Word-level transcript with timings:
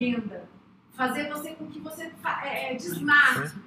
agenda, 0.00 0.48
fazer 0.92 1.28
você 1.28 1.54
com 1.56 1.66
que 1.66 1.80
você 1.80 2.12
é, 2.44 2.72
é, 2.72 2.74
desmarque, 2.76 3.58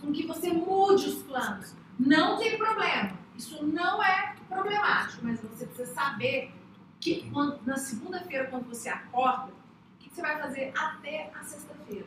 com 0.00 0.12
que 0.12 0.24
você 0.24 0.52
mude 0.52 1.08
os 1.08 1.22
planos. 1.24 1.74
Não 1.98 2.38
tem 2.38 2.56
problema. 2.56 3.18
Isso 3.36 3.64
não 3.66 4.00
é 4.00 4.36
problemático, 4.48 5.24
mas 5.24 5.40
você 5.40 5.66
precisa 5.66 5.92
saber 5.92 6.52
que 7.00 7.28
quando, 7.32 7.60
na 7.66 7.76
segunda-feira, 7.76 8.46
quando 8.46 8.68
você 8.68 8.88
acorda, 8.88 9.50
o 9.50 9.98
que, 9.98 10.10
você 10.10 10.22
vai 10.22 10.40
fazer 10.40 10.72
até 10.78 11.32
a 11.34 11.42
sexta-feira. 11.42 12.06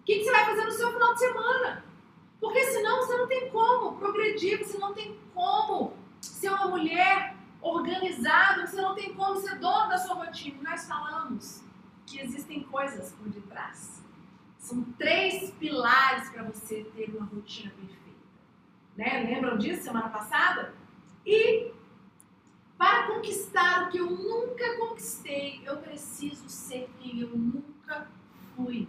O 0.00 0.04
que, 0.04 0.18
que 0.18 0.24
você 0.24 0.30
vai 0.30 0.44
fazer 0.44 0.64
no 0.64 0.70
seu 0.70 0.92
final 0.92 1.14
de 1.14 1.18
semana? 1.18 1.84
Porque 2.40 2.64
senão 2.66 2.98
você 2.98 3.16
não 3.16 3.26
tem 3.26 3.50
como 3.50 3.98
progredir, 3.98 4.64
você 4.64 4.78
não 4.78 4.94
tem 4.94 5.18
como 5.34 5.92
ser 6.20 6.50
uma 6.50 6.68
mulher 6.68 7.34
organizada, 7.60 8.64
você 8.64 8.80
não 8.80 8.94
tem 8.94 9.12
como 9.12 9.40
ser 9.40 9.58
dono 9.58 9.88
da 9.88 9.98
sua 9.98 10.14
rotina. 10.14 10.70
Nós 10.70 10.86
falamos 10.86 11.67
que 12.08 12.20
existem 12.20 12.62
coisas 12.62 13.12
por 13.12 13.28
detrás. 13.28 14.02
São 14.58 14.82
três 14.98 15.50
pilares 15.52 16.30
para 16.30 16.42
você 16.42 16.84
ter 16.94 17.14
uma 17.14 17.26
rotina 17.26 17.70
perfeita. 17.70 17.98
Né? 18.96 19.24
Lembram 19.28 19.58
disso 19.58 19.84
semana 19.84 20.08
passada? 20.08 20.74
E 21.24 21.70
para 22.76 23.08
conquistar 23.08 23.86
o 23.86 23.90
que 23.90 23.98
eu 23.98 24.10
nunca 24.10 24.78
conquistei, 24.78 25.60
eu 25.64 25.76
preciso 25.78 26.48
ser 26.48 26.88
quem 26.98 27.20
eu 27.20 27.28
nunca 27.28 28.08
fui. 28.56 28.88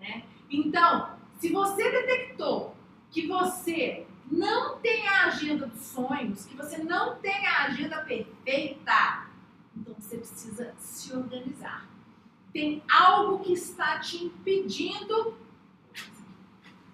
Né? 0.00 0.24
Então, 0.50 1.16
se 1.38 1.52
você 1.52 1.90
detectou 1.90 2.74
que 3.10 3.26
você 3.26 4.06
não 4.30 4.78
tem 4.80 5.06
a 5.06 5.26
agenda 5.26 5.66
dos 5.66 5.82
sonhos, 5.82 6.44
que 6.44 6.56
você 6.56 6.78
não 6.78 7.16
tem 7.18 7.46
a 7.46 7.64
agenda 7.64 8.02
perfeita, 8.02 9.28
então 9.76 9.94
você 9.94 10.18
precisa 10.18 10.74
se 10.78 11.14
organizar. 11.14 11.95
Tem 12.56 12.82
algo 12.90 13.40
que 13.40 13.52
está 13.52 13.98
te 13.98 14.24
impedindo. 14.24 15.36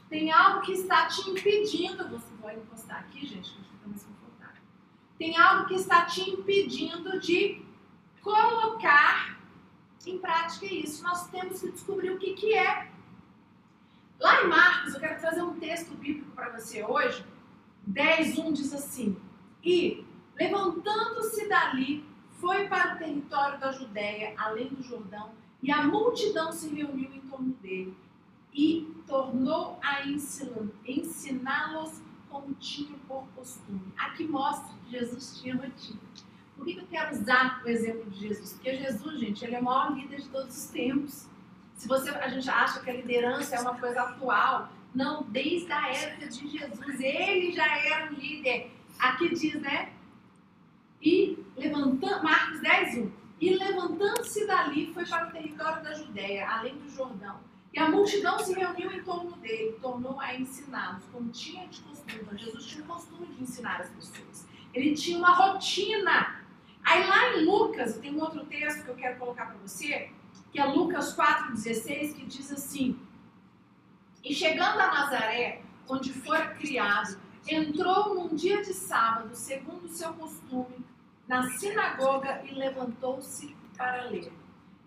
Tem 0.09 0.33
algo 0.33 0.61
que 0.63 0.73
está 0.73 1.07
te 1.07 1.31
impedindo. 1.31 2.09
Você 2.09 2.35
vai 2.41 2.57
encostar 2.57 2.99
aqui, 2.99 3.25
gente, 3.25 3.53
que 3.53 3.89
mais 3.89 4.03
confortável. 4.03 4.61
Tem 5.17 5.37
algo 5.37 5.69
que 5.69 5.75
está 5.75 6.05
te 6.05 6.29
impedindo 6.29 7.21
de 7.21 7.65
colocar 8.21 9.39
em 10.05 10.19
prática 10.19 10.67
isso. 10.67 11.01
Nós 11.05 11.29
temos 11.29 11.61
que 11.61 11.71
descobrir 11.71 12.11
o 12.11 12.19
que, 12.19 12.35
que 12.35 12.55
é 12.55 12.91
Lá 14.19 14.43
em 14.43 14.49
Marcos, 14.49 14.95
eu 14.95 15.01
quero 15.01 15.21
trazer 15.21 15.43
um 15.43 15.61
texto 15.61 15.95
bíblico 15.95 16.33
para 16.33 16.51
você 16.51 16.83
hoje. 16.83 17.25
10, 17.87 18.37
1 18.37 18.53
diz 18.53 18.73
assim: 18.73 19.17
E, 19.63 20.05
levantando-se 20.35 21.49
dali, 21.49 22.05
foi 22.41 22.67
para 22.67 22.97
o 22.97 22.99
território 22.99 23.61
da 23.61 23.71
Judéia, 23.71 24.35
além 24.37 24.69
do 24.69 24.83
Jordão, 24.83 25.41
e 25.63 25.71
a 25.71 25.83
multidão 25.83 26.51
se 26.53 26.69
reuniu 26.75 27.13
em 27.15 27.21
torno 27.21 27.53
dele, 27.63 27.97
e 28.53 28.93
tornou 29.07 29.79
a 29.83 30.07
ensiná-los 30.07 32.03
como 32.29 32.55
tinha 32.55 32.99
por 33.09 33.25
costume. 33.35 33.81
Aqui 33.97 34.25
mostra 34.27 34.75
que 34.85 34.91
Jesus 34.99 35.41
tinha 35.41 35.55
rotina. 35.55 36.01
Por 36.57 36.67
que 36.67 36.79
eu 36.79 36.87
quero 36.87 37.15
usar 37.15 37.63
o 37.65 37.69
exemplo 37.69 38.11
de 38.11 38.29
Jesus? 38.29 38.53
Porque 38.55 38.77
Jesus, 38.77 39.19
gente, 39.19 39.45
ele 39.45 39.57
é 39.57 39.61
o 39.61 39.65
maior 39.65 39.95
líder 39.95 40.21
de 40.21 40.29
todos 40.29 40.57
os 40.57 40.67
tempos. 40.67 41.27
Se 41.75 41.89
você, 41.89 42.11
a 42.11 42.29
gente 42.29 42.49
acha 42.49 42.81
que 42.81 42.91
a 42.91 42.95
liderança 42.95 43.57
é 43.57 43.61
uma 43.61 43.79
coisa 43.79 44.03
atual, 44.03 44.71
não, 44.95 45.23
desde 45.25 45.73
a 45.73 45.89
época 45.89 46.29
de 46.29 46.49
Jesus, 46.49 47.01
ele 47.01 47.53
já 47.53 47.67
era 47.79 48.11
um 48.11 48.15
líder. 48.15 48.71
Aqui 48.99 49.31
diz, 49.31 49.61
né? 49.61 49.93
E 51.01 51.39
levantando, 51.57 52.23
Marcos 52.23 52.61
10, 52.61 52.99
1. 52.99 53.13
E 53.43 53.57
levantando-se 53.57 54.47
dali, 54.47 54.95
foi 54.95 55.05
para 55.05 55.27
o 55.27 55.33
território 55.33 55.83
da 55.83 55.93
Judéia, 55.95 56.49
além 56.49 56.77
do 56.77 56.89
Jordão. 56.89 57.41
E 57.75 57.79
a 57.81 57.91
multidão 57.91 58.39
se 58.39 58.55
reuniu 58.55 58.93
em 58.93 59.03
torno 59.03 59.33
dele, 59.39 59.77
tornou 59.83 60.21
a 60.21 60.33
ensiná-los, 60.33 61.03
como 61.11 61.29
tinha 61.31 61.67
de 61.67 61.81
costume. 61.81 62.21
Então, 62.23 62.39
Jesus 62.39 62.67
tinha 62.67 62.85
o 62.85 62.87
costume 62.87 63.27
de 63.27 63.43
ensinar 63.43 63.81
as 63.81 63.89
pessoas. 63.91 64.47
Ele 64.73 64.95
tinha 64.95 65.19
uma 65.19 65.35
rotina. 65.35 66.41
Aí 66.85 67.05
lá 67.05 67.35
em 67.35 67.45
Lucas, 67.45 67.97
tem 67.97 68.15
um 68.15 68.21
outro 68.21 68.45
texto 68.45 68.85
que 68.85 68.91
eu 68.91 68.95
quero 68.95 69.19
colocar 69.19 69.47
para 69.47 69.57
você, 69.57 70.13
que 70.53 70.61
é 70.61 70.65
Lucas 70.65 71.17
4,16, 71.17 72.15
que 72.15 72.25
diz 72.25 72.53
assim: 72.53 72.97
E 74.23 74.33
chegando 74.33 74.79
a 74.79 74.87
Nazaré, 74.87 75.63
onde 75.89 76.13
foi 76.13 76.47
criado, 76.55 77.19
entrou 77.49 78.15
num 78.15 78.37
dia 78.37 78.63
de 78.63 78.73
sábado, 78.73 79.35
segundo 79.35 79.87
o 79.87 79.89
seu 79.89 80.13
costume, 80.13 80.92
na 81.33 81.49
sinagoga 81.49 82.43
e 82.45 82.53
levantou-se 82.53 83.57
para 83.75 84.05
ler. 84.05 84.31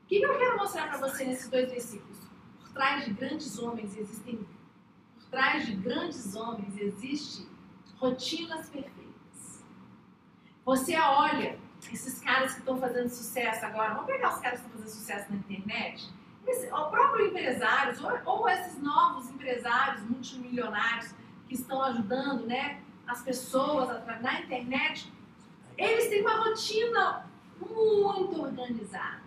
O 0.04 0.06
que 0.06 0.22
eu 0.22 0.38
quero 0.38 0.58
mostrar 0.58 0.90
para 0.90 1.00
você 1.00 1.26
nesses 1.26 1.50
dois 1.50 1.72
versículos? 1.72 2.20
Por 2.60 2.70
trás 2.70 3.04
de 3.04 3.14
grandes 3.14 3.58
homens 3.58 3.98
existem, 3.98 4.48
por 5.16 5.26
trás 5.32 5.66
de 5.66 5.74
grandes 5.74 6.36
homens 6.36 6.78
existe 6.78 7.50
rotinas 7.98 8.70
perfeitas. 8.70 9.66
Você 10.64 10.96
olha 11.00 11.58
esses 11.92 12.20
caras 12.20 12.54
que 12.54 12.60
estão 12.60 12.80
fazendo 12.80 13.10
sucesso 13.10 13.66
agora, 13.66 13.96
vamos 13.96 14.06
pegar 14.06 14.36
os 14.36 14.40
caras 14.40 14.60
que 14.60 14.68
estão 14.68 14.82
fazendo 14.82 15.00
sucesso 15.00 15.32
na 15.32 15.38
internet, 15.38 16.14
esse, 16.46 16.72
o 16.72 16.90
próprio 16.92 17.26
empresários, 17.26 18.04
ou, 18.04 18.12
ou, 18.24 18.50
esses 18.50 18.80
novos 18.80 19.32
empresários 19.32 20.04
multimilionários 20.04 21.12
que 21.48 21.56
estão 21.56 21.82
ajudando 21.82 22.46
né, 22.46 22.84
as 23.08 23.24
pessoas 23.24 23.90
na 24.22 24.42
internet, 24.42 25.12
eles 25.78 26.08
têm 26.10 26.22
uma 26.22 26.44
rotina 26.44 27.30
muito 27.60 28.42
organizada. 28.42 29.24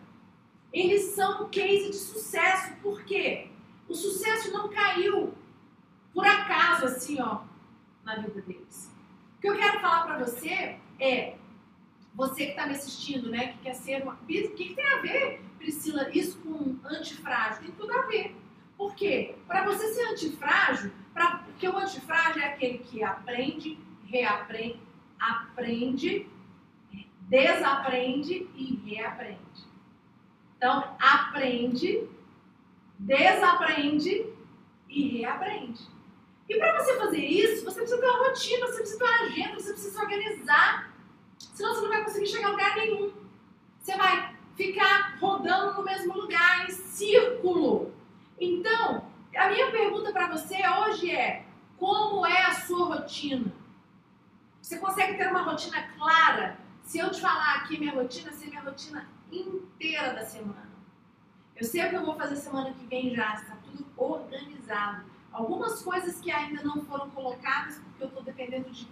Eles 0.72 1.03
são 1.14 1.44
um 1.44 1.48
case 1.48 1.91
de 1.91 1.97
sucesso, 1.97 2.75
por 2.82 3.03
quê? 3.04 3.48
O 3.88 3.94
sucesso 3.94 4.53
não 4.53 4.69
caiu 4.69 5.34
por 6.12 6.26
acaso 6.26 6.86
assim, 6.86 7.20
ó, 7.20 7.41
na 8.04 8.16
vida 8.16 8.42
deles. 8.42 8.92
O 9.36 9.41
que 9.41 9.48
eu 9.48 9.56
quero 9.56 9.81
falar 9.81 10.04
para 10.04 10.19
você 10.19 10.78
é 10.98 11.36
você 12.14 12.47
que 12.47 12.50
está 12.50 12.66
me 12.66 12.72
assistindo, 12.72 13.30
né, 13.30 13.53
que 13.53 13.59
quer 13.59 13.75
ser 13.75 14.03
uma. 14.03 14.15
O 14.15 14.26
que, 14.26 14.48
que 14.48 14.75
tem 14.75 14.84
a 14.84 15.00
ver, 15.00 15.41
Priscila, 15.59 16.10
isso 16.10 16.38
com 16.41 16.76
antifrágil? 16.84 17.62
Tem 17.62 17.70
tudo 17.72 17.92
a 17.92 18.03
ver. 18.03 18.34
Por 18.76 18.94
quê? 18.94 19.36
Para 19.47 19.65
você 19.65 19.92
ser 19.94 20.04
antifrágil, 20.09 20.92
pra, 21.15 21.38
porque 21.38 21.69
o 21.69 21.76
antifrágil 21.76 22.42
é 22.42 22.47
aquele 22.47 22.78
que 22.78 23.03
aprende, 23.03 23.78
reaprende, 24.04 24.80
aprende, 25.19 26.26
desaprende 27.28 28.49
e 28.55 28.81
reaprende. 28.84 29.69
Então, 30.56 30.97
aprende, 31.00 32.09
desaprende 32.99 34.27
e 34.89 35.19
reaprende. 35.19 35.87
E 36.49 36.56
para 36.56 36.83
você 36.83 36.97
fazer 36.99 37.25
isso, 37.25 37.65
você 37.65 37.81
precisa 37.81 38.00
ter 38.00 38.09
uma 38.09 38.28
rotina, 38.28 38.66
você 38.66 38.78
precisa 38.78 38.99
ter 38.99 39.05
uma 39.05 39.21
agenda, 39.21 39.61
você 39.61 39.72
precisa 39.72 39.91
se 39.91 40.03
organizar. 40.03 40.94
Senão 41.39 41.75
você 41.75 41.81
não 41.83 41.89
vai 41.89 42.05
conseguir 42.05 42.27
chegar 42.27 42.49
a 42.49 42.50
lugar 42.53 42.77
nenhum. 42.77 43.12
Você 43.78 43.97
vai 43.97 44.34
ficar 44.56 45.19
rodando 45.21 45.75
no 45.75 45.84
mesmo 45.84 46.15
lugar, 46.15 46.69
em 46.69 46.72
círculo. 46.72 47.93
Então, 48.41 49.06
a 49.37 49.49
minha 49.50 49.71
pergunta 49.71 50.10
para 50.10 50.28
você 50.28 50.56
hoje 50.66 51.10
é: 51.10 51.45
como 51.77 52.27
é 52.27 52.47
a 52.47 52.55
sua 52.55 52.97
rotina? 52.97 53.53
Você 54.60 54.78
consegue 54.78 55.16
ter 55.16 55.28
uma 55.28 55.43
rotina 55.43 55.83
clara? 55.97 56.59
Se 56.88 56.99
eu 56.99 57.10
te 57.10 57.21
falar 57.21 57.56
aqui 57.56 57.78
minha 57.78 57.93
rotina, 57.93 58.32
ser 58.32 58.47
minha 58.47 58.62
rotina 58.62 59.06
inteira 59.31 60.15
da 60.15 60.25
semana. 60.25 60.71
Eu 61.54 61.62
sei 61.62 61.84
o 61.84 61.91
que 61.91 61.97
eu 61.97 62.06
vou 62.06 62.16
fazer 62.16 62.37
semana 62.37 62.72
que 62.72 62.87
vem 62.87 63.15
já, 63.15 63.34
está 63.34 63.56
tudo 63.56 63.87
organizado. 63.94 65.04
Algumas 65.31 65.82
coisas 65.82 66.19
que 66.19 66.31
ainda 66.31 66.62
não 66.62 66.82
foram 66.87 67.10
colocadas, 67.10 67.77
porque 67.77 68.04
eu 68.04 68.09
estou 68.09 68.22
dependendo 68.22 68.71
de 68.71 68.88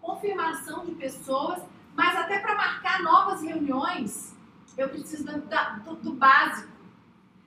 confirmação 0.00 0.86
de 0.86 0.94
pessoas, 0.94 1.60
mas 1.96 2.16
até 2.16 2.38
para 2.38 2.54
marcar 2.54 3.02
novas 3.02 3.42
reuniões, 3.42 4.32
eu 4.78 4.88
preciso 4.88 5.24
do, 5.24 5.40
do, 5.40 5.96
do, 5.96 6.12
básico. 6.12 6.70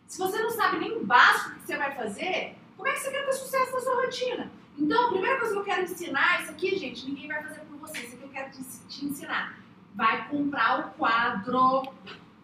Se 0.05 0.19
você 0.19 0.37
não 0.37 0.49
sabe 0.49 0.79
nem 0.79 0.97
o 0.97 1.05
básico 1.05 1.55
que 1.61 1.65
você 1.65 1.77
vai 1.77 1.95
fazer, 1.95 2.57
como 2.75 2.89
é 2.89 2.91
que 2.91 2.99
você 2.99 3.09
quer 3.09 3.25
ter 3.25 3.31
sucesso 3.31 3.71
na 3.71 3.79
sua 3.79 3.95
rotina? 4.03 4.51
Então, 4.77 5.07
a 5.07 5.09
primeira 5.11 5.39
coisa 5.39 5.53
que 5.53 5.59
eu 5.61 5.63
quero 5.63 5.83
ensinar, 5.83 6.41
isso 6.41 6.51
aqui, 6.51 6.77
gente, 6.77 7.05
ninguém 7.05 7.29
vai 7.29 7.41
fazer 7.41 7.61
por 7.61 7.77
você, 7.77 7.99
isso 7.99 8.15
aqui 8.15 8.23
eu 8.23 8.29
quero 8.29 8.51
te, 8.51 8.61
te 8.89 9.05
ensinar. 9.05 9.65
Vai 9.97 10.29
comprar 10.29 10.79
o 10.79 10.91
quadro, 10.91 11.91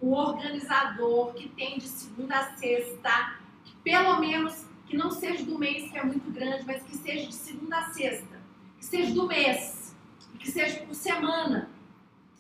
o 0.01 0.13
organizador 0.13 1.33
que 1.33 1.47
tem 1.49 1.77
de 1.77 1.87
segunda 1.87 2.39
a 2.39 2.57
sexta, 2.57 3.35
pelo 3.83 4.19
menos 4.19 4.65
que 4.87 4.97
não 4.97 5.11
seja 5.11 5.45
do 5.45 5.59
mês, 5.59 5.91
que 5.91 5.97
é 5.97 6.03
muito 6.03 6.31
grande, 6.31 6.65
mas 6.65 6.81
que 6.81 6.97
seja 6.97 7.27
de 7.27 7.33
segunda 7.33 7.77
a 7.77 7.89
sexta, 7.91 8.41
que 8.77 8.85
seja 8.85 9.13
do 9.13 9.27
mês, 9.27 9.95
que 10.39 10.51
seja 10.51 10.81
por 10.81 10.95
semana. 10.95 11.69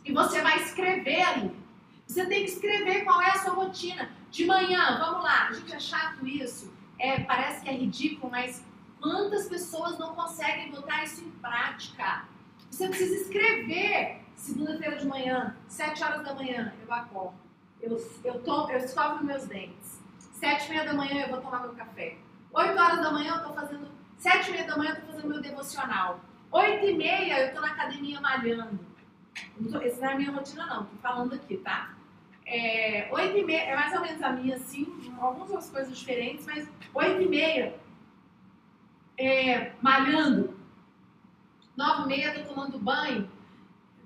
E 0.03 0.11
você 0.11 0.41
vai 0.41 0.63
escrever 0.63 1.21
ali. 1.21 1.55
Você 2.07 2.25
tem 2.25 2.43
que 2.43 2.51
escrever 2.51 3.03
qual 3.03 3.21
é 3.21 3.29
a 3.29 3.37
sua 3.37 3.53
rotina. 3.53 4.09
De 4.31 4.45
manhã, 4.45 4.97
vamos 4.97 5.23
lá, 5.23 5.49
a 5.49 5.53
gente 5.53 5.73
é 5.73 5.79
chato 5.79 6.25
isso, 6.27 6.73
é, 6.97 7.19
parece 7.19 7.61
que 7.61 7.69
é 7.69 7.73
ridículo, 7.73 8.31
mas 8.31 8.65
quantas 8.99 9.47
pessoas 9.47 9.99
não 9.99 10.15
conseguem 10.15 10.71
botar 10.71 11.03
isso 11.03 11.23
em 11.23 11.29
prática? 11.29 12.25
Você 12.71 12.87
precisa 12.87 13.15
escrever. 13.15 14.22
Segunda-feira 14.43 14.97
de 14.97 15.07
manhã, 15.07 15.55
sete 15.69 16.03
horas 16.03 16.21
da 16.21 16.33
manhã, 16.33 16.73
eu 16.85 16.93
acordo. 16.93 17.33
Eu, 17.81 17.97
eu, 18.25 18.41
tô, 18.41 18.69
eu 18.69 18.77
escovo 18.79 19.23
meus 19.23 19.45
dentes. 19.45 20.01
Sete 20.33 20.65
e 20.65 20.69
meia 20.71 20.83
da 20.83 20.93
manhã 20.93 21.21
eu 21.21 21.29
vou 21.29 21.39
tomar 21.39 21.61
meu 21.61 21.73
café. 21.73 22.17
Oito 22.51 22.77
horas 22.77 23.01
da 23.01 23.09
manhã 23.09 23.31
eu 23.31 23.37
estou 23.37 23.53
fazendo. 23.53 23.87
Sete 24.17 24.49
e 24.49 24.51
meia 24.51 24.67
da 24.67 24.75
manhã 24.75 24.89
eu 24.89 24.95
estou 24.95 25.11
fazendo 25.11 25.29
meu 25.29 25.41
devocional. 25.41 26.19
Oito 26.51 26.85
e 26.85 26.93
meia 26.93 27.39
eu 27.39 27.47
estou 27.47 27.61
na 27.61 27.69
academia 27.69 28.19
malhando. 28.19 28.85
Essa 29.81 30.01
não 30.01 30.09
é 30.09 30.13
a 30.13 30.17
minha 30.17 30.31
rotina, 30.31 30.65
não. 30.65 30.83
Estou 30.83 30.99
falando 31.01 31.35
aqui, 31.35 31.55
tá? 31.59 31.93
É, 32.45 33.09
e 33.09 33.43
meia, 33.45 33.61
é 33.61 33.75
mais 33.77 33.93
ou 33.93 34.01
menos 34.01 34.21
a 34.21 34.29
minha, 34.33 34.57
assim, 34.57 34.85
algumas 35.21 35.69
coisas 35.69 35.97
diferentes, 35.97 36.45
mas 36.45 36.69
oito 36.93 37.21
e 37.21 37.29
meia, 37.29 37.79
é, 39.17 39.71
malhando, 39.81 40.59
nove 41.77 42.03
e 42.03 42.07
meia 42.07 42.37
estou 42.37 42.53
tomando 42.53 42.77
banho, 42.77 43.31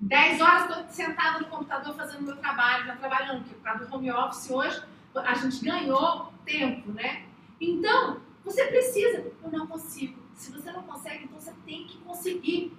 dez 0.00 0.40
horas 0.40 0.68
estou 0.68 0.88
sentada 0.88 1.40
no 1.40 1.46
computador 1.46 1.94
fazendo 1.94 2.22
meu 2.22 2.36
trabalho, 2.36 2.86
já 2.86 2.96
trabalhando, 2.96 3.40
porque 3.40 3.54
por 3.54 3.62
causa 3.62 3.86
do 3.86 3.94
home 3.94 4.10
office 4.10 4.50
hoje, 4.50 4.82
a 5.14 5.34
gente 5.34 5.64
ganhou 5.64 6.32
tempo, 6.44 6.92
né? 6.92 7.24
Então, 7.60 8.20
você 8.44 8.64
precisa, 8.66 9.30
eu 9.42 9.50
não 9.50 9.66
consigo. 9.66 10.18
Se 10.34 10.52
você 10.52 10.70
não 10.70 10.82
consegue, 10.84 11.24
então 11.24 11.40
você 11.40 11.52
tem 11.66 11.84
que 11.86 11.98
conseguir. 11.98 12.72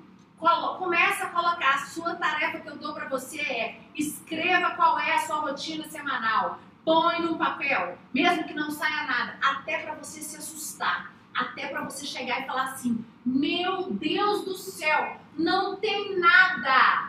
Começa 0.77 1.25
a 1.25 1.29
colocar, 1.29 1.75
a 1.75 1.85
sua 1.85 2.15
tarefa 2.15 2.59
que 2.59 2.69
eu 2.69 2.77
dou 2.77 2.93
para 2.93 3.09
você 3.09 3.41
é 3.41 3.79
escreva 3.93 4.71
qual 4.71 4.97
é 4.97 5.15
a 5.15 5.19
sua 5.19 5.41
rotina 5.41 5.83
semanal. 5.89 6.59
Põe 6.85 7.21
num 7.21 7.37
papel, 7.37 7.97
mesmo 8.13 8.45
que 8.45 8.53
não 8.53 8.71
saia 8.71 9.03
nada, 9.05 9.37
até 9.41 9.79
para 9.79 9.95
você 9.95 10.21
se 10.21 10.37
assustar, 10.37 11.13
até 11.35 11.67
para 11.67 11.83
você 11.83 12.05
chegar 12.05 12.41
e 12.41 12.47
falar 12.47 12.71
assim: 12.71 13.03
"Meu 13.25 13.91
Deus 13.91 14.45
do 14.45 14.55
céu, 14.55 15.17
não 15.37 15.75
tem 15.75 16.17
nada". 16.17 17.08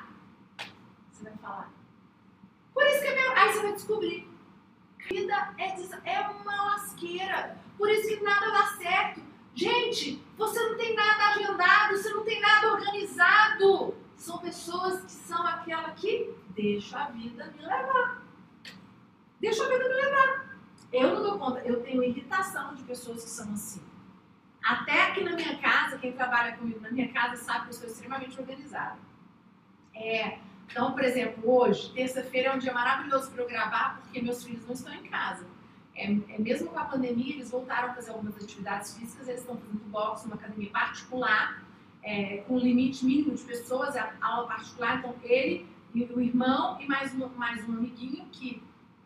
Você 1.20 1.28
vai 1.28 1.38
falar. 1.38 1.70
Por 2.72 2.87
isso 2.87 3.02
que 3.02 3.08
é 3.08 3.14
meu... 3.14 3.32
aí 3.37 3.52
você 3.52 3.61
vai 3.61 3.72
descobrir 3.75 4.31
vida 5.11 5.55
é, 5.58 6.14
é 6.14 6.20
uma 6.28 6.64
lasqueira. 6.72 7.56
Por 7.76 7.90
isso 7.90 8.08
que 8.08 8.22
nada 8.22 8.50
dá 8.50 8.67
certo. 8.78 9.20
Gente, 9.55 10.25
você 10.38 10.61
não 10.61 10.76
tem 10.78 10.94
nada 10.94 11.34
agendado, 11.34 11.96
você 11.96 12.11
não 12.11 12.25
tem 12.25 12.40
nada 12.40 12.72
organizado. 12.72 13.94
São 14.17 14.38
pessoas 14.38 15.02
que 15.02 15.11
são 15.11 15.46
aquela 15.46 15.90
que 15.90 16.32
deixa 16.50 16.99
a 16.99 17.11
vida 17.11 17.52
me 17.56 17.62
levar. 17.62 18.23
Deixa 19.40 19.64
a 19.64 19.69
vida 19.69 19.88
me 19.88 19.94
levar. 19.94 20.56
Eu 20.93 21.14
não 21.14 21.23
dou 21.23 21.38
conta, 21.38 21.61
eu 21.61 21.82
tenho 21.82 22.02
irritação 22.02 22.75
de 22.75 22.82
pessoas 22.84 23.25
que 23.25 23.31
são 23.31 23.52
assim. 23.52 23.82
Até 24.62 25.08
aqui 25.08 25.25
na 25.25 25.32
minha 25.32 25.58
casa, 25.58 25.99
quem 25.99 26.12
trabalha 26.12 26.56
comigo 26.56 26.81
na 26.81 26.90
minha 26.90 27.11
casa 27.12 27.37
sabe 27.37 27.64
que 27.64 27.70
eu 27.70 27.75
sou 27.75 27.87
extremamente 27.88 28.38
organizada. 28.38 28.99
É, 29.94 30.38
então, 30.70 30.93
por 30.93 31.02
exemplo, 31.02 31.50
hoje, 31.50 31.93
terça-feira 31.93 32.50
é 32.50 32.55
um 32.55 32.58
dia 32.58 32.72
maravilhoso 32.72 33.31
para 33.31 33.43
eu 33.43 33.49
gravar 33.49 34.00
porque 34.00 34.22
meus 34.22 34.44
filhos 34.44 34.64
não 34.67 34.75
estão 34.75 34.94
em 34.94 35.02
casa. 35.05 35.44
É, 35.96 36.05
é, 36.05 36.38
mesmo 36.38 36.69
com 36.69 36.78
a 36.78 36.84
pandemia, 36.84 37.34
eles 37.34 37.50
voltaram 37.50 37.90
a 37.90 37.94
fazer 37.94 38.11
algumas 38.11 38.37
atividades 38.37 38.96
físicas, 38.96 39.28
eles 39.28 39.40
estão 39.40 39.56
fazendo 39.56 39.84
boxe 39.90 40.26
numa 40.26 40.37
academia 40.37 40.70
particular, 40.70 41.62
é, 42.02 42.38
com 42.46 42.56
limite 42.56 43.05
mínimo 43.05 43.34
de 43.34 43.43
pessoas, 43.43 43.96
é 43.96 44.12
aula 44.20 44.46
particular, 44.46 44.99
então 44.99 45.14
ele 45.22 45.69
e 45.93 46.05
o 46.05 46.20
irmão 46.20 46.81
e 46.81 46.87
mais 46.87 47.12
um, 47.14 47.28
mais 47.31 47.69
um 47.69 47.73
amiguinho 47.73 48.25
que 48.26 48.62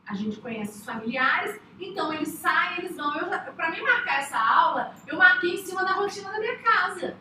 a 0.06 0.14
gente 0.14 0.38
conhece 0.38 0.78
os 0.78 0.84
familiares, 0.84 1.58
então 1.80 2.12
eles 2.12 2.28
saem, 2.28 2.80
eles 2.80 2.96
vão. 2.96 3.10
Para 3.56 3.70
mim 3.70 3.80
marcar 3.80 4.20
essa 4.20 4.38
aula, 4.38 4.94
eu 5.06 5.16
marquei 5.16 5.54
em 5.54 5.64
cima 5.64 5.82
da 5.82 5.92
rotina 5.92 6.30
da 6.30 6.38
minha 6.38 6.58
casa. 6.58 7.16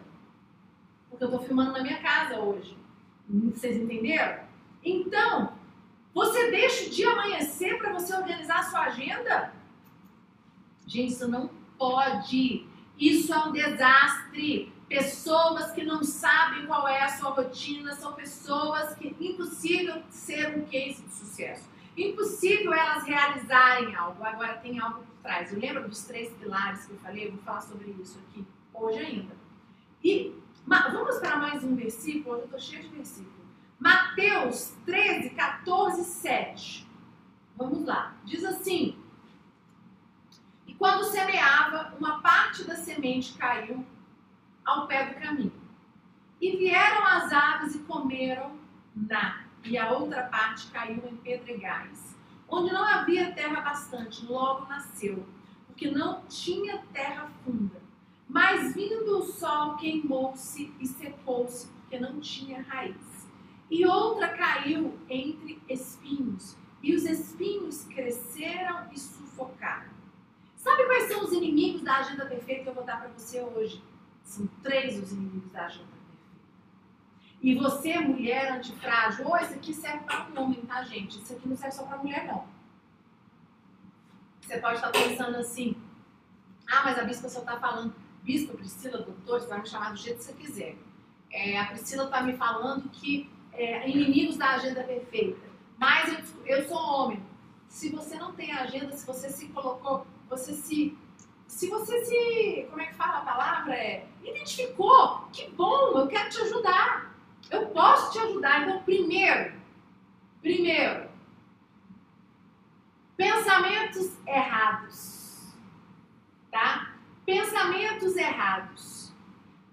Porque 1.09 1.23
eu 1.23 1.29
estou 1.29 1.41
filmando 1.45 1.71
na 1.71 1.81
minha 1.81 2.01
casa 2.01 2.39
hoje. 2.39 2.82
Vocês 3.29 3.77
entenderam? 3.77 4.43
Então, 4.83 5.53
você 6.13 6.51
deixa 6.51 6.85
o 6.85 6.89
dia 6.89 7.11
amanhecer 7.11 7.77
para 7.77 7.93
você 7.93 8.13
organizar 8.15 8.59
a 8.59 8.63
sua 8.63 8.81
agenda? 8.81 9.53
Gente, 10.85 11.13
isso 11.13 11.27
não 11.27 11.49
pode. 11.77 12.67
Isso 12.99 13.33
é 13.33 13.37
um 13.45 13.51
desastre. 13.51 14.71
Pessoas 14.87 15.71
que 15.71 15.83
não 15.83 16.03
sabem 16.03 16.67
qual 16.67 16.87
é 16.87 17.01
a 17.01 17.09
sua 17.09 17.31
rotina 17.31 17.95
são 17.95 18.13
pessoas 18.13 18.93
que 18.95 19.15
impossível 19.19 20.03
ser 20.09 20.55
um 20.57 20.65
case 20.65 21.01
de 21.01 21.13
sucesso. 21.13 21.67
Impossível 21.97 22.73
elas 22.73 23.03
realizarem 23.03 23.95
algo. 23.95 24.23
Agora 24.23 24.55
tem 24.57 24.79
algo 24.79 24.99
por 24.99 25.15
trás. 25.23 25.51
Eu 25.51 25.59
lembro 25.59 25.87
dos 25.87 26.03
três 26.03 26.31
pilares 26.33 26.85
que 26.85 26.91
eu 26.91 26.99
falei, 26.99 27.27
eu 27.27 27.31
vou 27.31 27.41
falar 27.41 27.61
sobre 27.61 27.89
isso 28.01 28.19
aqui 28.19 28.45
hoje 28.73 28.99
ainda. 28.99 29.35
E 30.03 30.35
Vamos 30.65 31.19
para 31.19 31.37
mais 31.37 31.63
um 31.63 31.75
versículo, 31.75 32.37
eu 32.37 32.45
estou 32.45 32.59
cheio 32.59 32.83
de 32.83 32.89
versículo. 32.89 33.45
Mateus 33.79 34.73
13, 34.85 35.31
14, 35.31 36.03
7. 36.03 36.87
Vamos 37.55 37.85
lá. 37.85 38.15
Diz 38.23 38.43
assim: 38.45 38.97
E 40.65 40.73
quando 40.73 41.03
semeava, 41.03 41.93
uma 41.99 42.21
parte 42.21 42.63
da 42.63 42.75
semente 42.75 43.33
caiu 43.33 43.85
ao 44.65 44.87
pé 44.87 45.13
do 45.13 45.19
caminho. 45.19 45.61
E 46.39 46.57
vieram 46.57 47.05
as 47.05 47.31
aves 47.31 47.75
e 47.75 47.79
comeram 47.79 48.57
na, 48.95 49.43
e 49.63 49.77
a 49.77 49.91
outra 49.91 50.23
parte 50.23 50.67
caiu 50.71 51.03
em 51.07 51.17
pedregais, 51.17 52.15
onde 52.47 52.73
não 52.73 52.85
havia 52.85 53.33
terra 53.33 53.61
bastante, 53.61 54.25
logo 54.25 54.67
nasceu, 54.67 55.25
porque 55.67 55.91
não 55.91 56.21
tinha 56.25 56.79
terra 56.93 57.29
funda. 57.43 57.82
Mas 58.33 58.73
vindo 58.73 59.19
o 59.19 59.21
sol, 59.21 59.75
queimou-se 59.75 60.73
e 60.79 60.87
secou-se, 60.87 61.67
porque 61.67 61.99
não 61.99 62.19
tinha 62.19 62.63
raiz. 62.63 63.29
E 63.69 63.85
outra 63.85 64.29
caiu 64.29 64.97
entre 65.07 65.61
espinhos, 65.69 66.57
e 66.81 66.95
os 66.95 67.03
espinhos 67.05 67.83
cresceram 67.83 68.91
e 68.91 68.99
sufocaram. 68.99 69.93
Sabe 70.55 70.83
quais 70.85 71.03
são 71.03 71.23
os 71.23 71.31
inimigos 71.31 71.83
da 71.83 71.97
agenda 71.97 72.25
perfeita 72.25 72.63
que 72.63 72.69
eu 72.69 72.73
vou 72.73 72.83
dar 72.83 73.01
para 73.01 73.09
você 73.09 73.39
hoje? 73.39 73.83
São 74.23 74.47
três 74.63 74.99
os 74.99 75.11
inimigos 75.11 75.51
da 75.51 75.67
agenda 75.67 75.85
perfeita. 75.85 76.03
E 77.39 77.53
você, 77.53 77.99
mulher 77.99 78.53
antifrágil, 78.53 79.27
ou 79.27 79.33
oh, 79.33 79.37
esse 79.37 79.53
aqui 79.53 79.75
serve 79.75 80.05
para 80.05 80.27
um 80.31 80.41
homem, 80.41 80.61
tá, 80.61 80.81
gente? 80.83 81.21
Isso 81.21 81.33
aqui 81.33 81.47
não 81.47 81.55
serve 81.55 81.75
só 81.75 81.83
para 81.83 81.99
mulher, 81.99 82.25
não. 82.25 82.47
Você 84.41 84.57
pode 84.57 84.77
estar 84.77 84.91
pensando 84.91 85.37
assim, 85.37 85.75
ah, 86.67 86.81
mas 86.83 86.97
a 86.97 87.03
bispa 87.03 87.29
só 87.29 87.41
está 87.41 87.59
falando 87.59 87.93
bispo, 88.23 88.57
Priscila, 88.57 88.99
doutor, 88.99 89.41
você 89.41 89.47
vai 89.47 89.61
me 89.61 89.67
chamar 89.67 89.91
do 89.91 89.97
jeito 89.97 90.17
que 90.17 90.23
você 90.23 90.33
quiser. 90.33 90.75
É, 91.29 91.59
a 91.59 91.65
Priscila 91.67 92.05
está 92.05 92.21
me 92.21 92.33
falando 92.33 92.89
que 92.89 93.29
é, 93.51 93.87
inimigos 93.89 94.37
da 94.37 94.51
agenda 94.51 94.83
perfeita. 94.83 95.41
Mas 95.77 96.13
eu, 96.13 96.45
eu 96.45 96.67
sou 96.67 96.77
homem. 96.77 97.23
Se 97.67 97.89
você 97.89 98.15
não 98.15 98.33
tem 98.33 98.51
agenda, 98.51 98.95
se 98.95 99.05
você 99.05 99.29
se 99.29 99.47
colocou, 99.47 100.05
você 100.29 100.53
se. 100.53 100.97
Se 101.47 101.69
você 101.69 102.05
se. 102.05 102.67
Como 102.69 102.81
é 102.81 102.85
que 102.85 102.95
fala 102.95 103.19
a 103.19 103.25
palavra? 103.25 103.75
É, 103.75 104.07
identificou. 104.23 105.27
Que 105.31 105.49
bom, 105.51 105.99
eu 105.99 106.07
quero 106.07 106.29
te 106.29 106.39
ajudar. 106.41 107.13
Eu 107.49 107.67
posso 107.67 108.13
te 108.13 108.19
ajudar. 108.19 108.63
Então, 108.63 108.83
primeiro, 108.83 109.53
primeiro, 110.41 111.09
pensamentos 113.17 114.11
errados. 114.25 115.53
Tá? 116.51 116.92
Pensamentos 117.25 118.17
errados. 118.17 119.13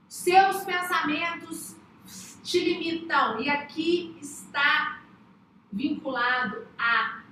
Seus 0.09 0.62
pensamentos 0.64 1.76
te 2.42 2.61
limitam. 2.61 3.40
E 3.40 3.50
aqui 3.50 4.16
está 4.21 5.00
vinculado 5.73 6.66
a 6.78 7.23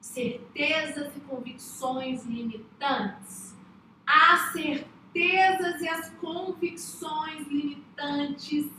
certezas 0.00 1.16
e 1.16 1.20
convicções 1.20 2.24
limitantes. 2.24 3.56
As 4.06 4.52
certezas 4.52 5.80
e 5.80 5.88
as 5.88 6.10
convicções 6.14 7.46
limitantes, 7.46 8.70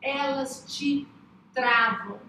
elas 0.00 0.64
te 0.68 1.06
travam. 1.52 2.20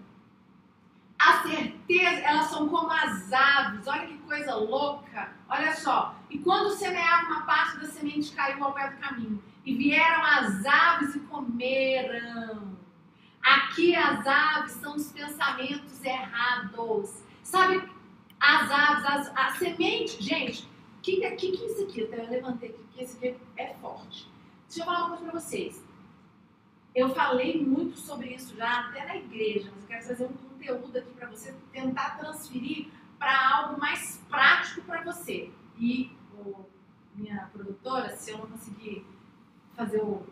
A 1.18 1.42
certeza, 1.42 2.20
elas 2.22 2.46
são 2.46 2.68
como 2.68 2.90
as 2.90 3.32
aves. 3.32 3.86
Olha 3.86 4.06
que 4.06 4.18
coisa 4.18 4.54
louca. 4.54 5.32
Olha 5.48 5.76
só. 5.76 6.19
E 6.30 6.38
quando 6.38 6.70
semeava 6.70 7.26
uma 7.26 7.42
parte 7.42 7.78
da 7.78 7.86
semente 7.86 8.32
caiu 8.32 8.64
ao 8.64 8.72
pé 8.72 8.88
do 8.88 8.96
caminho. 8.98 9.42
E 9.64 9.74
vieram 9.74 10.24
as 10.24 10.64
aves 10.64 11.14
e 11.16 11.20
comeram. 11.20 12.78
Aqui 13.42 13.94
as 13.96 14.26
aves 14.26 14.72
são 14.72 14.94
os 14.94 15.10
pensamentos 15.10 16.02
errados. 16.04 17.22
Sabe, 17.42 17.82
as 18.38 18.70
aves, 18.70 19.04
as, 19.04 19.36
a 19.36 19.50
semente. 19.58 20.22
Gente, 20.22 20.62
o 20.98 21.00
que, 21.02 21.16
que, 21.36 21.52
que 21.52 21.64
é 21.64 21.66
isso 21.66 21.82
aqui? 21.82 22.00
Eu 22.00 22.30
levantei 22.30 22.70
aqui, 22.70 22.78
porque 22.84 23.02
esse 23.02 23.16
aqui 23.16 23.36
é 23.56 23.74
forte. 23.80 24.30
Deixa 24.68 24.82
eu 24.82 24.84
falar 24.84 25.06
uma 25.06 25.16
coisa 25.16 25.24
para 25.24 25.40
vocês. 25.40 25.84
Eu 26.94 27.14
falei 27.14 27.64
muito 27.64 27.98
sobre 27.98 28.34
isso 28.34 28.56
já, 28.56 28.86
até 28.86 29.04
na 29.04 29.16
igreja, 29.16 29.70
mas 29.74 29.82
eu 29.82 29.88
quero 29.88 30.06
fazer 30.06 30.24
um 30.24 30.32
conteúdo 30.32 30.98
aqui 30.98 31.10
para 31.14 31.28
você 31.28 31.54
tentar 31.72 32.18
transferir 32.18 32.88
para 33.18 33.56
algo 33.56 33.80
mais 33.80 34.24
prático 34.28 34.82
para 34.82 35.02
você. 35.02 35.50
E 35.78 36.10
minha 37.14 37.48
produtora, 37.52 38.16
se 38.16 38.30
eu 38.30 38.38
não 38.38 38.46
conseguir 38.46 39.06
fazer 39.74 40.00
o 40.00 40.22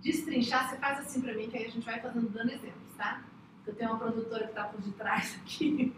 destrinchar, 0.00 0.68
você 0.68 0.76
faz 0.76 0.98
assim 0.98 1.20
para 1.20 1.34
mim, 1.34 1.48
que 1.48 1.56
aí 1.56 1.66
a 1.66 1.70
gente 1.70 1.84
vai 1.84 2.00
fazendo 2.00 2.28
dando 2.28 2.50
exemplos, 2.50 2.94
tá? 2.96 3.22
Eu 3.66 3.74
tenho 3.74 3.90
uma 3.90 3.98
produtora 3.98 4.44
que 4.44 4.50
está 4.50 4.64
por 4.64 4.80
detrás 4.80 5.38
aqui, 5.42 5.94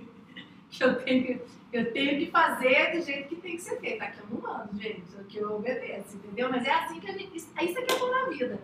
que 0.71 0.85
eu 0.85 1.03
tenho, 1.03 1.41
eu 1.73 1.93
tenho 1.93 2.19
que 2.19 2.31
fazer 2.31 2.93
do 2.93 3.03
jeito 3.03 3.29
que 3.29 3.37
tem 3.37 3.57
que 3.57 3.63
ser 3.63 3.81
feito. 3.81 4.03
Aqui 4.03 4.19
eu 4.19 4.27
não 4.31 4.41
mando, 4.41 4.77
gente, 4.81 5.17
aqui 5.19 5.39
eu 5.39 5.57
obedeço, 5.57 6.17
entendeu? 6.17 6.51
Mas 6.51 6.65
é 6.65 6.73
assim 6.73 7.01
que 7.01 7.09
a 7.09 7.13
gente. 7.13 7.37
Isso 7.37 7.51
aqui 7.57 7.93
é 7.93 7.99
bom 7.99 8.11
na 8.11 8.27
vida. 8.27 8.61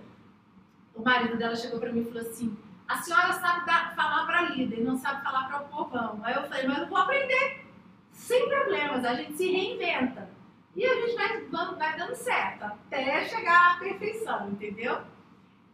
O 0.94 1.02
marido 1.02 1.36
dela 1.36 1.56
chegou 1.56 1.80
para 1.80 1.92
mim 1.92 2.00
e 2.00 2.04
falou 2.04 2.28
assim: 2.28 2.56
a 2.90 2.96
senhora 2.96 3.32
sabe 3.34 3.66
dar, 3.66 3.94
falar 3.94 4.26
para 4.26 4.50
líder, 4.50 4.82
não 4.82 4.98
sabe 4.98 5.22
falar 5.22 5.46
para 5.46 5.62
o 5.62 5.68
povão. 5.68 6.18
Aí 6.24 6.34
eu 6.34 6.42
falei, 6.42 6.66
mas 6.66 6.78
eu 6.78 6.88
vou 6.88 6.98
aprender. 6.98 7.64
Sem 8.12 8.48
problemas, 8.48 9.04
a 9.04 9.14
gente 9.14 9.36
se 9.36 9.48
reinventa. 9.48 10.28
E 10.76 10.84
a 10.84 10.94
gente 10.94 11.14
vai, 11.16 11.74
vai 11.76 11.98
dando 11.98 12.14
certo, 12.14 12.64
até 12.64 13.24
chegar 13.28 13.76
à 13.76 13.78
perfeição, 13.78 14.50
entendeu? 14.50 15.02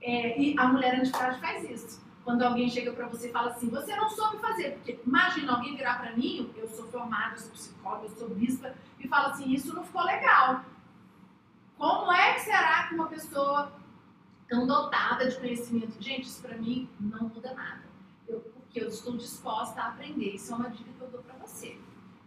É, 0.01 0.41
e 0.41 0.59
a 0.59 0.67
mulher 0.69 0.99
antifrágil 0.99 1.41
faz 1.41 1.71
isso. 1.71 2.07
Quando 2.25 2.43
alguém 2.43 2.69
chega 2.69 2.93
para 2.93 3.07
você 3.07 3.29
e 3.29 3.33
fala 3.33 3.51
assim, 3.51 3.69
você 3.69 3.95
não 3.95 4.09
soube 4.09 4.39
fazer, 4.39 4.73
porque 4.73 4.99
imagina 5.07 5.53
alguém 5.53 5.77
virar 5.77 6.01
para 6.01 6.17
mim, 6.17 6.53
eu 6.57 6.67
sou 6.69 6.87
formada, 6.89 7.35
eu 7.35 7.39
sou 7.39 7.53
psicóloga, 7.53 8.07
eu 8.07 8.17
sou 8.17 8.29
bispa, 8.31 8.75
e 8.99 9.07
fala 9.07 9.29
assim, 9.29 9.53
isso 9.53 9.75
não 9.75 9.85
ficou 9.85 10.03
legal. 10.03 10.65
Como 11.79 12.11
é 12.11 12.35
que 12.35 12.41
será 12.41 12.89
que 12.89 12.95
uma 12.95 13.07
pessoa 13.07 13.73
tão 14.49 14.67
dotada 14.67 15.29
de 15.29 15.37
conhecimento, 15.37 16.01
gente, 16.01 16.25
isso 16.25 16.43
para 16.43 16.57
mim 16.57 16.89
não 17.01 17.29
muda 17.29 17.53
nada. 17.55 17.83
Eu, 18.29 18.41
porque 18.41 18.81
eu 18.81 18.89
estou 18.89 19.17
disposta 19.17 19.81
a 19.81 19.89
aprender. 19.89 20.35
Isso 20.35 20.53
é 20.53 20.57
uma 20.57 20.71
dica 20.71 20.91
que 20.91 21.01
eu 21.01 21.09
dou 21.09 21.23
para 21.23 21.35
você. 21.37 21.79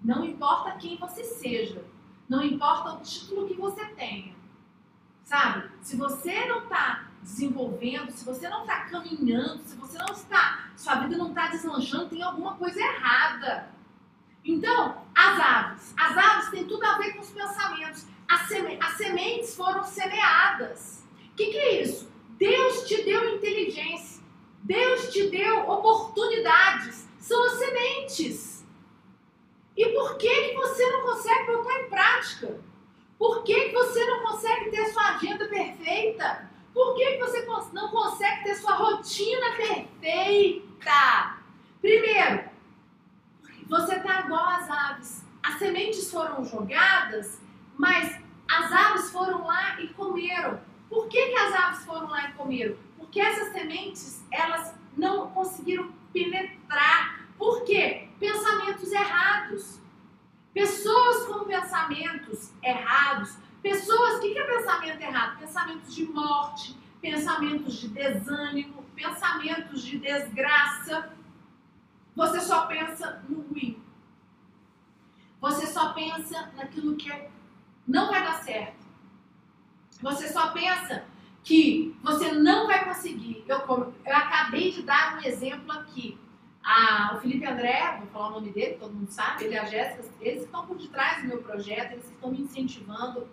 Não 0.01 0.23
importa 0.23 0.77
quem 0.77 0.97
você 0.97 1.23
seja, 1.23 1.83
não 2.29 2.43
importa 2.43 2.93
o 2.93 3.01
título 3.01 3.47
que 3.47 3.55
você 3.55 3.83
tenha, 3.95 4.35
sabe? 5.23 5.67
Se 5.81 5.97
você 5.97 6.45
não 6.45 6.63
está 6.63 7.09
desenvolvendo, 7.23 8.11
se 8.11 8.23
você 8.23 8.47
não 8.47 8.61
está 8.61 8.81
caminhando, 8.85 9.63
se 9.63 9.75
você 9.75 9.97
não 9.97 10.13
está, 10.13 10.69
sua 10.77 10.95
vida 10.95 11.17
não 11.17 11.29
está 11.29 11.47
deslanchando, 11.47 12.09
tem 12.09 12.21
alguma 12.21 12.55
coisa 12.55 12.79
errada. 12.79 13.69
Então, 14.45 15.03
as 15.15 15.39
aves. 15.39 15.93
As 15.97 16.17
aves 16.17 16.49
têm 16.51 16.65
tudo 16.65 16.85
a 16.85 16.97
ver 16.97 17.13
com 17.13 17.21
os 17.21 17.31
pensamentos. 17.31 18.05
As, 18.29 18.47
seme 18.47 18.77
as 18.79 18.93
sementes 18.93 19.55
foram 19.55 19.83
semeadas. 19.83 21.03
O 21.31 21.35
que, 21.35 21.47
que 21.47 21.57
é 21.57 21.81
isso? 21.81 22.09
Deus 22.37 22.87
te 22.87 23.03
deu 23.03 23.35
inteligência. 23.35 24.23
Deus 24.63 25.11
te 25.11 25.29
deu 25.29 25.69
oportunidades. 25.69 27.07
São 27.17 27.43
as 27.45 27.53
sementes. 27.53 28.65
E 29.75 29.85
por 29.93 30.17
que, 30.17 30.49
que 30.49 30.55
você 30.55 30.91
não 30.91 31.01
consegue 31.03 31.47
botar 31.47 31.79
em 31.79 31.89
prática? 31.89 31.98
Por 33.17 33.43
que, 33.43 33.71
você 33.71 34.05
não 34.05 34.23
consegue 34.23 34.69
ter 34.71 34.85
sua 34.87 35.15
agenda 35.15 35.47
perfeita? 35.47 36.49
Por 36.73 36.95
que, 36.95 37.13
que 37.13 37.17
você 37.19 37.45
não 37.73 37.89
consegue 37.89 38.43
ter 38.43 38.55
sua 38.55 38.75
rotina 38.75 39.55
perfeita? 39.57 41.37
Primeiro, 41.81 42.49
você 43.67 43.95
está 43.95 44.21
igual 44.21 44.45
às 44.45 44.69
aves. 44.69 45.25
As 45.43 45.59
sementes 45.59 46.09
foram 46.09 46.45
jogadas, 46.45 47.41
mas 47.77 48.21
as 48.49 48.71
aves 48.71 49.11
foram 49.11 49.45
lá 49.45 49.79
e 49.81 49.87
comeram. 49.89 50.59
Por 50.89 51.07
que, 51.07 51.29
que 51.29 51.35
as 51.35 51.53
aves 51.53 51.85
foram 51.85 52.07
lá 52.07 52.29
e 52.29 52.33
comeram? 52.33 52.75
Porque 52.97 53.19
essas 53.19 53.53
sementes, 53.53 54.23
elas 54.31 54.73
não 54.97 55.29
conseguiram 55.31 55.91
penetrar. 56.13 57.27
Por 57.37 57.63
quê? 57.63 58.07
Pensamentos 58.19 58.91
errados. 58.91 59.79
Pessoas 60.53 61.27
com 61.27 61.45
pensamentos 61.45 62.51
errados. 62.63 63.37
Pessoas, 63.61 64.15
o 64.15 64.21
que, 64.21 64.33
que 64.33 64.39
é 64.39 64.43
pensamento 64.43 65.01
errado? 65.01 65.39
Pensamentos 65.39 65.93
de 65.93 66.05
morte, 66.05 66.77
pensamentos 67.01 67.73
de 67.75 67.87
desânimo, 67.89 68.83
pensamentos 68.95 69.83
de 69.83 69.99
desgraça. 69.99 71.11
Você 72.15 72.39
só 72.41 72.65
pensa 72.65 73.23
no 73.27 73.41
ruim. 73.41 73.81
Você 75.39 75.67
só 75.67 75.93
pensa 75.93 76.51
naquilo 76.55 76.95
que 76.95 77.11
não 77.87 78.07
vai 78.07 78.23
dar 78.23 78.43
certo. 78.43 78.85
Você 80.01 80.29
só 80.29 80.51
pensa 80.51 81.05
que 81.43 81.97
você 82.01 82.31
não 82.31 82.67
vai 82.67 82.85
conseguir. 82.85 83.43
Eu, 83.47 83.59
eu 84.05 84.15
acabei 84.15 84.71
de 84.71 84.83
dar 84.83 85.17
um 85.17 85.21
exemplo 85.21 85.71
aqui. 85.71 86.17
A, 86.63 87.15
o 87.15 87.21
Felipe 87.21 87.45
André, 87.45 87.97
vou 87.99 88.07
falar 88.07 88.27
o 88.27 88.31
nome 88.31 88.51
dele, 88.51 88.77
todo 88.79 88.93
mundo 88.93 89.09
sabe, 89.09 89.45
ele 89.45 89.55
e 89.55 89.57
a 89.57 89.65
Jéssica, 89.65 90.03
eles 90.21 90.43
estão 90.43 90.65
por 90.65 90.77
detrás 90.77 91.21
do 91.21 91.29
meu 91.29 91.41
projeto, 91.41 91.93
eles 91.93 92.05
estão 92.05 92.31
me 92.31 92.41
incentivando. 92.41 93.27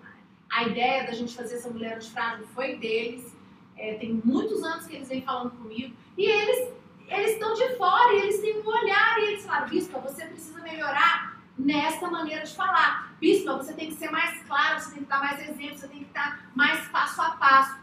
A 0.49 0.65
ideia 0.65 1.05
da 1.05 1.13
gente 1.13 1.35
fazer 1.35 1.57
essa 1.57 1.69
mulher 1.69 2.01
frágil 2.03 2.47
foi 2.49 2.77
deles. 2.77 3.35
É, 3.77 3.95
tem 3.95 4.23
muitos 4.25 4.63
anos 4.63 4.87
que 4.87 4.95
eles 4.95 5.09
vêm 5.09 5.23
falando 5.23 5.51
comigo. 5.51 5.95
E 6.17 6.25
eles 6.25 6.77
eles 7.09 7.33
estão 7.33 7.55
de 7.55 7.77
fora 7.77 8.13
e 8.15 8.19
eles 8.19 8.41
têm 8.41 8.61
um 8.61 8.67
olhar 8.67 9.19
e 9.19 9.25
eles 9.27 9.45
falaram, 9.45 9.69
Bispa, 9.69 9.99
você 10.01 10.27
precisa 10.27 10.61
melhorar 10.61 11.41
nessa 11.57 12.11
maneira 12.11 12.45
de 12.45 12.55
falar. 12.55 13.15
Bispa, 13.21 13.57
você 13.57 13.73
tem 13.73 13.89
que 13.89 13.95
ser 13.95 14.11
mais 14.11 14.43
claro, 14.43 14.81
você 14.81 14.95
tem 14.95 15.03
que 15.05 15.09
dar 15.09 15.21
mais 15.21 15.41
exemplos, 15.49 15.81
você 15.81 15.89
tem 15.89 16.01
que 16.01 16.07
estar 16.07 16.51
mais 16.55 16.87
passo 16.89 17.23
a 17.23 17.31
passo. 17.33 17.79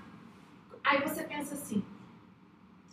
Aí 0.83 1.01
você 1.01 1.23
pensa 1.23 1.55
assim, 1.55 1.83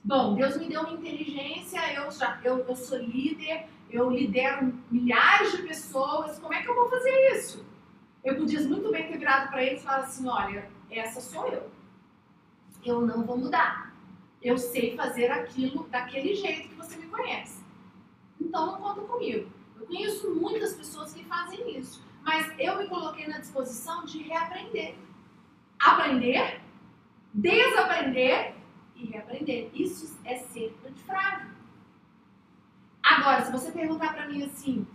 bom, 0.02 0.34
Deus 0.34 0.56
me 0.56 0.68
deu 0.68 0.80
uma 0.80 0.92
inteligência, 0.92 1.80
eu, 1.94 2.10
já, 2.10 2.40
eu, 2.42 2.58
eu 2.66 2.76
sou 2.76 2.98
líder, 2.98 3.66
eu 3.90 4.10
lidero 4.10 4.72
milhares 4.90 5.52
de 5.52 5.62
pessoas, 5.62 6.38
como 6.38 6.54
é 6.54 6.62
que 6.62 6.68
eu 6.68 6.74
vou 6.74 6.88
fazer 6.88 7.32
isso? 7.32 7.64
Eu 8.22 8.36
podia 8.36 8.60
muito 8.60 8.90
bem 8.90 9.08
ter 9.08 9.18
virado 9.18 9.48
para 9.50 9.64
eles 9.64 9.80
e 9.80 9.84
falar 9.84 9.98
assim, 9.98 10.28
olha, 10.28 10.70
essa 10.90 11.20
sou 11.20 11.46
eu. 11.48 11.70
Eu 12.84 13.00
não 13.00 13.24
vou 13.24 13.36
mudar. 13.36 13.94
Eu 14.42 14.58
sei 14.58 14.96
fazer 14.96 15.30
aquilo 15.30 15.84
daquele 15.88 16.34
jeito 16.34 16.68
que 16.68 16.74
você 16.74 16.96
me 16.96 17.06
conhece. 17.06 17.62
Então 18.40 18.66
não 18.66 18.80
conta 18.80 19.00
comigo. 19.02 19.50
Eu 19.78 19.86
conheço 19.86 20.34
muitas 20.34 20.74
pessoas 20.74 21.12
que 21.12 21.24
fazem 21.24 21.78
isso. 21.78 22.02
Mas 22.22 22.52
eu 22.58 22.78
me 22.78 22.88
coloquei 22.88 23.26
na 23.26 23.38
disposição 23.38 24.04
de 24.04 24.22
reaprender. 24.22 24.94
Aprender, 25.78 26.60
desaprender 27.32 28.54
e 29.00 29.06
reaprender. 29.06 29.70
Isso 29.74 30.18
é 30.24 30.36
ser 30.36 30.76
antifrágil. 30.86 31.50
Agora, 33.02 33.44
se 33.44 33.52
você 33.52 33.72
perguntar 33.72 34.12
para 34.14 34.28
mim 34.28 34.44
assim, 34.44 34.86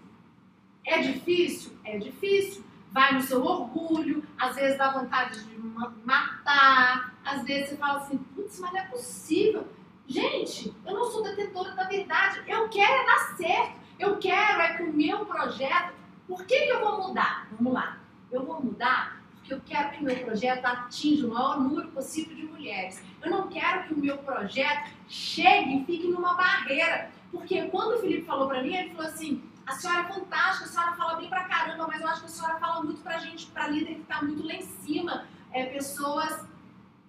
é 0.85 1.01
difícil? 1.01 1.71
É 1.83 1.97
difícil. 1.97 2.63
Vai 2.91 3.13
no 3.13 3.21
seu 3.21 3.43
orgulho, 3.43 4.23
às 4.37 4.55
vezes 4.55 4.77
dá 4.77 4.91
vontade 4.91 5.43
de 5.43 5.57
matar, 6.05 7.13
às 7.25 7.43
vezes 7.43 7.71
você 7.71 7.77
fala 7.77 7.99
assim, 7.99 8.17
putz, 8.17 8.59
mas 8.59 8.71
não 8.71 8.79
é 8.79 8.85
possível. 8.85 9.67
Gente, 10.07 10.73
eu 10.85 10.93
não 10.93 11.11
sou 11.11 11.23
detentora 11.23 11.71
da 11.71 11.83
verdade, 11.83 12.41
eu 12.47 12.69
quero 12.69 13.01
é 13.01 13.05
dar 13.05 13.35
certo, 13.35 13.79
eu 13.99 14.17
quero 14.17 14.61
é 14.61 14.77
que 14.77 14.83
o 14.83 14.93
meu 14.93 15.25
projeto 15.25 15.95
por 16.27 16.45
que, 16.45 16.59
que 16.61 16.71
eu 16.71 16.79
vou 16.79 17.07
mudar? 17.07 17.47
Vamos 17.51 17.73
lá. 17.73 17.97
Eu 18.31 18.45
vou 18.45 18.61
mudar 18.61 19.21
porque 19.45 19.53
eu 19.53 19.61
quero 19.63 19.91
que 19.91 19.99
o 19.99 20.03
meu 20.03 20.25
projeto 20.25 20.65
atinja 20.65 21.27
o 21.27 21.29
maior 21.29 21.59
número 21.59 21.87
possível 21.89 22.35
de 22.35 22.43
mulheres. 22.43 23.03
Eu 23.21 23.29
não 23.29 23.47
quero 23.47 23.83
que 23.83 23.93
o 23.93 23.97
meu 23.97 24.17
projeto 24.17 24.91
chegue 25.07 25.77
e 25.77 25.85
fique 25.85 26.07
numa 26.07 26.33
barreira. 26.33 27.11
Porque 27.31 27.67
quando 27.67 27.95
o 27.95 27.99
Felipe 27.99 28.25
falou 28.25 28.47
para 28.47 28.63
mim, 28.63 28.75
ele 28.75 28.95
falou 28.95 29.05
assim: 29.05 29.43
a 29.65 29.73
senhora 29.73 29.99
é 29.99 30.13
fantástica, 30.13 30.65
a 30.65 30.67
senhora 30.67 30.93
fala 30.93 31.15
bem 31.15 31.29
pra 31.29 31.43
caramba, 31.43 31.85
mas 31.87 32.01
eu 32.01 32.07
acho 32.07 32.21
que 32.21 32.25
a 32.25 32.29
senhora 32.29 32.59
fala 32.59 32.83
muito 32.83 33.01
pra 33.01 33.19
gente, 33.19 33.45
pra 33.47 33.67
líder 33.67 33.95
que 33.95 34.03
tá 34.03 34.21
muito 34.23 34.45
lá 34.45 34.53
em 34.53 34.63
cima. 34.63 35.27
É, 35.51 35.65
pessoas 35.67 36.43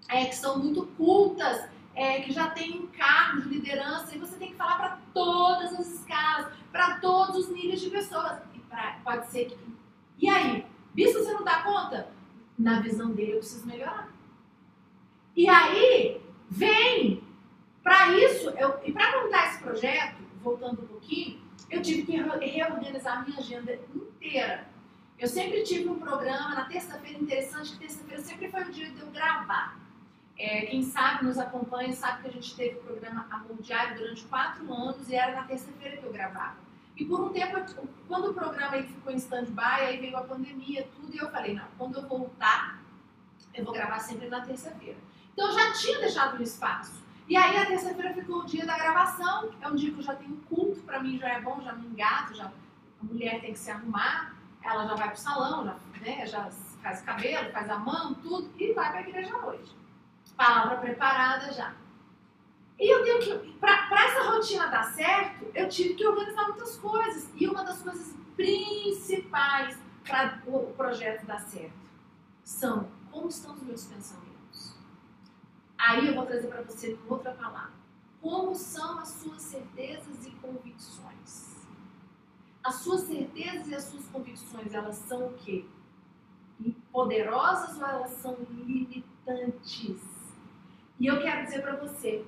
é, 0.09 0.27
que 0.27 0.37
são 0.37 0.59
muito 0.59 0.87
cultas, 0.99 1.69
é, 1.95 2.21
que 2.21 2.33
já 2.33 2.51
têm 2.51 2.87
cargos 2.89 3.45
de 3.45 3.49
liderança, 3.49 4.15
e 4.15 4.19
você 4.19 4.37
tem 4.37 4.51
que 4.51 4.57
falar 4.57 4.77
para 4.77 4.99
todas 5.15 5.73
as 5.73 5.87
escalas, 5.87 6.53
para 6.71 7.01
todos 7.01 7.47
os 7.47 7.49
níveis 7.49 7.81
de 7.81 7.89
pessoas 7.89 8.39
pra, 8.69 8.99
pode 9.03 9.27
ser 9.29 9.47
que. 9.47 9.57
E 10.19 10.29
aí? 10.29 10.67
Visto 10.95 11.19
você 11.19 11.33
não 11.33 11.45
dá 11.45 11.63
conta? 11.63 12.16
Na 12.59 12.81
visão 12.81 13.13
dele 13.13 13.33
eu 13.33 13.39
preciso 13.39 13.67
melhorar. 13.67 14.09
E 15.35 15.49
aí, 15.49 16.21
vem! 16.49 17.23
Para 17.83 18.17
isso, 18.19 18.51
eu, 18.51 18.81
e 18.85 18.91
para 18.91 19.23
montar 19.23 19.49
esse 19.49 19.63
projeto, 19.63 20.17
voltando 20.43 20.83
um 20.83 20.87
pouquinho, 20.87 21.41
eu 21.71 21.83
tive 21.83 22.03
que 22.03 22.17
reorganizar 22.17 23.25
minha 23.25 23.39
agenda 23.39 23.79
inteira. 23.95 24.67
Eu 25.19 25.29
sempre 25.29 25.63
tive 25.63 25.89
um 25.89 25.99
programa 25.99 26.55
na 26.55 26.65
terça-feira 26.65 27.19
interessante, 27.19 27.73
que 27.73 27.79
terça-feira 27.79 28.23
sempre 28.23 28.51
foi 28.51 28.63
o 28.63 28.73
dia 28.73 28.91
de 28.91 29.01
eu 29.01 29.11
gravar. 29.11 29.79
É, 30.39 30.67
quem 30.67 30.83
sabe, 30.83 31.25
nos 31.25 31.39
acompanha, 31.39 31.93
sabe 31.95 32.23
que 32.23 32.29
a 32.29 32.33
gente 32.33 32.55
teve 32.55 32.77
o 32.79 32.83
programa 32.83 33.27
Amor 33.31 33.57
Diário 33.63 33.97
durante 33.97 34.25
quatro 34.25 34.71
anos 34.73 35.09
e 35.09 35.15
era 35.15 35.35
na 35.35 35.45
terça-feira 35.45 35.97
que 35.97 36.05
eu 36.05 36.13
gravava. 36.13 36.66
E 36.97 37.05
por 37.05 37.21
um 37.21 37.29
tempo, 37.29 37.59
quando 38.09 38.31
o 38.31 38.35
programa 38.35 38.83
ficou 38.83 39.13
em 39.13 39.17
stand-by, 39.17 39.83
aí 39.83 39.99
veio 39.99 40.17
a 40.17 40.23
pandemia, 40.23 40.89
tudo, 40.95 41.15
e 41.15 41.19
eu 41.19 41.31
falei, 41.31 41.55
não, 41.55 41.67
quando 41.77 41.97
eu 41.97 42.09
voltar, 42.09 42.81
eu 43.55 43.65
vou 43.65 43.75
gravar 43.75 43.99
sempre 43.99 44.29
na 44.29 44.41
terça-feira. 44.41 44.99
Então 45.33 45.49
eu 45.49 45.53
já 45.53 45.73
tinha 45.73 45.99
deixado 45.99 46.39
o 46.39 46.43
espaço. 46.43 47.05
E 47.29 47.37
aí 47.37 47.59
a 47.59 47.67
terça-feira 47.67 48.15
ficou 48.15 48.41
o 48.41 48.47
dia 48.47 48.65
da 48.65 48.79
gravação, 48.79 49.51
é 49.61 49.69
um 49.69 49.75
dia 49.75 49.93
que 49.93 49.99
eu 49.99 50.03
já 50.03 50.15
tenho 50.15 50.37
culto, 50.49 50.81
para 50.83 51.03
mim 51.03 51.19
já 51.19 51.29
é 51.29 51.41
bom, 51.41 51.61
já 51.61 51.75
me 51.75 51.87
engato, 51.87 52.35
já, 52.35 52.47
a 52.47 53.05
mulher 53.05 53.41
tem 53.41 53.53
que 53.53 53.59
se 53.59 53.71
arrumar, 53.71 54.35
ela 54.63 54.87
já 54.87 54.95
vai 54.95 55.09
pro 55.11 55.19
salão, 55.19 55.65
já, 55.65 55.77
né, 56.01 56.27
já 56.27 56.49
faz 56.83 57.03
cabelo, 57.03 57.51
faz 57.53 57.69
a 57.69 57.79
mão, 57.79 58.15
tudo, 58.15 58.51
e 58.59 58.73
vai 58.73 58.91
para 58.91 58.99
a 59.01 59.03
igreja 59.03 59.37
à 59.37 59.43
noite. 59.43 59.77
Palavra 60.37 60.77
preparada 60.79 61.53
já. 61.53 61.75
E 62.79 62.93
eu 62.93 63.03
tenho 63.05 63.21
que, 63.21 63.53
para 63.59 64.05
essa 64.05 64.31
rotina 64.31 64.67
dar 64.67 64.85
certo, 64.93 65.47
eu 65.55 65.69
tive 65.69 65.95
que 65.95 66.07
organizar 66.07 66.45
muitas 66.49 66.77
coisas. 66.77 67.31
E 67.35 67.47
uma 67.49 67.65
das 67.65 67.81
coisas 67.83 68.15
principais 68.37 69.79
para 70.05 70.43
o 70.47 70.73
projeto 70.75 71.27
dar 71.27 71.41
certo 71.41 71.75
são 72.45 72.89
como 73.11 73.29
estão 73.29 73.55
os 73.55 73.63
meus 73.63 73.85
pensamentos. 73.85 74.77
Aí 75.79 76.07
eu 76.07 76.15
vou 76.15 76.27
trazer 76.27 76.49
para 76.49 76.63
você 76.63 76.99
outra 77.09 77.33
palavra. 77.33 77.73
Como 78.21 78.55
são 78.55 78.99
as 78.99 79.09
suas 79.09 79.43
certezas 79.43 80.27
e 80.27 80.31
convicções? 80.33 81.57
As 82.63 82.77
suas 82.77 83.03
certezas 83.03 83.69
e 83.69 83.75
as 83.75 83.85
suas 83.85 84.07
convicções, 84.09 84.75
elas 84.75 84.97
são 84.97 85.29
o 85.29 85.35
quê? 85.35 85.65
Poderosas 86.91 87.77
ou 87.77 87.87
elas 87.87 88.11
são 88.13 88.37
limitantes? 88.51 90.01
E 90.99 91.07
eu 91.07 91.21
quero 91.21 91.45
dizer 91.45 91.63
para 91.63 91.77
você, 91.77 92.25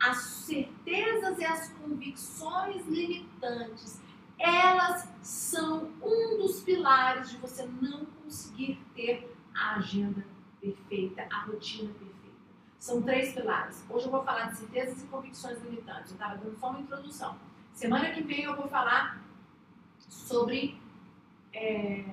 as 0.00 0.16
certezas 0.18 1.38
e 1.38 1.44
as 1.44 1.68
convicções 1.74 2.86
limitantes, 2.86 4.00
elas 4.38 5.06
são 5.20 5.90
um 6.02 6.38
dos 6.38 6.62
pilares 6.62 7.30
de 7.30 7.36
você 7.36 7.68
não 7.80 8.06
conseguir 8.06 8.80
ter 8.94 9.30
a 9.54 9.76
agenda 9.76 10.24
perfeita, 10.60 11.26
a 11.30 11.40
rotina 11.40 11.92
perfeita. 11.92 12.10
São 12.78 13.02
três 13.02 13.34
pilares. 13.34 13.84
Hoje 13.90 14.06
eu 14.06 14.10
vou 14.10 14.24
falar 14.24 14.46
de 14.50 14.56
certezas 14.56 15.02
e 15.02 15.06
convicções 15.08 15.62
limitantes. 15.62 16.12
Eu 16.12 16.14
estava 16.14 16.38
dando 16.38 16.58
só 16.58 16.70
uma 16.70 16.80
introdução. 16.80 17.36
Semana 17.74 18.10
que 18.10 18.22
vem 18.22 18.44
eu 18.44 18.56
vou 18.56 18.68
falar 18.68 19.22
sobre 20.08 20.80
é, 21.52 22.04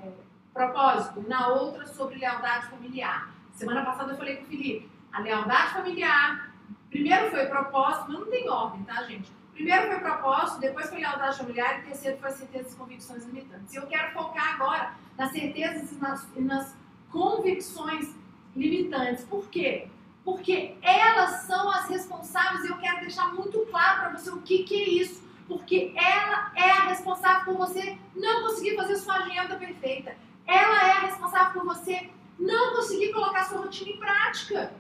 propósito, 0.54 1.22
na 1.28 1.48
outra 1.48 1.88
sobre 1.88 2.18
lealdade 2.18 2.68
familiar. 2.68 3.34
Semana 3.54 3.86
passada 3.86 4.12
eu 4.12 4.18
falei 4.18 4.36
com 4.36 4.44
o 4.44 4.48
Felipe, 4.48 4.92
a 5.14 5.22
lealdade 5.22 5.74
familiar 5.74 6.57
Primeiro 6.90 7.30
foi 7.32 7.46
propósito, 7.46 8.06
mas 8.08 8.20
não 8.20 8.28
tem 8.28 8.50
ordem, 8.50 8.84
tá, 8.84 9.04
gente? 9.04 9.32
Primeiro 9.54 9.88
foi 9.88 10.00
propósito, 10.00 10.60
depois 10.60 10.90
foi 10.90 11.00
lealdade 11.00 11.38
familiar 11.38 11.80
e 11.80 11.84
terceiro 11.84 12.18
foi 12.20 12.32
certezas 12.32 12.74
e 12.74 12.76
convicções 12.76 13.26
limitantes. 13.26 13.74
E 13.74 13.78
eu 13.78 13.88
quero 13.88 14.14
focar 14.14 14.54
agora 14.54 14.94
nas 15.18 15.32
certezas 15.32 15.92
e 15.92 15.96
nas, 15.96 16.28
e 16.36 16.42
nas 16.42 16.76
convicções 17.12 18.14
limitantes. 18.56 19.24
Por 19.26 19.48
quê? 19.50 19.88
Porque 20.24 20.76
elas 20.82 21.42
são 21.42 21.70
as 21.72 21.90
responsáveis 21.90 22.66
e 22.66 22.70
eu 22.70 22.78
quero 22.78 23.02
deixar 23.02 23.34
muito 23.34 23.60
claro 23.72 24.02
para 24.02 24.10
você 24.18 24.30
o 24.30 24.42
que, 24.42 24.64
que 24.64 24.76
é 24.76 24.90
isso. 24.90 25.28
Porque 25.48 25.94
ela 25.96 26.52
é 26.56 26.70
a 26.70 26.88
responsável 26.90 27.46
por 27.46 27.58
você 27.58 27.98
não 28.16 28.44
conseguir 28.44 28.76
fazer 28.76 28.98
sua 28.98 29.16
agenda 29.16 29.56
perfeita. 29.56 30.16
Ela 30.46 30.88
é 30.88 30.92
a 30.92 31.00
responsável 31.00 31.54
por 31.54 31.64
você 31.64 32.10
não 32.38 32.76
conseguir 32.76 33.12
colocar 33.12 33.46
sua 33.46 33.62
rotina 33.62 33.92
em 33.92 33.98
prática 33.98 34.72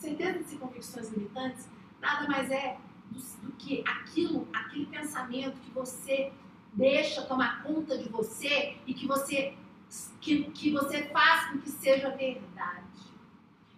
certezas 0.00 0.52
e 0.52 0.56
convicções 0.56 1.10
limitantes 1.10 1.68
nada 2.00 2.28
mais 2.28 2.50
é 2.50 2.76
do, 3.10 3.18
do, 3.18 3.52
que 3.52 3.84
aquilo, 3.86 4.48
aquele 4.52 4.86
pensamento 4.86 5.56
que 5.60 5.70
você 5.70 6.32
deixa 6.72 7.22
tomar 7.22 7.62
conta 7.62 7.96
de 7.96 8.08
você 8.08 8.76
e 8.86 8.92
que 8.92 9.06
você, 9.06 9.54
que, 10.20 10.44
que 10.50 10.70
você 10.72 11.04
faz 11.04 11.50
com 11.50 11.58
que 11.58 11.70
seja 11.70 12.10
verdade. 12.10 12.82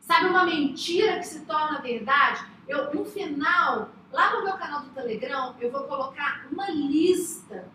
Sabe 0.01 0.27
uma 0.27 0.45
mentira 0.45 1.19
que 1.19 1.27
se 1.27 1.41
torna 1.41 1.81
verdade? 1.81 2.47
Eu, 2.69 2.95
no 2.95 3.05
final, 3.05 3.91
lá 4.13 4.37
no 4.37 4.45
meu 4.45 4.55
canal 4.55 4.83
do 4.83 4.91
Telegram, 4.91 5.55
eu 5.61 5.71
vou 5.71 5.85
colocar 5.85 6.47
uma 6.51 6.71
lista 6.71 7.69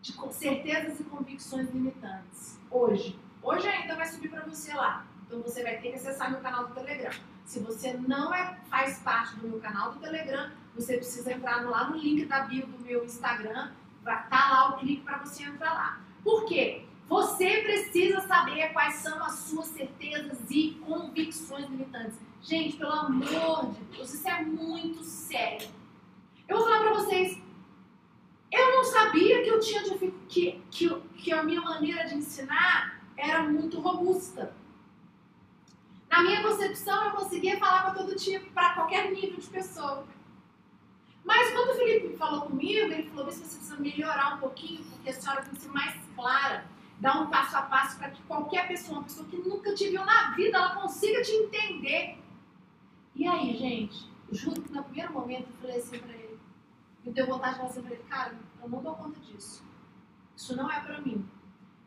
de 0.00 0.14
certezas 0.32 1.00
e 1.00 1.04
convicções 1.04 1.70
limitantes. 1.70 2.58
Hoje. 2.70 3.18
Hoje 3.42 3.66
ainda 3.66 3.96
vai 3.96 4.06
subir 4.06 4.28
para 4.28 4.44
você 4.44 4.72
lá. 4.74 5.06
Então 5.26 5.40
você 5.40 5.62
vai 5.62 5.78
ter 5.78 5.90
que 5.90 5.96
acessar 5.96 6.30
meu 6.30 6.40
canal 6.40 6.66
do 6.66 6.74
Telegram. 6.74 7.12
Se 7.46 7.60
você 7.60 7.92
não 7.94 8.34
é, 8.34 8.58
faz 8.68 8.98
parte 8.98 9.36
do 9.36 9.48
meu 9.48 9.60
canal 9.60 9.92
do 9.92 10.00
Telegram, 10.00 10.50
você 10.74 10.96
precisa 10.96 11.32
entrar 11.32 11.62
lá 11.62 11.88
no 11.88 11.96
link 11.96 12.26
da 12.26 12.40
bio 12.40 12.66
do 12.66 12.78
meu 12.80 13.04
Instagram, 13.04 13.70
vai 14.02 14.28
tá 14.28 14.50
lá 14.50 14.70
o 14.70 14.78
clique 14.78 15.02
para 15.02 15.18
você 15.18 15.44
entrar 15.44 15.72
lá. 15.72 16.00
Por 16.24 16.44
quê? 16.44 16.84
Você 17.08 17.62
precisa 17.62 18.20
saber 18.22 18.72
quais 18.72 18.96
são 18.96 19.22
as 19.22 19.34
suas 19.34 19.66
certezas 19.66 20.38
e 20.50 20.72
convicções 20.84 21.70
limitantes. 21.70 22.18
Gente, 22.42 22.76
pelo 22.76 22.92
amor 22.92 23.70
de 23.72 23.84
Deus, 23.84 24.12
isso 24.12 24.28
é 24.28 24.42
muito 24.42 25.04
sério. 25.04 25.68
Eu 26.48 26.56
vou 26.56 26.66
falar 26.66 26.80
para 26.80 26.94
vocês, 26.94 27.40
eu 28.50 28.72
não 28.72 28.84
sabia 28.84 29.44
que 29.44 29.48
eu 29.48 29.60
tinha 29.60 29.82
que, 30.28 30.60
que, 30.68 31.00
que 31.16 31.32
a 31.32 31.44
minha 31.44 31.60
maneira 31.60 32.08
de 32.08 32.16
ensinar 32.16 33.00
era 33.16 33.44
muito 33.44 33.80
robusta. 33.80 34.52
Na 36.16 36.22
minha 36.22 36.42
concepção, 36.42 37.04
eu 37.04 37.10
conseguia 37.10 37.58
falar 37.58 37.82
para 37.82 37.92
todo 37.92 38.16
tipo, 38.16 38.50
para 38.52 38.72
qualquer 38.72 39.12
nível 39.12 39.38
de 39.38 39.48
pessoa. 39.48 40.06
Mas 41.22 41.52
quando 41.52 41.72
o 41.72 41.74
Felipe 41.74 42.16
falou 42.16 42.40
comigo, 42.46 42.90
ele 42.90 43.10
falou: 43.10 43.26
você 43.26 43.40
precisa 43.40 43.76
melhorar 43.76 44.36
um 44.36 44.38
pouquinho, 44.38 44.82
porque 44.84 45.10
a 45.10 45.12
senhora 45.12 45.42
tem 45.42 45.52
que 45.52 45.60
ser 45.60 45.68
mais 45.68 45.94
clara, 46.14 46.64
dar 46.98 47.20
um 47.20 47.26
passo 47.28 47.58
a 47.58 47.62
passo 47.62 47.98
para 47.98 48.08
que 48.08 48.22
qualquer 48.22 48.66
pessoa, 48.66 49.00
uma 49.00 49.04
pessoa 49.04 49.28
que 49.28 49.36
nunca 49.36 49.74
te 49.74 49.90
viu 49.90 50.02
na 50.06 50.30
vida, 50.30 50.56
ela 50.56 50.76
consiga 50.76 51.20
te 51.20 51.32
entender. 51.32 52.18
E 53.14 53.28
aí, 53.28 53.54
gente, 53.54 54.10
juro 54.32 54.62
que 54.62 54.72
no 54.72 54.82
primeiro 54.84 55.12
momento 55.12 55.50
eu 55.50 55.56
falei 55.60 55.76
assim 55.76 55.98
para 55.98 56.14
ele: 56.14 56.38
me 57.04 57.12
deu 57.12 57.26
vontade 57.26 57.52
de 57.52 57.56
falar 57.58 57.70
assim 57.70 57.82
para 57.82 57.92
ele, 57.94 58.04
cara, 58.04 58.34
eu 58.62 58.68
não 58.70 58.82
dou 58.82 58.94
conta 58.94 59.20
disso. 59.20 59.62
Isso 60.34 60.56
não 60.56 60.72
é 60.72 60.80
para 60.80 60.98
mim. 60.98 61.28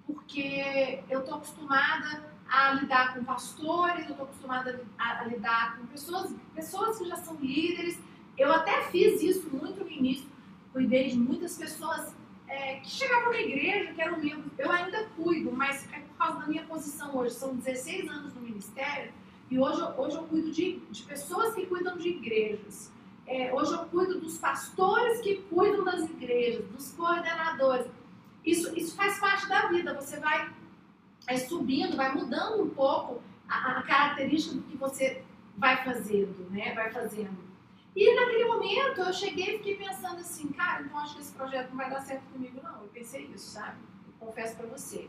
Porque 0.05 1.03
eu 1.09 1.25
tô 1.25 1.33
acostumada 1.33 2.28
a 2.49 2.73
lidar 2.73 3.13
com 3.13 3.23
pastores, 3.23 4.05
eu 4.05 4.11
estou 4.11 4.25
acostumada 4.25 4.81
a, 4.97 5.21
a, 5.21 5.25
lidar 5.25 5.77
com 5.77 5.85
pessoas, 5.87 6.33
pessoas 6.55 6.97
que 6.97 7.05
já 7.05 7.15
são 7.17 7.35
líderes. 7.35 7.99
Eu 8.37 8.51
até 8.51 8.83
fiz 8.89 9.21
isso 9.21 9.49
muito 9.51 9.83
no 9.83 9.89
início, 9.89 10.27
cuidei 10.73 11.09
de 11.09 11.17
muitas 11.17 11.57
pessoas 11.57 12.13
é, 12.47 12.75
que 12.75 12.89
chegavam 12.89 13.31
na 13.31 13.39
igreja, 13.39 13.93
que 13.93 14.01
eram 14.01 14.19
membros. 14.19 14.51
Eu 14.57 14.71
ainda 14.71 15.05
cuido, 15.15 15.51
mas 15.51 15.87
é 15.93 15.99
por 15.99 16.17
causa 16.17 16.39
da 16.39 16.47
minha 16.47 16.63
posição 16.63 17.15
hoje. 17.15 17.35
São 17.35 17.55
16 17.55 18.09
anos 18.09 18.33
no 18.33 18.41
ministério 18.41 19.13
e 19.51 19.57
hoje, 19.59 19.81
hoje 19.97 20.15
eu 20.15 20.23
cuido 20.23 20.51
de, 20.51 20.79
de 20.91 21.03
pessoas 21.03 21.55
que 21.55 21.65
cuidam 21.65 21.97
de 21.97 22.09
igrejas. 22.09 22.91
É, 23.25 23.53
hoje 23.53 23.73
eu 23.73 23.79
cuido 23.85 24.19
dos 24.19 24.37
pastores 24.37 25.21
que 25.21 25.37
cuidam 25.49 25.83
das 25.83 26.03
igrejas, 26.09 26.65
dos 26.69 26.91
coordenadores. 26.91 27.87
Isso, 28.45 28.75
isso 28.77 28.95
faz 28.95 29.19
parte 29.19 29.47
da 29.47 29.67
vida. 29.67 29.93
Você 29.93 30.19
vai 30.19 30.51
vai 31.29 31.37
subindo, 31.37 31.95
vai 31.95 32.11
mudando 32.11 32.63
um 32.63 32.69
pouco 32.71 33.21
a, 33.47 33.77
a 33.77 33.83
característica 33.83 34.55
do 34.55 34.63
que 34.63 34.75
você 34.75 35.23
vai 35.55 35.83
fazendo, 35.83 36.49
né? 36.49 36.73
Vai 36.73 36.91
fazendo. 36.91 37.37
E 37.95 38.15
naquele 38.15 38.45
momento 38.45 39.01
eu 39.01 39.13
cheguei 39.13 39.55
e 39.55 39.57
fiquei 39.59 39.75
pensando 39.75 40.17
assim, 40.21 40.47
cara, 40.47 40.81
então 40.81 40.97
acho 40.97 41.15
que 41.15 41.21
esse 41.21 41.33
projeto 41.33 41.69
não 41.69 41.77
vai 41.77 41.89
dar 41.89 42.01
certo 42.01 42.23
comigo, 42.31 42.59
não. 42.63 42.81
Eu 42.81 42.87
pensei 42.87 43.25
isso, 43.27 43.51
sabe? 43.51 43.77
Eu 44.07 44.27
confesso 44.27 44.55
pra 44.55 44.65
você. 44.65 45.07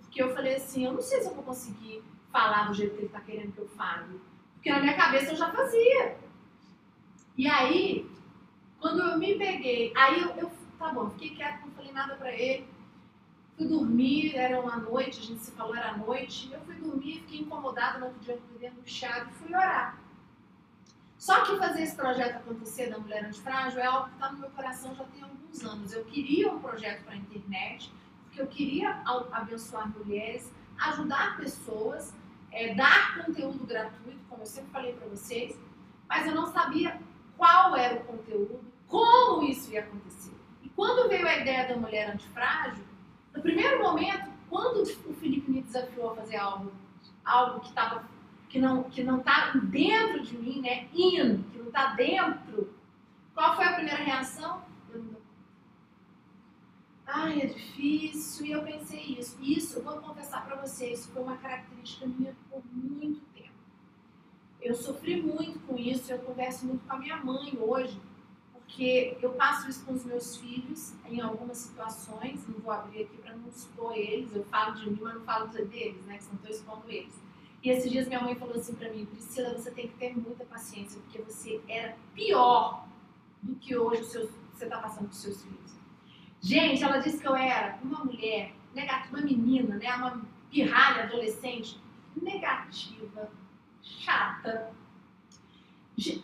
Porque 0.00 0.20
eu 0.20 0.34
falei 0.34 0.56
assim, 0.56 0.86
eu 0.86 0.92
não 0.92 1.00
sei 1.00 1.20
se 1.20 1.28
eu 1.28 1.34
vou 1.34 1.44
conseguir 1.44 2.02
falar 2.32 2.66
do 2.66 2.74
jeito 2.74 2.96
que 2.96 3.02
ele 3.02 3.08
tá 3.08 3.20
querendo 3.20 3.52
que 3.52 3.60
eu 3.60 3.68
fale. 3.68 4.20
Porque 4.54 4.70
na 4.70 4.80
minha 4.80 4.96
cabeça 4.96 5.30
eu 5.30 5.36
já 5.36 5.52
fazia. 5.52 6.16
E 7.36 7.46
aí, 7.46 8.10
quando 8.80 9.02
eu 9.02 9.18
me 9.18 9.36
peguei, 9.36 9.92
aí 9.96 10.20
eu, 10.20 10.30
eu 10.30 10.50
tá 10.78 10.92
bom, 10.92 11.10
fiquei 11.10 11.30
quieto, 11.30 11.60
não 11.64 11.72
falei 11.72 11.92
nada 11.92 12.16
pra 12.16 12.32
ele. 12.32 12.66
Fui 13.60 13.68
dormir, 13.68 14.34
era 14.38 14.58
uma 14.58 14.78
noite, 14.78 15.20
a 15.20 15.22
gente 15.22 15.40
se 15.40 15.50
falou, 15.50 15.76
era 15.76 15.94
noite. 15.94 16.50
Eu 16.50 16.60
fui 16.62 16.76
dormir, 16.76 17.20
fiquei 17.20 17.40
incomodada 17.40 17.98
no 17.98 18.06
outro 18.06 18.18
dia, 18.20 18.32
eu 18.32 18.40
fui 18.48 18.58
dentro 18.58 18.80
do 18.80 18.88
chá 18.88 19.18
e 19.18 19.34
fui 19.34 19.54
orar. 19.54 19.98
Só 21.18 21.44
que 21.44 21.58
fazer 21.58 21.82
esse 21.82 21.94
projeto 21.94 22.36
acontecer 22.36 22.88
da 22.88 22.98
Mulher 22.98 23.26
Antifrágil 23.26 23.80
é 23.80 23.84
algo 23.84 24.08
que 24.08 24.14
está 24.14 24.32
no 24.32 24.38
meu 24.38 24.48
coração 24.52 24.94
já 24.94 25.04
tem 25.04 25.22
alguns 25.22 25.62
anos. 25.62 25.92
Eu 25.92 26.06
queria 26.06 26.50
um 26.50 26.58
projeto 26.58 27.04
para 27.04 27.12
a 27.12 27.16
internet, 27.18 27.92
porque 28.24 28.40
eu 28.40 28.46
queria 28.46 29.02
abençoar 29.30 29.90
mulheres, 29.90 30.50
ajudar 30.78 31.36
pessoas, 31.36 32.16
é, 32.50 32.74
dar 32.74 33.22
conteúdo 33.26 33.66
gratuito, 33.66 34.20
como 34.30 34.40
eu 34.40 34.46
sempre 34.46 34.70
falei 34.70 34.94
para 34.94 35.06
vocês, 35.06 35.54
mas 36.08 36.26
eu 36.26 36.34
não 36.34 36.50
sabia 36.50 36.98
qual 37.36 37.76
era 37.76 37.96
o 37.96 38.04
conteúdo, 38.04 38.58
como 38.86 39.42
isso 39.42 39.70
ia 39.70 39.80
acontecer. 39.80 40.32
E 40.62 40.70
quando 40.70 41.10
veio 41.10 41.28
a 41.28 41.36
ideia 41.36 41.68
da 41.68 41.76
Mulher 41.76 42.10
Antifrágil, 42.10 42.88
no 43.34 43.42
primeiro 43.42 43.82
momento, 43.82 44.30
quando 44.48 44.82
o 44.82 45.14
Felipe 45.14 45.50
me 45.50 45.62
desafiou 45.62 46.10
a 46.10 46.16
fazer 46.16 46.36
algo, 46.36 46.72
algo 47.24 47.60
que 47.60 47.68
estava 47.68 48.08
que 48.48 48.58
não 48.58 48.82
que 48.84 49.04
não 49.04 49.18
está 49.18 49.52
dentro 49.52 50.22
de 50.22 50.36
mim, 50.36 50.60
né? 50.60 50.88
In, 50.92 51.42
que 51.44 51.58
não 51.58 51.68
está 51.68 51.94
dentro. 51.94 52.74
Qual 53.32 53.54
foi 53.54 53.64
a 53.64 53.74
primeira 53.74 54.02
reação? 54.02 54.62
Ai, 57.06 57.42
é 57.42 57.46
difícil. 57.46 58.46
E 58.46 58.52
eu 58.52 58.62
pensei 58.62 59.16
isso. 59.18 59.38
Isso, 59.40 59.78
eu 59.78 59.84
vou 59.84 59.98
confessar 59.98 60.44
para 60.44 60.56
vocês, 60.56 61.06
foi 61.06 61.22
uma 61.22 61.36
característica 61.36 62.06
minha 62.06 62.34
por 62.50 62.62
muito 62.72 63.20
tempo. 63.32 63.50
Eu 64.60 64.74
sofri 64.74 65.22
muito 65.22 65.60
com 65.60 65.76
isso. 65.76 66.12
Eu 66.12 66.18
converso 66.18 66.66
muito 66.66 66.84
com 66.84 66.92
a 66.92 66.98
minha 66.98 67.16
mãe 67.18 67.56
hoje 67.56 68.00
porque 68.70 69.18
eu 69.20 69.30
passo 69.30 69.68
isso 69.68 69.84
com 69.84 69.92
os 69.92 70.04
meus 70.04 70.36
filhos 70.36 70.94
em 71.08 71.20
algumas 71.20 71.58
situações, 71.58 72.46
não 72.48 72.60
vou 72.60 72.72
abrir 72.72 73.02
aqui 73.02 73.16
para 73.18 73.36
não 73.36 73.48
expor 73.48 73.96
eles, 73.96 74.34
eu 74.34 74.44
falo 74.44 74.76
de 74.76 74.88
mim, 74.88 74.98
mas 75.02 75.14
não 75.14 75.20
falo 75.22 75.48
deles, 75.48 76.04
né, 76.06 76.18
que 76.18 76.26
não 76.26 76.34
estou 76.34 76.50
expondo 76.50 76.84
eles. 76.88 77.20
E 77.62 77.68
esses 77.68 77.90
dias 77.90 78.06
minha 78.06 78.20
mãe 78.20 78.34
falou 78.36 78.54
assim 78.54 78.74
pra 78.74 78.88
mim, 78.90 79.04
Priscila, 79.06 79.52
você 79.52 79.70
tem 79.72 79.88
que 79.88 79.94
ter 79.96 80.16
muita 80.16 80.44
paciência, 80.44 81.00
porque 81.00 81.20
você 81.20 81.60
era 81.68 81.96
pior 82.14 82.86
do 83.42 83.56
que 83.56 83.76
hoje 83.76 84.04
seus, 84.04 84.30
você 84.54 84.64
está 84.64 84.78
passando 84.78 85.08
com 85.08 85.12
seus 85.12 85.42
filhos. 85.42 85.74
Gente, 86.40 86.82
ela 86.82 86.98
disse 86.98 87.18
que 87.18 87.28
eu 87.28 87.34
era 87.34 87.78
uma 87.82 88.04
mulher 88.04 88.54
negativa, 88.72 89.18
uma 89.18 89.26
menina, 89.26 89.76
né? 89.76 89.94
Uma 89.94 90.22
pirralha 90.50 91.02
adolescente, 91.02 91.78
negativa, 92.16 93.30
chata. 93.82 94.72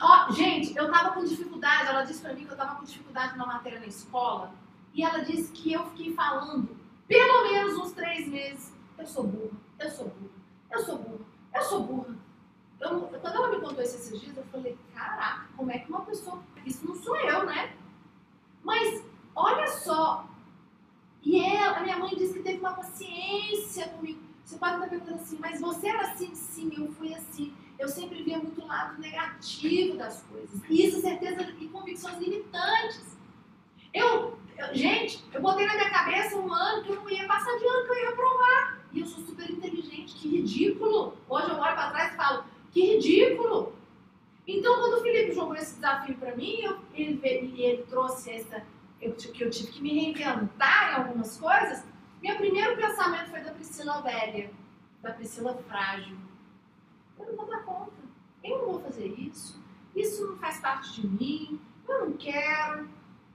Ó, 0.01 0.33
gente, 0.33 0.77
eu 0.77 0.91
tava 0.91 1.11
com 1.11 1.25
dificuldade, 1.25 1.89
ela 1.89 2.03
disse 2.03 2.23
pra 2.23 2.33
mim 2.33 2.47
que 2.47 2.53
eu 2.53 2.57
tava 2.57 2.77
com 2.77 2.85
dificuldade 2.85 3.37
na 3.37 3.47
matéria 3.47 3.79
na 3.79 3.87
escola, 3.87 4.53
e 4.95 5.03
ela 5.03 5.19
disse 5.19 5.53
que 5.53 5.73
eu 5.73 5.85
fiquei 5.91 6.15
falando 6.15 6.77
pelo 7.07 7.43
menos 7.45 7.77
uns 7.79 7.93
três 7.93 8.27
meses. 8.27 8.75
Eu 8.99 9.07
sou 9.07 9.25
burra, 9.25 9.59
eu 9.79 9.91
sou 9.91 10.09
burra, 10.09 10.35
eu 10.73 10.79
sou 10.81 10.99
burra, 10.99 11.25
eu 11.55 11.63
sou 11.63 11.83
burra. 11.83 12.17
Eu, 12.81 13.01
quando 13.01 13.35
ela 13.35 13.49
me 13.49 13.61
contou 13.61 13.83
isso 13.83 13.97
esses 13.97 14.21
dias, 14.21 14.37
eu 14.37 14.45
falei, 14.45 14.79
caraca, 14.95 15.49
como 15.57 15.71
é 15.71 15.79
que 15.79 15.91
uma 15.91 16.03
pessoa. 16.03 16.43
Isso 16.65 16.87
não 16.87 16.95
sou 16.95 17.17
eu, 17.17 17.45
né? 17.47 17.75
Mas 18.63 19.05
olha 19.35 19.67
só. 19.69 20.29
E 21.23 21.43
ela, 21.43 21.79
a 21.79 21.83
minha 21.83 21.99
mãe 21.99 22.15
disse 22.15 22.35
que 22.35 22.43
teve 22.43 22.61
uma 22.61 22.75
paciência 22.75 23.89
comigo. 23.89 24.21
Você 24.45 24.59
pode 24.59 24.75
estar 24.75 24.89
perguntando 24.89 25.21
assim, 25.21 25.39
mas 25.41 25.61
você 25.61 25.89
era 25.89 26.03
assim? 26.03 26.35
Sim, 26.35 26.71
eu 26.77 26.93
fui 26.93 27.13
assim. 27.15 27.53
Eu 27.79 27.89
sempre 27.89 28.23
via 28.23 28.39
muito 28.39 28.65
lado 28.67 29.01
negativo 29.01 29.97
das 29.97 30.23
coisas. 30.23 30.63
Isso, 30.69 31.01
certeza 31.01 31.43
e 31.59 31.69
convicções 31.69 32.19
limitantes. 32.19 33.17
Eu, 33.93 34.39
eu, 34.57 34.75
gente, 34.75 35.23
eu 35.33 35.41
botei 35.41 35.67
na 35.67 35.75
minha 35.75 35.91
cabeça 35.91 36.37
um 36.37 36.53
ano 36.53 36.83
que 36.83 36.91
eu 36.91 36.97
não 36.97 37.11
ia 37.11 37.27
passar 37.27 37.57
de 37.59 37.67
ano, 37.67 37.87
que 37.87 37.93
eu 37.93 38.05
ia 38.05 38.13
provar. 38.13 38.87
E 38.93 39.01
eu 39.01 39.07
sou 39.07 39.25
super 39.25 39.51
inteligente, 39.51 40.15
que 40.15 40.29
ridículo. 40.29 41.17
Hoje 41.29 41.51
eu 41.51 41.57
olho 41.57 41.75
para 41.75 41.91
trás 41.91 42.15
e 42.15 42.17
falo, 42.17 42.45
que 42.73 42.95
ridículo. 42.95 43.75
Então, 44.47 44.77
quando 44.77 44.99
o 44.99 45.03
Felipe 45.03 45.35
jogou 45.35 45.57
esse 45.57 45.75
desafio 45.75 46.17
para 46.17 46.37
mim, 46.37 46.61
eu, 46.61 46.79
ele, 46.95 47.21
ele 47.25 47.83
trouxe 47.89 48.31
essa, 48.31 48.63
eu, 49.01 49.13
que 49.13 49.43
eu 49.43 49.51
tive 49.51 49.73
que 49.73 49.83
me 49.83 49.93
reinventar 49.93 50.93
em 50.93 50.95
algumas 51.03 51.37
coisas, 51.37 51.85
meu 52.23 52.37
primeiro 52.37 52.77
pensamento 52.77 53.31
foi 53.31 53.41
da 53.41 53.53
Priscila 53.53 54.01
velha, 54.03 54.51
da 55.03 55.13
Priscila 55.13 55.55
frágil. 55.69 56.17
Eu 57.19 57.27
não 57.27 57.37
vou 57.37 57.47
dar 57.47 57.65
conta. 57.65 57.93
Eu 58.43 58.59
não 58.59 58.73
vou 58.73 58.81
fazer 58.81 59.07
isso. 59.07 59.63
Isso 59.95 60.27
não 60.27 60.37
faz 60.37 60.61
parte 60.61 61.01
de 61.01 61.07
mim. 61.07 61.61
Eu 61.89 62.09
não 62.09 62.17
quero. 62.17 62.89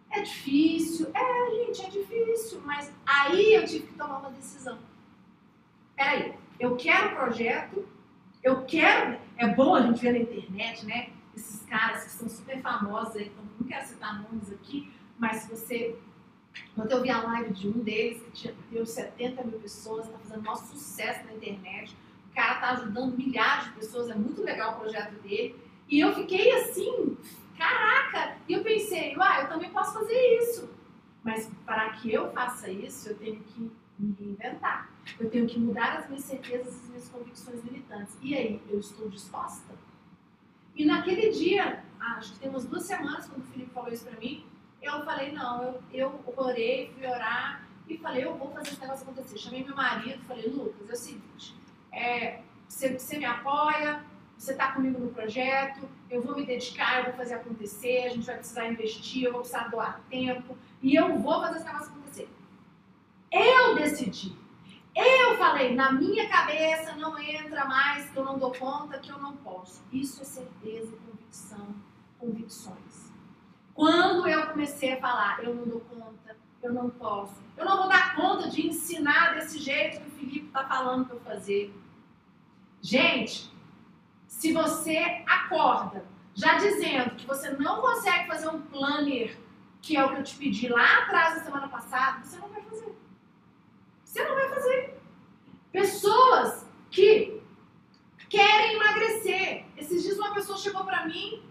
É 0.09 0.21
difícil. 0.21 1.09
É, 1.13 1.65
gente, 1.65 1.85
é 1.85 1.89
difícil. 1.89 2.61
Mas 2.65 2.93
aí 3.05 3.53
eu 3.53 3.65
tive 3.65 3.87
que 3.87 3.93
tomar 3.93 4.19
uma 4.19 4.31
decisão. 4.31 4.77
Peraí, 5.95 6.33
eu 6.59 6.75
quero 6.75 7.09
o 7.09 7.15
projeto, 7.15 7.87
eu 8.43 8.63
quero. 8.65 9.19
É 9.37 9.47
bom 9.47 9.75
a 9.75 9.81
gente 9.81 10.01
ver 10.01 10.13
na 10.13 10.19
internet, 10.19 10.85
né? 10.85 11.09
Esses 11.35 11.63
caras 11.63 12.03
que 12.03 12.11
são 12.11 12.29
super 12.29 12.61
famosos 12.61 13.15
aí, 13.15 13.27
então 13.27 13.43
não 13.59 13.67
quero 13.67 13.87
citar 13.87 14.21
nomes 14.21 14.51
aqui, 14.51 14.91
mas 15.17 15.37
se 15.37 15.49
você. 15.49 15.95
Ontem 16.77 16.93
eu 16.93 17.01
vi 17.01 17.09
a 17.09 17.21
live 17.21 17.53
de 17.53 17.67
um 17.69 17.79
deles 17.79 18.21
que 18.23 18.31
tinha, 18.31 18.55
deu 18.69 18.85
70 18.85 19.43
mil 19.43 19.59
pessoas, 19.59 20.05
está 20.05 20.17
fazendo 20.19 20.43
maior 20.43 20.55
sucesso 20.55 21.25
na 21.25 21.33
internet. 21.33 21.95
Cara 22.41 22.53
está 22.55 22.69
ajudando 22.71 23.15
milhares 23.15 23.65
de 23.65 23.73
pessoas, 23.73 24.09
é 24.09 24.15
muito 24.15 24.41
legal 24.41 24.73
o 24.73 24.79
projeto 24.79 25.13
dele. 25.21 25.55
E 25.87 25.99
eu 25.99 26.11
fiquei 26.15 26.51
assim, 26.53 27.15
caraca! 27.55 28.35
E 28.49 28.53
eu 28.53 28.63
pensei, 28.63 29.15
ah, 29.19 29.41
eu 29.43 29.47
também 29.47 29.69
posso 29.69 29.93
fazer 29.93 30.39
isso. 30.39 30.67
Mas 31.23 31.51
para 31.67 31.91
que 31.91 32.11
eu 32.11 32.31
faça 32.31 32.71
isso, 32.71 33.09
eu 33.09 33.17
tenho 33.19 33.39
que 33.43 33.71
me 33.99 34.15
reinventar. 34.19 34.89
Eu 35.19 35.29
tenho 35.29 35.45
que 35.45 35.59
mudar 35.59 35.99
as 35.99 36.07
minhas 36.07 36.23
certezas 36.23 36.81
as 36.81 36.89
minhas 36.89 37.09
convicções 37.09 37.63
militantes. 37.63 38.17
E 38.23 38.33
aí, 38.33 38.59
eu 38.67 38.79
estou 38.79 39.07
disposta? 39.07 39.75
E 40.75 40.83
naquele 40.83 41.29
dia, 41.29 41.83
acho 41.99 42.33
que 42.33 42.39
tem 42.39 42.49
umas 42.49 42.65
duas 42.65 42.81
semanas, 42.81 43.27
quando 43.27 43.43
o 43.43 43.51
Felipe 43.51 43.69
falou 43.69 43.93
isso 43.93 44.03
para 44.03 44.19
mim, 44.19 44.47
eu 44.81 45.05
falei, 45.05 45.31
não, 45.31 45.61
eu, 45.63 45.83
eu 45.93 46.33
orei, 46.37 46.91
fui 46.95 47.05
orar 47.05 47.67
e 47.87 47.99
falei, 47.99 48.25
eu 48.25 48.35
vou 48.35 48.49
fazer 48.49 48.69
esse 48.69 48.81
negócio 48.81 49.03
acontecer. 49.03 49.37
Chamei 49.37 49.63
meu 49.63 49.75
marido, 49.75 50.23
falei, 50.23 50.47
Lucas, 50.47 50.89
é 50.89 50.93
o 50.93 50.95
seguinte, 50.95 51.60
é, 51.91 52.39
você, 52.67 53.17
me 53.17 53.25
apoia, 53.25 54.03
você 54.37 54.53
está 54.53 54.71
comigo 54.71 54.99
no 54.99 55.11
projeto, 55.11 55.87
eu 56.09 56.21
vou 56.21 56.35
me 56.35 56.45
dedicar, 56.45 56.99
eu 56.99 57.05
vou 57.05 57.13
fazer 57.13 57.35
acontecer, 57.35 58.05
a 58.05 58.09
gente 58.09 58.25
vai 58.25 58.37
precisar 58.37 58.67
investir, 58.67 59.23
eu 59.23 59.31
vou 59.31 59.41
precisar 59.41 59.67
doar 59.69 60.01
tempo 60.09 60.57
e 60.81 60.95
eu 60.95 61.17
vou 61.19 61.41
fazer 61.41 61.57
esse 61.57 61.65
negócio 61.65 61.91
acontecer. 61.91 62.29
Eu 63.31 63.75
decidi. 63.75 64.35
Eu 64.93 65.37
falei, 65.37 65.73
na 65.73 65.91
minha 65.91 66.27
cabeça 66.27 66.95
não 66.95 67.17
entra 67.17 67.65
mais, 67.65 68.09
que 68.09 68.17
eu 68.17 68.25
não 68.25 68.37
dou 68.37 68.53
conta, 68.53 68.99
que 68.99 69.09
eu 69.09 69.17
não 69.19 69.37
posso. 69.37 69.81
Isso 69.91 70.21
é 70.21 70.25
certeza, 70.25 70.97
convicção, 71.05 71.75
convicções. 72.19 73.11
Quando 73.73 74.27
eu 74.27 74.47
comecei 74.47 74.93
a 74.93 74.99
falar, 74.99 75.43
eu 75.43 75.55
não 75.55 75.65
dou 75.65 75.79
conta, 75.81 76.35
eu 76.61 76.73
não 76.73 76.89
posso, 76.89 77.41
eu 77.57 77.63
não 77.63 77.77
vou 77.77 77.87
dar 77.87 78.15
conta 78.15 78.49
de 78.49 78.67
ensinar 78.67 79.33
desse 79.33 79.59
jeito 79.59 80.01
que 80.01 80.10
está 80.51 80.65
falando 80.65 81.05
para 81.05 81.15
eu 81.15 81.21
fazer. 81.21 81.73
Gente, 82.81 83.51
se 84.27 84.51
você 84.51 85.23
acorda 85.25 86.05
já 86.33 86.57
dizendo 86.57 87.15
que 87.15 87.25
você 87.25 87.51
não 87.51 87.81
consegue 87.81 88.27
fazer 88.27 88.49
um 88.49 88.61
planner, 88.61 89.37
que 89.81 89.95
é 89.95 90.05
o 90.05 90.09
que 90.09 90.15
eu 90.15 90.23
te 90.23 90.35
pedi 90.35 90.67
lá 90.67 91.03
atrás 91.03 91.35
da 91.35 91.43
semana 91.43 91.67
passada, 91.67 92.23
você 92.23 92.37
não 92.37 92.49
vai 92.49 92.61
fazer. 92.61 92.95
Você 94.03 94.23
não 94.23 94.35
vai 94.35 94.49
fazer. 94.49 95.01
Pessoas 95.71 96.65
que 96.89 97.41
querem 98.29 98.75
emagrecer. 98.75 99.65
Esses 99.77 100.03
dias 100.03 100.17
uma 100.17 100.33
pessoa 100.33 100.57
chegou 100.57 100.83
para 100.83 101.05
mim 101.05 101.43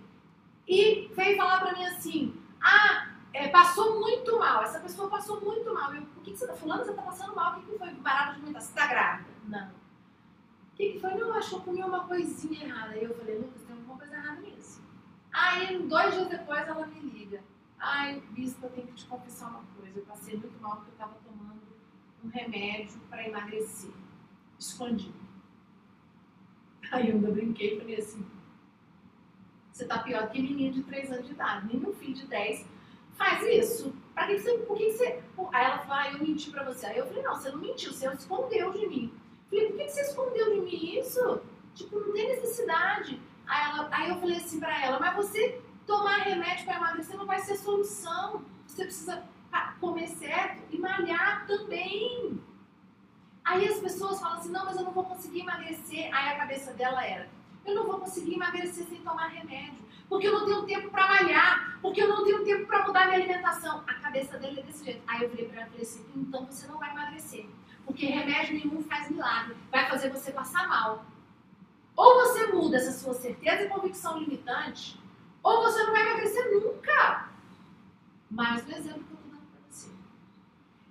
e 0.67 1.11
veio 1.15 1.37
falar 1.37 1.59
para 1.61 1.73
mim 1.73 1.85
assim: 1.87 2.35
ah, 2.63 3.15
é, 3.33 3.49
passou 3.49 4.01
muito 4.01 4.38
mal. 4.38 4.62
Essa 4.62 4.81
pessoa 4.81 5.09
passou 5.09 5.40
muito 5.40 5.73
mal. 5.73 5.95
Eu, 5.95 6.03
o 6.03 6.21
que, 6.23 6.33
que 6.33 6.37
você 6.37 6.45
está 6.45 6.57
falando? 6.57 6.85
Você 6.85 6.90
está 6.90 7.03
passando 7.03 7.35
mal? 7.35 7.53
O 7.53 7.61
que, 7.61 7.71
que 7.71 7.79
foi? 7.79 7.95
Parado 7.95 8.31
de 8.31 8.37
alimentar? 8.37 8.61
Você 8.61 8.69
está 8.69 8.87
grávida? 8.87 9.31
Não. 9.47 9.69
O 9.69 10.77
que, 10.77 10.93
que 10.93 11.01
foi? 11.01 11.14
Não, 11.14 11.33
acho 11.35 11.51
que 11.51 11.55
eu 11.57 11.61
comi 11.61 11.83
uma 11.83 12.07
coisinha 12.07 12.64
errada. 12.64 12.93
Aí 12.93 13.05
eu 13.05 13.14
falei: 13.16 13.38
Lucas, 13.38 13.62
tem 13.62 13.77
alguma 13.77 13.99
coisa 13.99 14.14
errada 14.14 14.40
nisso. 14.40 14.83
Aí, 15.33 15.79
dois 15.87 16.14
dias 16.14 16.29
depois, 16.29 16.66
ela 16.66 16.87
me 16.87 17.01
liga. 17.01 17.43
Ai, 17.79 18.21
bispo, 18.31 18.66
eu 18.66 18.71
tenho 18.71 18.87
que 18.88 18.95
te 18.95 19.07
confessar 19.07 19.49
uma 19.49 19.62
coisa. 19.79 19.99
Eu 19.99 20.05
passei 20.05 20.37
muito 20.37 20.61
mal 20.61 20.77
porque 20.77 20.90
eu 20.90 20.95
estava 20.95 21.14
tomando 21.25 21.62
um 22.25 22.29
remédio 22.29 23.01
para 23.09 23.27
emagrecer. 23.27 23.93
Escondido. 24.59 25.19
Aí 26.93 27.09
eu 27.09 27.14
ainda 27.14 27.31
brinquei 27.31 27.77
e 27.77 27.81
falei 27.81 27.97
assim: 27.97 28.27
você 29.73 29.87
tá 29.87 30.01
pior 30.01 30.29
que 30.31 30.43
menino 30.43 30.73
de 30.73 30.83
3 30.83 31.12
anos 31.12 31.27
de 31.27 31.33
idade. 31.33 31.77
Meu 31.77 31.95
filho 31.95 32.14
de 32.14 32.27
10 32.27 32.66
faz 33.21 33.43
isso. 33.43 33.93
Pra 34.15 34.27
que 34.27 34.39
você. 34.39 34.59
Por 34.59 34.79
que 34.79 34.93
você. 34.93 35.23
Aí 35.53 35.65
ela 35.65 35.79
falou, 35.81 35.95
ah, 35.95 36.13
eu 36.13 36.19
menti 36.19 36.51
pra 36.51 36.65
você. 36.65 36.87
Aí 36.87 36.97
eu 36.97 37.07
falei, 37.07 37.23
não, 37.23 37.35
você 37.35 37.51
não 37.51 37.59
mentiu, 37.59 37.93
você 37.93 38.09
escondeu 38.09 38.73
de 38.73 38.87
mim. 38.87 39.13
falei, 39.51 39.67
por 39.67 39.77
que 39.77 39.89
você 39.89 40.01
escondeu 40.01 40.55
de 40.55 40.61
mim 40.63 40.99
isso? 40.99 41.43
Tipo, 41.75 42.01
não 42.01 42.13
tem 42.13 42.29
necessidade. 42.29 43.21
Aí, 43.47 43.71
ela, 43.71 43.89
aí 43.93 44.09
eu 44.09 44.17
falei 44.17 44.37
assim 44.39 44.59
pra 44.59 44.83
ela, 44.83 44.99
mas 44.99 45.15
você 45.17 45.61
tomar 45.87 46.19
remédio 46.19 46.65
pra 46.65 46.77
emagrecer 46.77 47.17
não 47.17 47.27
vai 47.27 47.41
ser 47.41 47.57
solução. 47.57 48.43
Você 48.67 48.85
precisa 48.85 49.23
comer 49.81 50.09
certo 50.09 50.63
e 50.71 50.79
malhar 50.79 51.47
também. 51.47 52.41
Aí 53.45 53.69
as 53.69 53.81
pessoas 53.81 54.21
falam 54.21 54.39
assim, 54.39 54.51
não, 54.51 54.65
mas 54.65 54.77
eu 54.77 54.85
não 54.85 54.93
vou 54.93 55.05
conseguir 55.05 55.41
emagrecer. 55.41 56.09
Aí 56.15 56.33
a 56.33 56.39
cabeça 56.39 56.73
dela 56.73 57.05
era, 57.05 57.29
eu 57.67 57.75
não 57.75 57.87
vou 57.87 57.99
conseguir 57.99 58.35
emagrecer 58.35 58.85
sem 58.87 59.01
tomar 59.01 59.27
remédio, 59.29 59.83
porque 60.11 60.27
eu 60.27 60.33
não 60.33 60.44
tenho 60.44 60.62
tempo 60.64 60.90
para 60.90 61.07
malhar, 61.07 61.79
porque 61.81 62.03
eu 62.03 62.09
não 62.09 62.25
tenho 62.25 62.44
tempo 62.44 62.66
para 62.66 62.85
mudar 62.85 63.07
minha 63.07 63.18
alimentação. 63.18 63.85
A 63.87 63.94
cabeça 63.94 64.37
dele 64.38 64.59
é 64.59 64.62
desse 64.64 64.85
jeito. 64.85 65.03
Aí 65.07 65.23
eu 65.23 65.31
virei 65.31 65.49
para 65.49 65.62
e 65.62 65.66
falei 65.66 65.83
assim: 65.83 66.05
então 66.16 66.44
você 66.44 66.66
não 66.66 66.79
vai 66.79 66.90
emagrecer, 66.90 67.46
porque 67.87 68.07
remédio 68.07 68.55
nenhum 68.57 68.83
faz 68.83 69.09
milagre, 69.09 69.57
vai 69.70 69.88
fazer 69.88 70.11
você 70.11 70.33
passar 70.33 70.68
mal. 70.68 71.07
Ou 71.94 72.14
você 72.23 72.49
muda 72.49 72.77
essa 72.77 72.90
sua 72.90 73.14
certeza 73.14 73.62
e 73.62 73.68
convicção 73.68 74.18
limitante, 74.18 75.01
ou 75.44 75.62
você 75.62 75.85
não 75.85 75.92
vai 75.92 76.03
emagrecer 76.03 76.51
nunca. 76.53 77.31
Mais 78.29 78.66
um 78.66 78.73
exemplo 78.73 79.05
que 79.05 79.12
eu 79.12 79.16
estou 79.16 79.31
dando 79.31 79.46
para 79.46 79.61
você. 79.70 79.90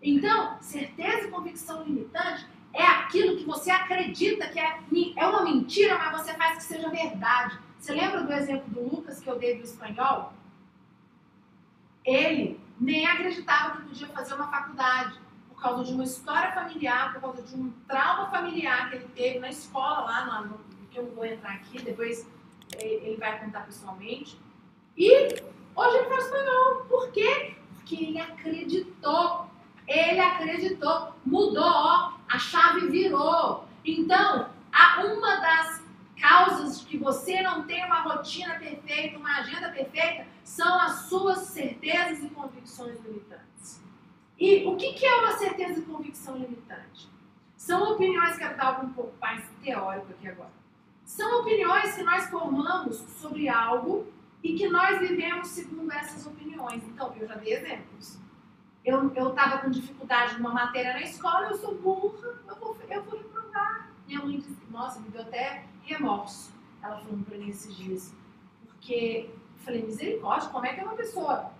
Então, 0.02 0.58
certeza 0.62 1.28
e 1.28 1.32
convicção 1.32 1.84
limitante 1.84 2.48
é 2.74 2.86
aquilo 2.86 3.36
que 3.36 3.44
você 3.44 3.70
acredita 3.70 4.48
que 4.48 4.60
é, 4.60 4.80
é 5.18 5.26
uma 5.26 5.44
mentira, 5.44 5.98
mas 5.98 6.22
você 6.22 6.34
faz 6.36 6.58
que 6.58 6.64
seja 6.64 6.90
verdade. 6.90 7.60
Você 7.80 7.94
lembra 7.94 8.24
do 8.24 8.34
exemplo 8.34 8.70
do 8.70 8.96
Lucas 8.96 9.20
que 9.20 9.30
eu 9.30 9.40
dei 9.40 9.58
do 9.58 9.64
espanhol? 9.64 10.34
Ele 12.06 12.60
nem 12.80 13.06
acreditava 13.06 13.78
que 13.78 13.88
podia 13.88 14.08
fazer 14.08 14.34
uma 14.34 14.50
faculdade 14.50 15.20
por 15.50 15.62
causa 15.62 15.84
de 15.84 15.94
uma 15.94 16.04
história 16.04 16.52
familiar, 16.52 17.14
por 17.14 17.22
causa 17.22 17.42
de 17.42 17.56
um 17.56 17.72
trauma 17.88 18.30
familiar 18.30 18.90
que 18.90 18.98
ele 18.98 19.08
teve 19.16 19.40
na 19.40 19.50
escola 19.50 20.02
lá, 20.02 20.42
no, 20.42 20.60
que 20.90 21.00
eu 21.00 21.10
vou 21.14 21.26
entrar 21.26 21.54
aqui, 21.54 21.82
depois 21.82 22.28
é, 22.78 22.86
ele 22.86 23.18
vai 23.18 23.40
contar 23.40 23.66
pessoalmente. 23.66 24.40
E 24.98 25.12
hoje 25.76 25.98
ele 25.98 26.10
faz 26.10 26.26
espanhol. 26.26 26.86
Por 26.90 27.12
quê? 27.12 27.56
Porque 27.76 27.96
ele 27.96 28.20
acreditou. 28.20 29.50
Ele 29.88 30.20
acreditou. 30.20 31.14
Mudou, 31.26 31.64
ó 31.64 32.20
a 32.30 32.38
chave 32.38 32.88
virou. 32.88 33.66
Então, 33.84 34.50
a, 34.72 35.04
uma 35.04 35.38
das 35.38 35.84
causas 36.20 36.82
de 36.82 36.86
que 36.86 36.98
você 36.98 37.42
não 37.42 37.66
tem 37.66 37.84
uma 37.86 38.02
rotina 38.02 38.56
perfeita, 38.56 39.18
uma 39.18 39.40
agenda 39.40 39.70
perfeita, 39.70 40.28
são 40.44 40.80
as 40.80 41.08
suas 41.08 41.40
certezas 41.40 42.24
e 42.24 42.30
convicções 42.30 43.00
limitantes. 43.02 43.82
E 44.38 44.66
o 44.66 44.76
que, 44.76 44.94
que 44.94 45.06
é 45.06 45.16
uma 45.16 45.38
certeza 45.38 45.80
e 45.80 45.84
convicção 45.84 46.38
limitante? 46.38 47.10
São 47.58 47.94
opiniões, 47.94 48.38
quero 48.38 48.56
dar 48.56 48.68
algo 48.68 48.88
um 48.88 48.94
pouco 48.94 49.14
mais 49.20 49.44
teórico 49.64 50.12
aqui 50.12 50.28
agora. 50.28 50.52
São 51.04 51.42
opiniões 51.42 51.96
que 51.96 52.04
nós 52.04 52.30
formamos 52.30 52.98
sobre 53.20 53.50
algo 53.50 54.08
e 54.44 54.54
que 54.54 54.68
nós 54.70 55.00
vivemos 55.00 55.48
segundo 55.50 55.92
essas 55.92 56.26
opiniões. 56.26 56.84
Então, 56.84 57.14
eu 57.20 57.28
já 57.28 57.36
dei 57.36 57.54
exemplos. 57.54 58.18
Eu 58.86 59.08
estava 59.08 59.58
com 59.58 59.70
dificuldade 59.70 60.36
numa 60.36 60.54
matéria 60.54 60.94
na 60.94 61.02
escola, 61.02 61.50
eu 61.50 61.58
sou 61.58 61.76
burra, 61.76 62.40
eu 62.48 62.56
vou, 62.56 62.78
eu 62.90 63.04
vou 63.04 63.18
reprovar. 63.18 63.89
Minha 64.10 64.26
mãe 64.26 64.38
disse, 64.40 64.58
nossa, 64.72 65.00
me 65.00 65.10
deu 65.10 65.22
até 65.22 65.66
remorso. 65.84 66.52
Ela 66.82 66.98
falou 66.98 67.20
para 67.20 67.38
mim 67.38 67.50
esses 67.50 67.76
dias. 67.76 68.12
Porque 68.66 69.30
eu 69.30 69.64
falei, 69.64 69.84
misericórdia, 69.84 70.50
como 70.50 70.66
é 70.66 70.74
que 70.74 70.80
é 70.80 70.84
uma 70.84 70.96
pessoa 70.96 71.52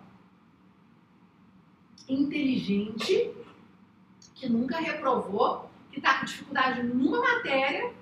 inteligente, 2.08 3.32
que 4.34 4.50
nunca 4.50 4.80
reprovou, 4.80 5.70
que 5.92 6.00
está 6.00 6.18
com 6.18 6.26
dificuldade 6.26 6.82
numa 6.82 7.22
matéria, 7.22 7.94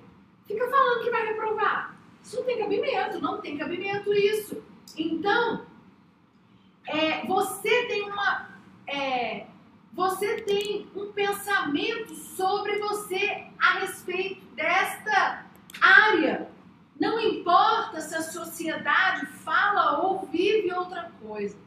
fica 0.46 0.66
falando 0.70 1.04
que 1.04 1.10
vai 1.10 1.28
reprovar. 1.28 2.00
Isso 2.24 2.38
não 2.38 2.46
tem 2.46 2.58
cabimento, 2.58 3.20
não 3.20 3.42
tem 3.42 3.58
cabimento 3.58 4.14
isso. 4.14 4.64
Então, 4.98 5.66
é, 6.86 7.26
você 7.26 7.86
tem 7.88 8.10
uma. 8.10 8.50
É, 8.88 9.46
você 9.98 10.42
tem 10.42 10.88
um 10.96 11.12
pensamento 11.12 12.14
sobre 12.14 12.78
você 12.78 13.48
a 13.58 13.80
respeito 13.80 14.46
desta 14.54 15.44
área. 15.82 16.48
Não 17.00 17.20
importa 17.20 18.00
se 18.00 18.14
a 18.16 18.22
sociedade 18.22 19.26
fala 19.26 20.04
ou 20.04 20.28
vive 20.28 20.72
outra 20.72 21.12
coisa. 21.20 21.58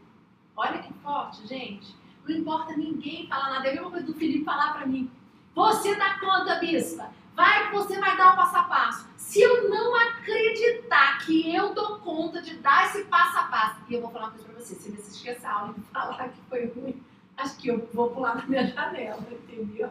Olha 0.57 0.79
que 0.79 0.93
forte, 1.03 1.45
gente. 1.49 1.93
Não 2.25 2.37
importa 2.37 2.77
ninguém 2.77 3.27
falar 3.27 3.51
nada. 3.51 3.66
É 3.66 3.73
a 3.73 3.75
mesma 3.75 3.90
coisa 3.90 4.07
do 4.07 4.14
Felipe 4.14 4.45
falar 4.45 4.75
para 4.75 4.87
mim. 4.87 5.11
Você 5.53 5.97
dá 5.97 6.21
conta, 6.21 6.55
bispa. 6.61 7.11
Vai 7.35 7.66
que 7.66 7.73
você 7.75 7.99
vai 7.99 8.16
dar 8.16 8.35
o 8.35 8.37
passo 8.37 8.57
a 8.57 8.62
passo. 8.62 9.09
Se 9.16 9.40
eu 9.40 9.69
não 9.69 9.97
acreditar 10.09 11.19
que 11.27 11.53
eu 11.53 11.75
dou 11.75 11.99
conta 11.99 12.40
de 12.40 12.55
dar 12.59 12.87
esse 12.87 13.03
passo 13.07 13.38
a 13.38 13.43
passo, 13.45 13.81
e 13.88 13.95
eu 13.95 14.01
vou 14.01 14.11
falar 14.12 14.27
uma 14.27 14.31
coisa 14.31 14.47
pra 14.47 14.55
você, 14.61 14.77
se 14.77 14.93
você 14.93 15.01
assistir 15.01 15.29
essa 15.31 15.51
aula 15.51 15.75
e 15.77 15.81
falar 15.93 16.29
que 16.29 16.40
foi 16.49 16.66
ruim, 16.66 17.03
acho 17.40 17.57
que 17.57 17.68
eu 17.68 17.88
vou 17.92 18.11
pular 18.11 18.37
na 18.37 18.46
minha 18.46 18.66
janela, 18.66 19.26
entendeu? 19.31 19.90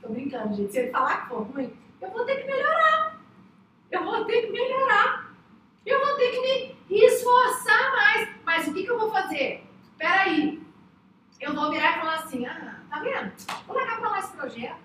Tô 0.00 0.08
brincando, 0.08 0.54
gente. 0.54 0.72
Se 0.72 0.78
ele 0.78 0.90
falar 0.90 1.22
que 1.22 1.28
foi 1.28 1.44
ruim, 1.44 1.76
eu 2.00 2.10
vou 2.10 2.24
ter 2.24 2.36
que 2.36 2.46
melhorar. 2.46 3.20
Eu 3.90 4.04
vou 4.04 4.24
ter 4.24 4.42
que 4.42 4.52
melhorar. 4.52 5.34
Eu 5.84 6.04
vou 6.04 6.16
ter 6.16 6.30
que 6.30 6.76
me 6.88 7.04
esforçar 7.04 7.92
mais. 7.92 8.28
Mas 8.44 8.68
o 8.68 8.74
que, 8.74 8.84
que 8.84 8.90
eu 8.90 8.98
vou 8.98 9.10
fazer? 9.10 9.64
Peraí. 9.96 10.62
Eu 11.40 11.54
vou 11.54 11.70
virar 11.70 11.96
e 11.96 12.00
falar 12.00 12.14
assim, 12.16 12.46
ah, 12.46 12.80
tá 12.90 13.00
vendo? 13.00 13.32
Vou 13.66 13.76
largar 13.76 13.98
pra 13.98 14.10
lá 14.10 14.18
esse 14.18 14.32
projeto. 14.32 14.80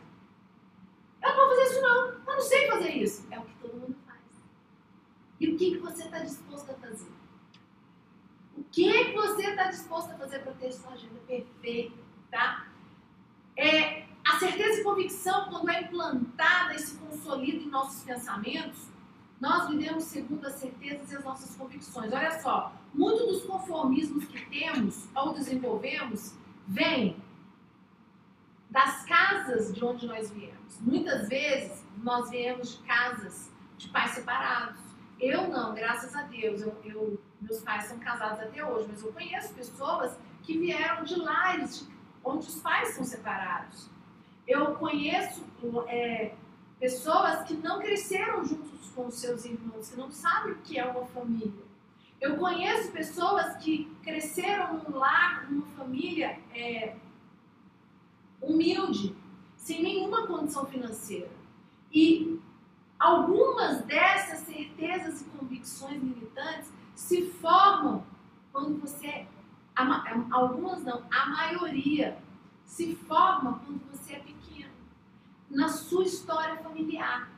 Eu 1.21 1.29
não 1.29 1.35
vou 1.35 1.49
fazer 1.49 1.63
isso 1.63 1.81
não. 1.81 2.07
Eu 2.07 2.25
não 2.25 2.41
sei 2.41 2.67
fazer 2.67 2.89
isso. 2.91 3.27
É 3.31 3.39
o 3.39 3.43
que 3.43 3.55
todo 3.55 3.75
mundo 3.75 3.95
faz. 4.05 4.19
E 5.39 5.49
o 5.49 5.57
que, 5.57 5.71
que 5.71 5.77
você 5.77 6.03
está 6.03 6.19
disposto 6.19 6.71
a 6.71 6.75
fazer? 6.75 7.12
O 8.57 8.63
que, 8.65 9.05
que 9.05 9.13
você 9.13 9.49
está 9.49 9.65
disposto 9.65 10.11
a 10.11 10.15
fazer 10.15 10.39
para 10.39 10.53
ter 10.53 10.71
sua 10.71 10.93
agenda 10.93 11.19
perfeita? 11.27 11.97
Tá? 12.31 12.67
É, 13.57 14.05
a 14.25 14.39
certeza 14.39 14.81
e 14.81 14.83
convicção, 14.83 15.49
quando 15.49 15.69
é 15.69 15.81
implantada 15.81 16.73
e 16.75 16.79
se 16.79 16.97
consolida 16.97 17.63
em 17.63 17.69
nossos 17.69 18.03
pensamentos, 18.03 18.87
nós 19.39 19.67
vivemos 19.69 20.05
segundo 20.05 20.45
as 20.45 20.53
certezas 20.53 21.11
e 21.11 21.17
as 21.17 21.23
nossas 21.23 21.55
convicções. 21.55 22.13
Olha 22.13 22.39
só, 22.39 22.73
muito 22.93 23.25
dos 23.25 23.43
conformismos 23.43 24.25
que 24.25 24.45
temos 24.49 25.07
ou 25.15 25.33
desenvolvemos 25.33 26.33
vem 26.67 27.17
das 28.69 29.03
casas 29.05 29.73
de 29.73 29.83
onde 29.83 30.07
nós 30.07 30.31
viemos. 30.31 30.79
Muitas 30.79 31.27
vezes 31.27 31.85
nós 31.97 32.29
viemos 32.29 32.77
de 32.77 32.83
casas 32.83 33.51
de 33.77 33.89
pais 33.89 34.11
separados. 34.11 34.81
Eu 35.19 35.49
não, 35.49 35.75
graças 35.75 36.15
a 36.15 36.23
Deus. 36.23 36.61
Eu, 36.61 36.75
eu, 36.85 37.19
meus 37.43 37.61
pais 37.61 37.85
são 37.85 37.99
casados 37.99 38.39
até 38.39 38.65
hoje, 38.65 38.87
mas 38.89 39.03
eu 39.03 39.11
conheço 39.11 39.53
pessoas 39.53 40.17
que 40.41 40.57
vieram 40.57 41.03
de 41.03 41.15
lares 41.15 41.87
onde 42.23 42.47
os 42.47 42.55
pais 42.61 42.95
são 42.95 43.03
separados. 43.03 43.89
Eu 44.47 44.75
conheço 44.75 45.43
é, 45.87 46.33
pessoas 46.79 47.43
que 47.43 47.53
não 47.55 47.79
cresceram 47.79 48.45
juntos 48.45 48.89
com 48.95 49.07
os 49.07 49.15
seus 49.15 49.45
irmãos, 49.45 49.89
que 49.89 49.97
não 49.97 50.11
sabem 50.11 50.53
o 50.53 50.57
que 50.57 50.77
é 50.77 50.85
uma 50.85 51.05
família. 51.07 51.63
Eu 52.19 52.37
conheço 52.37 52.91
pessoas 52.91 53.57
que 53.57 53.91
cresceram 54.01 54.81
num 54.81 54.97
lar, 54.97 55.49
numa 55.51 55.67
família 55.75 56.39
é, 56.53 56.95
humilde, 58.41 59.15
sem 59.57 59.83
nenhuma 59.83 60.27
condição 60.27 60.65
financeira. 60.65 61.29
E 61.91 62.39
algumas 62.99 63.81
dessas 63.83 64.39
certezas 64.39 65.21
e 65.21 65.25
convicções 65.25 66.01
limitantes 66.01 66.69
se 66.95 67.29
formam 67.41 68.03
quando 68.51 68.79
você. 68.79 69.27
Algumas 70.31 70.83
não, 70.83 71.03
a 71.11 71.25
maioria 71.29 72.17
se 72.63 72.95
forma 72.95 73.59
quando 73.65 73.81
você 73.91 74.13
é 74.13 74.19
pequeno, 74.19 74.71
na 75.49 75.67
sua 75.67 76.03
história 76.03 76.57
familiar. 76.57 77.29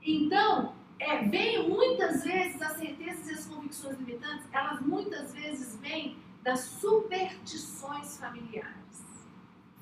Então, 0.00 0.74
é, 0.98 1.24
vem 1.24 1.68
muitas 1.68 2.22
vezes 2.22 2.62
as 2.62 2.76
certezas 2.76 3.28
e 3.28 3.32
as 3.32 3.46
convicções 3.46 3.98
limitantes, 3.98 4.46
elas 4.52 4.80
muitas 4.80 5.34
vezes 5.34 5.76
vêm 5.80 6.16
das 6.42 6.60
superstições 6.60 8.16
familiares 8.18 8.80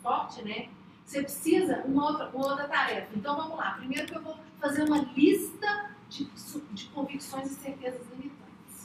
forte, 0.02 0.42
né? 0.42 0.68
Você 1.04 1.22
precisa 1.22 1.82
uma 1.84 2.10
outra, 2.10 2.28
uma 2.30 2.46
outra 2.46 2.68
tarefa. 2.68 3.08
Então 3.14 3.36
vamos 3.36 3.56
lá. 3.56 3.72
Primeiro 3.72 4.06
que 4.06 4.16
eu 4.16 4.22
vou 4.22 4.38
fazer 4.60 4.84
uma 4.84 4.98
lista 4.98 5.90
de, 6.08 6.24
de 6.72 6.86
convicções 6.86 7.50
e 7.50 7.54
certezas 7.54 8.06
limitantes. 8.10 8.37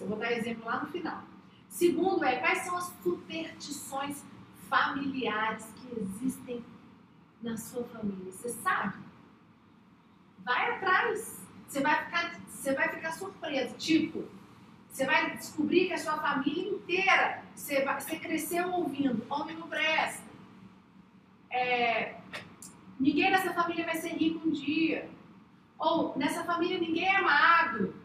Eu 0.04 0.10
vou 0.10 0.18
dar 0.18 0.32
exemplo 0.32 0.66
lá 0.66 0.82
no 0.82 0.92
final. 0.92 1.24
Segundo 1.70 2.24
é 2.24 2.38
quais 2.38 2.60
são 2.60 2.78
as 2.78 2.94
superstições 3.02 4.24
familiares 4.70 5.66
que 5.76 6.00
existem 6.00 6.64
na 7.42 7.58
sua 7.58 7.84
família. 7.86 8.32
Você 8.32 8.50
sabe? 8.50 8.98
Vai 10.40 10.76
atrás. 10.76 11.42
Você 11.68 11.82
vai 11.82 12.06
ficar, 12.06 12.40
você 12.48 12.74
vai 12.74 12.90
ficar 12.90 13.12
surpreso. 13.14 13.76
Tipo, 13.76 14.26
você 14.90 15.06
vai 15.06 15.36
descobrir 15.38 15.88
que 15.88 15.94
a 15.94 15.98
sua 15.98 16.18
família 16.18 16.70
inteira, 16.70 17.44
você, 17.56 17.84
vai, 17.84 18.00
você 18.00 18.20
cresceu 18.20 18.70
ouvindo, 18.72 19.26
homem 19.30 19.58
não 19.58 19.68
presta 19.68 20.34
é, 21.54 22.16
ninguém 23.00 23.30
nessa 23.30 23.54
família 23.54 23.86
vai 23.86 23.96
ser 23.96 24.10
rico 24.10 24.48
um 24.48 24.52
dia. 24.52 25.08
Ou 25.78 26.18
nessa 26.18 26.44
família 26.44 26.80
ninguém 26.80 27.08
é 27.08 27.22
magro. 27.22 27.96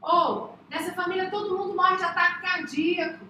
Ou 0.00 0.56
nessa 0.72 0.92
família 0.94 1.30
todo 1.30 1.56
mundo 1.56 1.74
morre 1.74 1.96
de 1.98 2.02
ataque 2.02 2.40
cardíaco. 2.40 3.24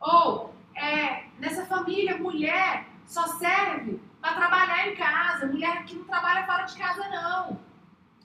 Ou 0.00 0.54
é, 0.74 1.24
nessa 1.38 1.66
família 1.66 2.16
mulher 2.16 2.86
só 3.06 3.26
serve 3.26 4.00
para 4.20 4.34
trabalhar 4.34 4.88
em 4.88 4.96
casa. 4.96 5.46
Mulher 5.46 5.84
que 5.84 5.94
não 5.94 6.04
trabalha 6.04 6.46
fora 6.46 6.64
de 6.64 6.76
casa 6.76 7.06
não. 7.08 7.60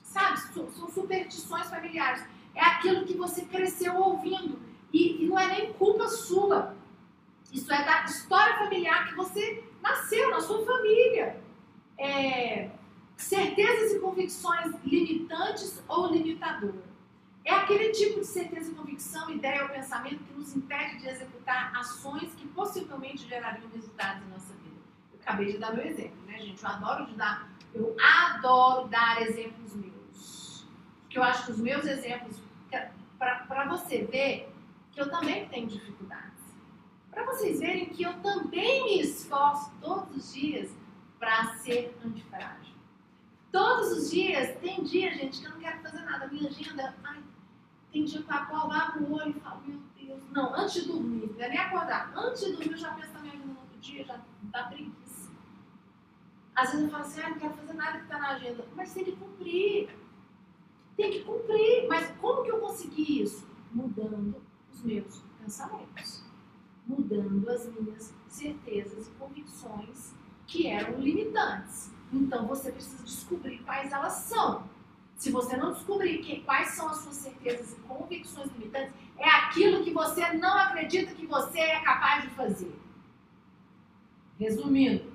Sabe? 0.02 0.40
São 0.40 0.88
superstições 0.88 1.68
familiares. 1.68 2.24
É 2.54 2.64
aquilo 2.64 3.04
que 3.04 3.16
você 3.16 3.44
cresceu 3.44 3.94
ouvindo. 3.96 4.58
E, 4.92 5.22
e 5.22 5.28
não 5.28 5.38
é 5.38 5.46
nem 5.46 5.72
culpa 5.74 6.08
sua. 6.08 6.74
Isso 7.52 7.70
é 7.72 7.84
da 7.84 8.04
história 8.04 8.56
familiar 8.56 9.06
que 9.06 9.14
você 9.14 9.62
nasceu 9.82 10.30
na 10.30 10.40
sua 10.40 10.64
família. 10.64 11.38
É, 11.98 12.70
certezas 13.18 13.92
e 13.92 13.98
convicções 14.00 14.74
limitantes 14.82 15.82
ou 15.86 16.10
limitadoras. 16.10 16.89
É 17.44 17.52
aquele 17.52 17.90
tipo 17.90 18.20
de 18.20 18.26
certeza 18.26 18.74
convicção, 18.74 19.30
ideia 19.30 19.62
ou 19.62 19.68
pensamento 19.70 20.22
que 20.24 20.32
nos 20.34 20.54
impede 20.54 20.98
de 20.98 21.08
executar 21.08 21.74
ações 21.76 22.34
que 22.34 22.46
possivelmente 22.48 23.26
gerariam 23.26 23.68
resultados 23.70 24.22
em 24.22 24.30
nossa 24.30 24.52
vida. 24.54 24.76
Eu 25.12 25.20
acabei 25.20 25.52
de 25.52 25.58
dar 25.58 25.72
meu 25.72 25.84
exemplo, 25.84 26.22
né, 26.26 26.38
gente? 26.38 26.62
Eu 26.62 26.68
adoro 26.68 27.06
dar, 27.14 27.50
eu 27.74 27.96
adoro 27.98 28.88
dar 28.88 29.22
exemplos 29.22 29.74
meus. 29.74 30.66
Porque 31.02 31.18
eu 31.18 31.22
acho 31.22 31.46
que 31.46 31.52
os 31.52 31.58
meus 31.58 31.84
exemplos, 31.86 32.38
para 33.18 33.66
você 33.68 34.04
ver 34.04 34.52
que 34.92 35.00
eu 35.00 35.10
também 35.10 35.48
tenho 35.48 35.66
dificuldade 35.66 36.30
para 37.10 37.24
vocês 37.24 37.60
verem 37.60 37.86
que 37.86 38.02
eu 38.02 38.14
também 38.20 38.84
me 38.84 39.00
esforço 39.00 39.70
todos 39.80 40.16
os 40.16 40.32
dias 40.32 40.70
para 41.18 41.54
ser 41.56 41.94
antifrágil. 42.04 42.74
Todos 43.50 43.90
os 43.92 44.10
dias, 44.10 44.56
tem 44.60 44.82
dia, 44.84 45.12
gente, 45.12 45.40
que 45.40 45.46
eu 45.46 45.50
não 45.50 45.58
quero 45.58 45.80
fazer 45.82 46.00
nada. 46.02 46.28
Minha 46.28 46.48
agenda, 46.48 46.94
ai, 47.02 47.22
tem 47.92 48.04
dia 48.04 48.22
que 48.22 48.30
eu 48.30 48.36
acordo, 48.36 48.72
abro 48.72 49.04
o 49.04 49.14
olho 49.14 49.30
e 49.36 49.40
falo, 49.40 49.62
meu 49.66 49.80
Deus. 49.96 50.22
Não, 50.30 50.54
antes 50.54 50.74
de 50.74 50.88
dormir, 50.88 51.30
não 51.36 51.44
é 51.44 51.48
nem 51.48 51.58
acordar. 51.58 52.12
Antes 52.16 52.44
de 52.44 52.52
dormir, 52.52 52.72
eu 52.72 52.78
já 52.78 52.92
penso 52.94 53.12
na 53.12 53.20
minha 53.20 53.32
agenda 53.32 53.52
no 53.52 53.60
outro 53.60 53.78
dia, 53.80 54.04
já 54.04 54.20
dá 54.42 54.64
preguiça. 54.64 55.30
Às 56.54 56.70
vezes 56.70 56.84
eu 56.84 56.90
falo 56.90 57.04
assim, 57.04 57.20
ah, 57.20 57.30
não 57.30 57.38
quero 57.38 57.54
fazer 57.54 57.72
nada 57.72 57.98
que 57.98 58.04
está 58.04 58.18
na 58.18 58.28
agenda. 58.30 58.64
Mas 58.76 58.92
tem 58.92 59.04
que 59.04 59.16
cumprir. 59.16 59.90
tem 60.96 61.10
que 61.10 61.24
cumprir. 61.24 61.88
Mas 61.88 62.10
como 62.18 62.42
que 62.44 62.50
eu 62.50 62.60
consegui 62.60 63.22
isso? 63.22 63.48
Mudando 63.72 64.42
os 64.72 64.82
meus 64.82 65.22
pensamentos, 65.38 66.24
mudando 66.86 67.48
as 67.48 67.66
minhas 67.72 68.14
certezas 68.28 69.08
e 69.08 69.10
convicções 69.12 70.14
que 70.46 70.66
eram 70.66 71.00
limitantes. 71.00 71.92
Então 72.12 72.46
você 72.46 72.72
precisa 72.72 73.02
descobrir 73.04 73.58
quais 73.60 73.92
elas 73.92 74.12
são. 74.12 74.68
Se 75.20 75.30
você 75.30 75.54
não 75.54 75.74
descobrir 75.74 76.16
que, 76.22 76.40
quais 76.44 76.68
são 76.68 76.88
as 76.88 76.96
suas 77.00 77.16
certezas 77.16 77.72
e 77.72 77.80
convicções 77.82 78.50
limitantes, 78.52 78.94
é 79.18 79.28
aquilo 79.28 79.84
que 79.84 79.92
você 79.92 80.32
não 80.32 80.56
acredita 80.56 81.12
que 81.12 81.26
você 81.26 81.60
é 81.60 81.78
capaz 81.80 82.22
de 82.22 82.30
fazer. 82.30 82.74
Resumindo, 84.38 85.12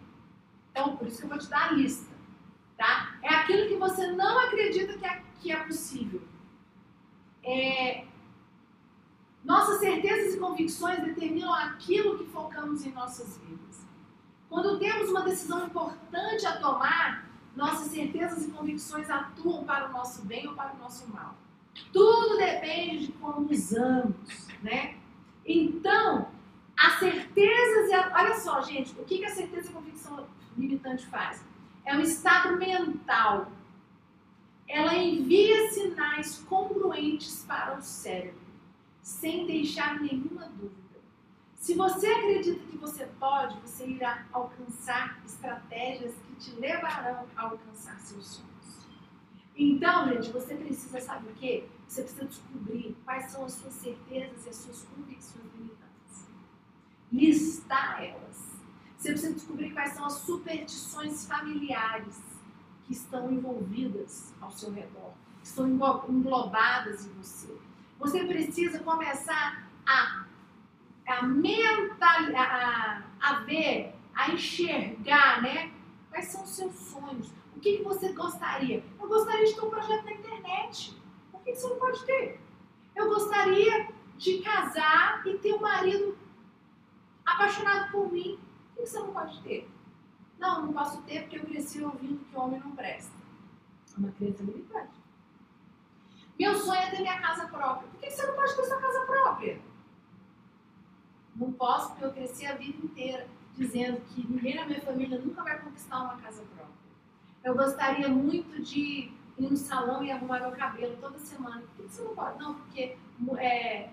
então 0.69 0.95
por 0.95 1.07
isso 1.07 1.17
que 1.17 1.23
eu 1.23 1.29
vou 1.29 1.39
te 1.39 1.49
dar 1.49 1.69
a 1.69 1.71
lista, 1.71 2.13
tá? 2.77 3.17
É 3.23 3.33
aquilo 3.33 3.67
que 3.67 3.77
você 3.77 4.11
não 4.11 4.37
acredita 4.41 4.95
que 4.95 5.05
é, 5.07 5.23
que 5.41 5.51
é 5.51 5.55
possível. 5.63 6.21
É, 7.43 8.05
nossas 9.43 9.79
certezas 9.79 10.35
e 10.35 10.39
convicções 10.39 11.03
determinam 11.03 11.51
aquilo 11.51 12.19
que 12.19 12.25
focamos 12.25 12.85
em 12.85 12.91
nossas 12.91 13.39
vidas. 13.39 13.83
Quando 14.47 14.77
temos 14.77 15.09
uma 15.09 15.23
decisão 15.23 15.65
importante 15.65 16.45
a 16.45 16.59
tomar, 16.59 17.27
nossas 17.55 17.87
certezas 17.87 18.45
e 18.45 18.51
convicções 18.51 19.09
atuam 19.09 19.63
para 19.63 19.89
o 19.89 19.91
nosso 19.91 20.23
bem 20.23 20.47
ou 20.47 20.53
para 20.53 20.73
o 20.73 20.77
nosso 20.77 21.07
mal. 21.09 21.35
Tudo 21.91 22.37
depende 22.37 23.07
de 23.07 23.11
como 23.13 23.49
usamos, 23.49 24.47
né? 24.61 24.95
Então, 25.45 26.29
as 26.77 26.99
certezas 26.99 27.89
e 27.89 27.93
a... 27.93 28.11
olha 28.15 28.35
só, 28.35 28.61
gente, 28.61 28.91
o 28.99 29.05
que, 29.05 29.19
que 29.19 29.25
a 29.25 29.33
certeza 29.33 29.67
e 29.67 29.69
a 29.69 29.73
convicção 29.73 30.27
limitante 30.57 31.05
faz? 31.07 31.43
É 31.85 31.95
um 31.95 32.01
estado 32.01 32.57
mental. 32.57 33.51
Ela 34.67 34.95
envia 34.95 35.69
sinais 35.69 36.39
congruentes 36.49 37.45
para 37.47 37.77
o 37.77 37.81
cérebro, 37.81 38.39
sem 39.01 39.45
deixar 39.45 40.01
nenhuma 40.01 40.47
dúvida. 40.47 40.84
Se 41.65 41.73
você 41.73 42.05
acredita 42.05 42.59
que 42.59 42.77
você 42.77 43.07
pode, 43.19 43.59
você 43.61 43.87
irá 43.87 44.23
alcançar 44.31 45.19
estratégias 45.25 46.13
que 46.13 46.35
te 46.35 46.51
levarão 46.59 47.25
a 47.35 47.41
alcançar 47.41 47.99
seus 48.01 48.35
sonhos. 48.35 48.85
Então, 49.57 50.07
gente, 50.09 50.31
você 50.31 50.53
precisa, 50.53 51.01
sabe 51.01 51.27
o 51.27 51.33
quê? 51.33 51.67
Você 51.87 52.03
precisa 52.03 52.25
descobrir 52.25 52.95
quais 53.03 53.31
são 53.31 53.45
as 53.45 53.53
suas 53.53 53.73
certezas 53.73 54.45
e 54.45 54.49
as 54.49 54.55
suas 54.57 54.83
convicções 54.83 55.45
limitantes. 55.55 56.27
Listar 57.11 58.03
elas. 58.03 58.59
Você 58.95 59.09
precisa 59.09 59.33
descobrir 59.33 59.71
quais 59.73 59.93
são 59.93 60.05
as 60.05 60.13
superstições 60.13 61.25
familiares 61.25 62.21
que 62.85 62.93
estão 62.93 63.31
envolvidas 63.31 64.31
ao 64.39 64.51
seu 64.51 64.71
redor, 64.71 65.13
que 65.41 65.47
estão 65.47 65.67
englobadas 65.67 67.07
em 67.07 67.13
você. 67.13 67.57
Você 67.97 68.23
precisa 68.23 68.77
começar 68.83 69.67
a 69.83 70.24
a 71.07 71.23
mental, 71.23 72.35
a, 72.35 73.03
a 73.21 73.33
ver, 73.41 73.93
a 74.13 74.31
enxergar, 74.31 75.41
né? 75.41 75.71
Quais 76.09 76.27
são 76.27 76.43
os 76.43 76.49
seus 76.49 76.73
sonhos? 76.75 77.31
O 77.55 77.59
que, 77.59 77.77
que 77.77 77.83
você 77.83 78.11
gostaria? 78.13 78.83
Eu 78.99 79.07
gostaria 79.07 79.45
de 79.45 79.53
ter 79.53 79.65
um 79.65 79.69
projeto 79.69 80.05
na 80.05 80.13
internet. 80.13 80.97
Por 81.31 81.41
que, 81.41 81.55
você 81.55 81.67
não 81.67 81.77
pode 81.77 82.05
ter? 82.05 82.39
Eu 82.95 83.07
gostaria 83.07 83.89
de 84.17 84.39
casar 84.39 85.25
e 85.27 85.37
ter 85.37 85.53
um 85.53 85.61
marido 85.61 86.17
apaixonado 87.25 87.91
por 87.91 88.11
mim. 88.11 88.39
Por 88.73 88.83
que, 88.83 88.89
você 88.89 88.99
não 88.99 89.13
pode 89.13 89.41
ter? 89.41 89.69
Não, 90.39 90.65
não 90.65 90.73
posso 90.73 91.01
ter 91.03 91.21
porque 91.21 91.37
eu 91.37 91.45
cresci 91.45 91.83
ouvindo 91.83 92.25
que 92.25 92.35
homem 92.35 92.59
não 92.59 92.71
presta. 92.71 93.13
É 93.95 93.99
uma 93.99 94.11
criança 94.11 94.43
limitante. 94.43 95.05
Meu 96.37 96.55
sonho 96.55 96.81
é 96.81 96.89
ter 96.89 96.99
minha 96.99 97.19
casa 97.19 97.47
própria. 97.47 97.87
Por 97.89 97.99
que 97.99 98.11
você 98.11 98.25
não 98.25 98.35
pode 98.35 98.55
ter 98.55 98.63
sua 98.65 98.81
casa 98.81 99.05
própria? 99.05 99.59
Não 101.35 101.51
posso 101.51 101.89
porque 101.89 102.05
eu 102.05 102.13
cresci 102.13 102.45
a 102.45 102.55
vida 102.55 102.77
inteira 102.85 103.27
dizendo 103.55 104.01
que 104.01 104.25
ninguém 104.27 104.55
na 104.55 104.65
minha 104.65 104.81
família 104.81 105.19
nunca 105.19 105.43
vai 105.43 105.59
conquistar 105.59 106.01
uma 106.01 106.17
casa 106.17 106.43
própria. 106.55 106.75
Eu 107.43 107.55
gostaria 107.55 108.07
muito 108.07 108.61
de 108.61 109.11
ir 109.37 109.49
no 109.49 109.55
salão 109.55 110.03
e 110.03 110.11
arrumar 110.11 110.39
meu 110.39 110.51
cabelo 110.51 110.97
toda 110.97 111.19
semana. 111.19 111.61
Por 111.61 111.85
que 111.85 111.91
você 111.91 112.03
não 112.03 112.15
pode? 112.15 112.39
Não, 112.39 112.55
porque 112.55 112.97
é, 113.37 113.89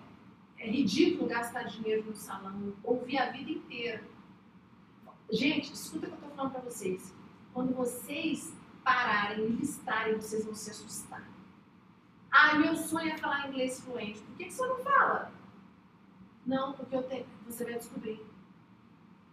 é 0.59 0.71
ridículo 0.71 1.29
gastar 1.29 1.65
dinheiro 1.65 2.05
no 2.05 2.15
salão. 2.15 2.73
Ouvir 2.83 3.19
a 3.19 3.31
vida 3.31 3.51
inteira. 3.51 4.03
Gente, 5.31 5.73
escuta 5.73 6.07
o 6.07 6.11
que 6.11 6.15
eu 6.15 6.19
estou 6.19 6.31
falando 6.31 6.53
para 6.53 6.61
vocês. 6.63 7.15
Quando 7.53 7.75
vocês 7.75 8.55
pararem 8.85 9.45
e 9.45 9.49
listarem, 9.49 10.15
vocês 10.15 10.45
vão 10.45 10.55
se 10.55 10.71
assustar. 10.71 11.29
Ah, 12.31 12.55
meu 12.55 12.75
sonho 12.75 13.13
é 13.13 13.19
falar 13.19 13.49
inglês 13.49 13.81
fluente. 13.81 14.21
Por 14.21 14.37
que, 14.37 14.45
que 14.45 14.53
você 14.53 14.67
não 14.67 14.79
fala? 14.79 15.33
Não, 16.45 16.73
porque 16.73 16.97
eu 16.97 17.27
você 17.47 17.65
vai 17.65 17.75
descobrir. 17.75 18.25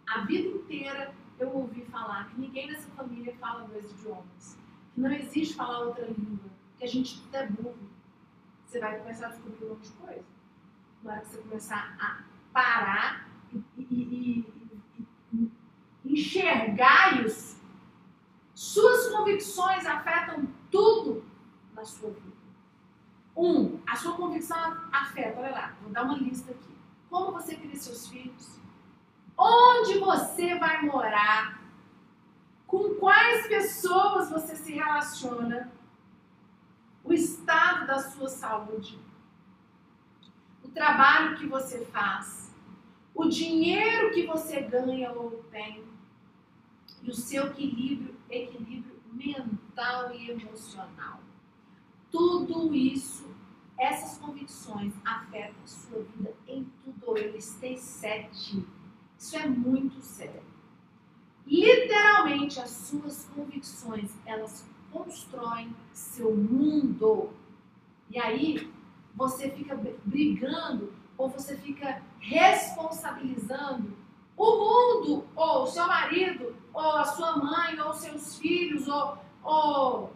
A 0.06 0.20
vida 0.20 0.48
inteira 0.48 1.12
eu 1.38 1.52
ouvi 1.54 1.84
falar 1.86 2.28
que 2.28 2.40
ninguém 2.40 2.68
nessa 2.70 2.88
família 2.90 3.34
fala 3.36 3.66
dois 3.66 3.90
idiomas, 3.90 4.58
que 4.94 5.00
não 5.00 5.10
existe 5.12 5.54
falar 5.54 5.80
outra 5.80 6.06
língua, 6.06 6.50
que 6.78 6.84
a 6.84 6.86
gente 6.86 7.22
é 7.32 7.46
burro. 7.46 7.78
Você 8.66 8.78
vai 8.78 8.98
começar 8.98 9.26
a 9.26 9.30
descobrir 9.30 9.64
um 9.64 9.68
monte 9.70 9.88
de 9.88 9.92
coisa. 9.94 10.24
Na 11.02 11.12
hora 11.12 11.20
que 11.22 11.28
você 11.28 11.38
começar 11.38 11.96
a 11.98 12.22
parar 12.52 13.28
e, 13.52 13.64
e, 13.78 14.44
e, 15.34 15.50
e 16.04 16.12
enxergar 16.12 17.24
isso, 17.24 17.60
suas 18.54 19.08
convicções 19.08 19.86
afetam 19.86 20.46
tudo 20.70 21.24
na 21.74 21.84
sua 21.84 22.10
vida. 22.10 22.30
Um, 23.36 23.80
a 23.86 23.96
sua 23.96 24.16
convicção 24.16 24.56
afeta, 24.92 25.40
olha 25.40 25.50
lá, 25.50 25.74
vou 25.82 25.90
dar 25.90 26.04
uma 26.04 26.18
lista 26.18 26.52
aqui 26.52 26.79
como 27.10 27.32
você 27.32 27.56
cria 27.56 27.74
seus 27.74 28.06
filhos, 28.06 28.60
onde 29.36 29.98
você 29.98 30.56
vai 30.58 30.82
morar, 30.82 31.60
com 32.66 32.94
quais 32.94 33.48
pessoas 33.48 34.30
você 34.30 34.54
se 34.54 34.72
relaciona, 34.72 35.72
o 37.02 37.12
estado 37.12 37.86
da 37.88 37.98
sua 37.98 38.28
saúde, 38.28 38.98
o 40.62 40.68
trabalho 40.68 41.36
que 41.36 41.48
você 41.48 41.84
faz, 41.86 42.54
o 43.12 43.26
dinheiro 43.26 44.12
que 44.12 44.24
você 44.24 44.60
ganha 44.60 45.10
ou 45.10 45.42
tem, 45.50 45.82
e 47.02 47.10
o 47.10 47.14
seu 47.14 47.48
equilíbrio, 47.48 48.14
equilíbrio 48.28 49.00
mental 49.10 50.12
e 50.14 50.30
emocional. 50.30 51.20
Tudo 52.10 52.74
isso 52.74 53.30
essas 53.80 54.18
convicções 54.18 54.92
afetam 55.02 55.62
a 55.64 55.66
sua 55.66 56.02
vida 56.02 56.34
em 56.46 56.70
tudo. 57.10 57.18
Eu 57.18 57.32
listei 57.32 57.76
sete. 57.76 58.64
Isso 59.18 59.36
é 59.36 59.46
muito 59.46 60.00
sério. 60.00 60.42
Literalmente, 61.46 62.60
as 62.60 62.70
suas 62.70 63.26
convicções, 63.34 64.10
elas 64.24 64.68
constroem 64.92 65.74
seu 65.92 66.34
mundo. 66.34 67.30
E 68.08 68.18
aí, 68.18 68.72
você 69.14 69.50
fica 69.50 69.78
brigando 70.04 70.92
ou 71.18 71.28
você 71.28 71.56
fica 71.56 72.02
responsabilizando 72.18 73.94
o 74.36 74.56
mundo, 74.56 75.28
ou 75.36 75.64
o 75.64 75.66
seu 75.66 75.86
marido, 75.86 76.56
ou 76.72 76.96
a 76.96 77.04
sua 77.04 77.36
mãe, 77.36 77.78
ou 77.78 77.92
seus 77.92 78.38
filhos, 78.38 78.88
ou, 78.88 79.18
ou 79.42 80.12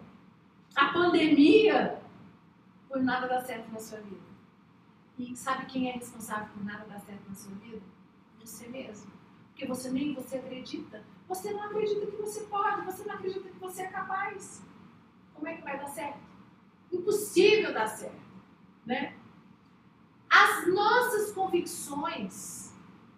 a 0.75 0.87
pandemia, 0.87 2.01
por 2.89 3.03
nada 3.03 3.29
dar 3.29 3.43
certo 3.43 3.71
na 3.71 3.79
sua 3.79 3.99
vida. 3.99 4.34
E 5.19 5.37
sabe 5.37 5.67
quem 5.67 5.91
é 5.91 5.93
responsável 5.93 6.49
por 6.53 6.65
nada 6.65 6.85
dar 6.87 7.01
certo 7.01 7.29
na 7.29 7.35
sua 7.35 7.55
vida? 7.57 7.83
Você 8.41 8.69
mesmo. 8.69 9.13
Porque 9.51 9.67
você 9.67 9.91
nem 9.91 10.15
você 10.15 10.37
acredita. 10.37 11.05
Você 11.29 11.53
não 11.53 11.63
acredita 11.63 12.07
que 12.07 12.17
você 12.17 12.41
pode, 12.45 12.85
você 12.85 13.05
não 13.05 13.15
acredita 13.15 13.49
que 13.49 13.59
você 13.59 13.83
é 13.83 13.87
capaz. 13.87 14.63
Como 15.33 15.49
é 15.49 15.57
que 15.57 15.63
vai 15.63 15.79
dar 15.79 15.89
certo? 15.89 16.21
Impossível 16.93 17.73
dar 17.73 17.87
certo, 17.87 18.21
né? 18.85 19.17
As 20.29 20.67
nossas 20.67 21.33
convicções 21.33 22.75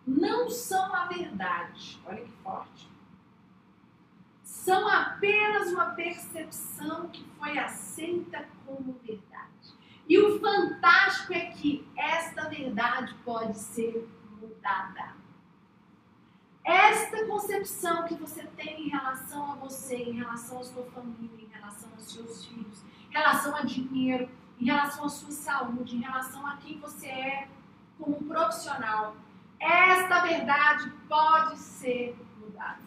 não 0.07 0.49
são 0.51 0.95
a 0.95 1.07
verdade. 1.07 2.01
Olha 2.07 2.23
que 2.23 2.33
forte. 2.43 2.89
São 4.43 4.87
apenas 4.89 5.73
uma 5.73 5.95
percepção 5.95 7.09
que 7.09 7.25
foi 7.39 7.59
aceita 7.59 8.47
como 8.65 8.93
verdade. 9.03 9.26
E 10.09 10.19
o 10.19 10.39
fantástico 10.39 11.33
é 11.33 11.47
que 11.47 11.87
esta 11.97 12.49
verdade 12.49 13.15
pode 13.25 13.59
ser 13.59 14.09
mudada. 14.41 15.15
Esta 16.65 17.25
concepção 17.27 18.05
que 18.05 18.15
você 18.15 18.45
tem 18.57 18.87
em 18.87 18.89
relação 18.89 19.53
a 19.53 19.55
você, 19.57 19.97
em 19.97 20.15
relação 20.15 20.61
à 20.61 20.65
sua 20.65 20.85
família, 20.87 21.45
em 21.45 21.53
relação 21.53 21.91
aos 21.93 22.11
seus 22.11 22.45
filhos, 22.45 22.83
em 23.09 23.13
relação 23.13 23.55
a 23.55 23.63
dinheiro, 23.63 24.29
em 24.61 24.67
relação 24.67 25.05
à 25.05 25.09
sua 25.09 25.31
saúde, 25.31 25.97
em 25.97 26.01
relação 26.01 26.47
a 26.47 26.57
quem 26.57 26.79
você 26.79 27.07
é 27.07 27.49
como 27.99 28.25
profissional, 28.25 29.17
esta 29.59 30.21
verdade 30.21 30.91
pode 31.09 31.59
ser 31.59 32.17
mudada. 32.39 32.83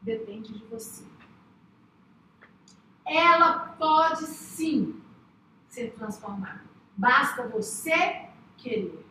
Depende 0.00 0.52
de 0.52 0.64
você. 0.66 1.04
Ela 3.04 3.74
pode 3.78 4.26
sim 4.26 5.00
ser 5.72 5.92
transformado. 5.92 6.68
Basta 6.96 7.48
você 7.48 8.26
querer. 8.58 9.04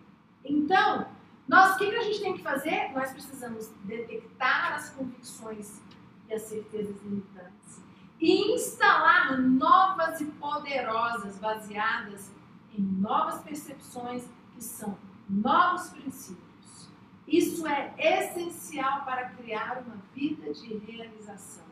Então, 0.45 1.07
nós, 1.47 1.75
o 1.75 1.77
que, 1.77 1.95
a 1.95 2.03
gente 2.03 2.21
tem 2.21 2.33
que 2.37 2.43
fazer? 2.43 2.91
Nós 2.93 3.11
precisamos 3.11 3.67
detectar 3.83 4.73
as 4.75 4.91
convicções 4.91 5.81
e 6.29 6.33
as 6.33 6.43
certezas 6.43 7.01
limitantes 7.01 7.81
e 8.19 8.53
instalar 8.53 9.41
novas 9.41 10.21
e 10.21 10.25
poderosas, 10.25 11.39
baseadas 11.39 12.31
em 12.77 12.81
novas 12.81 13.41
percepções 13.41 14.23
que 14.53 14.63
são 14.63 14.95
novos 15.27 15.89
princípios. 15.89 16.89
Isso 17.27 17.65
é 17.65 17.93
essencial 17.97 19.03
para 19.03 19.29
criar 19.29 19.83
uma 19.83 19.97
vida 20.13 20.53
de 20.53 20.77
realização. 20.77 21.65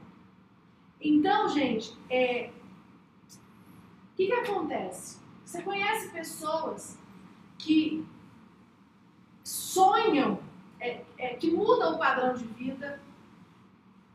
Então, 1.00 1.50
gente, 1.50 1.96
é, 2.10 2.52
que, 4.20 4.28
que 4.28 4.34
acontece? 4.34 5.18
Você 5.46 5.62
conhece 5.62 6.10
pessoas 6.10 7.00
que 7.58 8.06
sonham, 9.42 10.44
é, 10.78 11.06
é, 11.18 11.36
que 11.36 11.50
mudam 11.50 11.96
o 11.96 11.98
padrão 11.98 12.34
de 12.34 12.44
vida, 12.44 13.02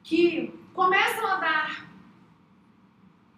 que 0.02 0.48
começam 0.74 1.26
a 1.26 1.36
dar 1.36 1.90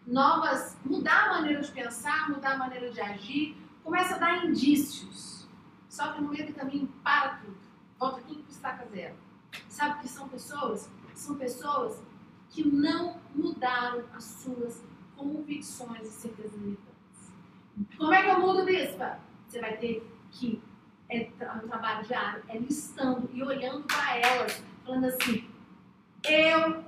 novas, 0.04 0.76
mudar 0.84 1.26
a 1.26 1.34
maneira 1.34 1.60
de 1.60 1.70
pensar, 1.70 2.28
mudar 2.30 2.54
a 2.54 2.58
maneira 2.58 2.90
de 2.90 3.00
agir, 3.00 3.56
começa 3.84 4.16
a 4.16 4.18
dar 4.18 4.44
indícios. 4.44 5.46
Só 5.88 6.12
que 6.12 6.20
no 6.20 6.30
meio 6.30 6.48
do 6.48 6.52
caminho 6.52 6.88
para 7.04 7.36
tudo. 7.36 7.58
Volta 7.96 8.18
aqui 8.18 8.42
para 8.42 8.50
estaca 8.50 8.86
zero. 8.86 9.14
Sabe 9.68 10.00
que 10.00 10.08
são 10.08 10.28
pessoas? 10.28 10.90
São 11.14 11.36
pessoas 11.36 12.02
que 12.50 12.66
não 12.66 13.20
mudaram 13.36 14.04
as 14.12 14.24
suas 14.24 14.82
convicções 15.16 16.06
e 16.06 16.10
certezas 16.10 16.52
limitantes. 16.52 16.86
Como 17.96 18.12
é 18.12 18.22
que 18.22 18.28
eu 18.28 18.40
mudo, 18.40 18.64
bispa? 18.64 19.18
Você 19.46 19.60
vai 19.60 19.76
ter 19.76 20.06
que 20.32 20.62
é 21.08 21.30
um 21.64 21.68
trabalho 21.68 22.04
diário, 22.06 22.42
é 22.48 22.58
listando 22.58 23.30
e 23.32 23.42
olhando 23.42 23.84
para 23.84 24.18
elas, 24.18 24.62
falando 24.84 25.04
assim: 25.06 25.48
eu 26.24 26.84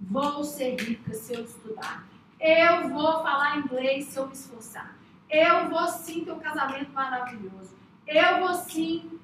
vou 0.00 0.44
ser 0.44 0.80
rica 0.80 1.12
se 1.12 1.34
eu 1.34 1.44
estudar. 1.44 2.06
Eu 2.38 2.88
vou 2.88 3.22
falar 3.22 3.58
inglês 3.58 4.06
se 4.06 4.18
eu 4.18 4.26
me 4.26 4.32
esforçar. 4.32 4.96
Eu 5.28 5.68
vou 5.68 5.86
sim 5.88 6.24
ter 6.24 6.32
um 6.32 6.38
casamento 6.38 6.90
maravilhoso. 6.92 7.76
Eu 8.06 8.40
vou 8.40 8.54
sim 8.54 9.20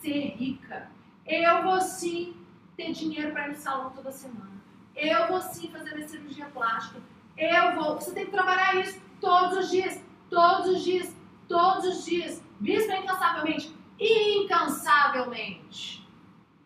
ser 0.00 0.36
rica. 0.36 0.88
Eu 1.26 1.62
vou 1.62 1.80
sim 1.80 2.36
ter 2.76 2.92
dinheiro 2.92 3.32
para 3.32 3.48
ir 3.48 3.50
no 3.50 3.56
salão 3.56 3.90
toda 3.90 4.10
semana. 4.12 4.52
Eu 4.94 5.28
vou 5.28 5.40
sim 5.40 5.68
fazer 5.70 5.94
minha 5.94 6.08
cirurgia 6.08 6.46
plástica. 6.46 7.00
Eu 7.36 7.74
vou. 7.74 7.96
Você 7.96 8.12
tem 8.12 8.24
que 8.24 8.30
trabalhar 8.30 8.76
isso 8.76 8.98
todos 9.20 9.58
os 9.58 9.70
dias. 9.70 10.00
Todos 10.30 10.68
os 10.68 10.82
dias. 10.82 11.14
Todos 11.48 11.84
os 11.84 12.04
dias. 12.04 12.42
Bispo 12.60 12.92
incansavelmente. 12.92 13.76
Incansavelmente. 13.98 16.06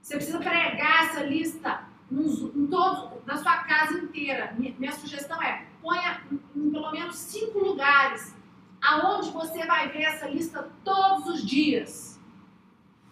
Você 0.01 0.17
precisa 0.17 0.39
pregar 0.39 1.07
essa 1.07 1.23
lista 1.23 1.85
em 2.11 2.67
todo, 2.67 3.23
na 3.25 3.37
sua 3.37 3.59
casa 3.59 3.99
inteira. 3.99 4.53
Minha, 4.59 4.75
minha 4.79 4.93
sugestão 4.93 5.41
é 5.43 5.67
ponha 5.81 6.21
em 6.55 6.71
pelo 6.71 6.91
menos 6.91 7.17
cinco 7.17 7.59
lugares 7.59 8.35
aonde 8.83 9.31
você 9.31 9.67
vai 9.67 9.89
ver 9.89 10.03
essa 10.03 10.27
lista 10.27 10.71
todos 10.85 11.27
os 11.27 11.47
dias. 11.47 12.19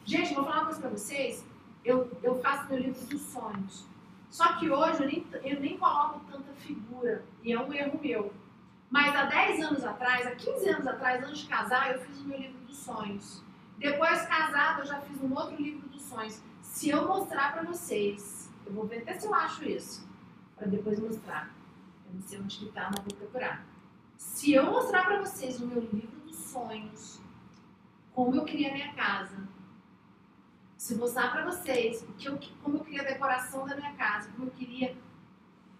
Gente, 0.04 0.34
vou 0.34 0.44
falar 0.44 0.58
uma 0.58 0.66
coisa 0.66 0.80
para 0.80 0.90
vocês. 0.90 1.44
Eu, 1.84 2.10
eu 2.22 2.40
faço 2.40 2.68
meu 2.68 2.78
livro 2.78 3.00
dos 3.06 3.22
sonhos. 3.22 3.86
Só 4.30 4.54
que 4.54 4.70
hoje 4.70 5.02
eu 5.02 5.06
nem, 5.06 5.26
eu 5.44 5.60
nem 5.60 5.78
coloco 5.78 6.20
tanta 6.30 6.52
figura. 6.54 7.24
E 7.42 7.52
é 7.52 7.60
um 7.60 7.72
erro 7.72 7.98
meu. 8.02 8.32
Mas 8.90 9.14
há 9.14 9.24
10 9.24 9.64
anos 9.64 9.84
atrás, 9.84 10.26
há 10.26 10.30
15 10.32 10.68
anos 10.68 10.86
atrás, 10.86 11.24
antes 11.24 11.40
de 11.40 11.48
casar, 11.48 11.92
eu 11.92 12.00
fiz 12.00 12.18
o 12.20 12.24
meu 12.24 12.38
livro 12.38 12.58
dos 12.60 12.76
sonhos. 12.78 13.42
Depois, 13.76 14.22
casada, 14.22 14.82
eu 14.82 14.86
já 14.86 15.00
fiz 15.00 15.20
um 15.22 15.32
outro 15.34 15.56
livro 15.56 15.88
dos 15.88 16.02
sonhos. 16.02 16.40
Se 16.62 16.88
eu 16.88 17.06
mostrar 17.06 17.52
para 17.52 17.62
vocês, 17.62 18.50
eu 18.66 18.72
vou 18.72 18.86
ver 18.86 19.02
até 19.02 19.18
se 19.18 19.26
eu 19.26 19.34
acho 19.34 19.64
isso, 19.64 20.08
para 20.56 20.66
depois 20.66 20.98
mostrar. 20.98 21.54
Eu 22.06 22.14
não 22.14 22.22
sei 22.22 22.40
onde 22.40 22.58
que 22.58 22.66
tá, 22.72 22.90
mas 22.94 23.04
vou 23.04 23.14
procurar. 23.16 23.64
Se 24.16 24.52
eu 24.52 24.64
mostrar 24.66 25.04
para 25.04 25.20
vocês 25.20 25.60
o 25.60 25.66
meu 25.66 25.80
livro 25.80 26.20
dos 26.26 26.36
sonhos, 26.36 27.20
como 28.12 28.34
eu 28.34 28.44
queria 28.44 28.70
a 28.70 28.72
minha 28.72 28.92
casa, 28.94 29.36
se 30.78 30.94
mostrar 30.94 31.32
para 31.32 31.44
vocês 31.44 32.02
o 32.02 32.12
que 32.12 32.28
eu, 32.28 32.38
como 32.62 32.78
eu 32.78 32.84
queria 32.84 33.02
a 33.02 33.04
decoração 33.04 33.66
da 33.66 33.74
minha 33.74 33.92
casa, 33.94 34.30
como 34.30 34.46
eu 34.46 34.52
queria 34.52 34.96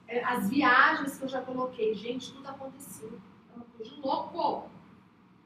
é, 0.09 0.25
as 0.25 0.51
viagens 0.51 1.17
que 1.17 1.25
eu 1.25 1.29
já 1.29 1.41
coloquei, 1.41 1.95
gente, 1.95 2.33
tudo 2.33 2.49
aconteceu. 2.49 3.19
É 3.53 3.57
uma 3.57 3.65
coisa 3.65 3.95
de 3.95 4.01
louco. 4.01 4.69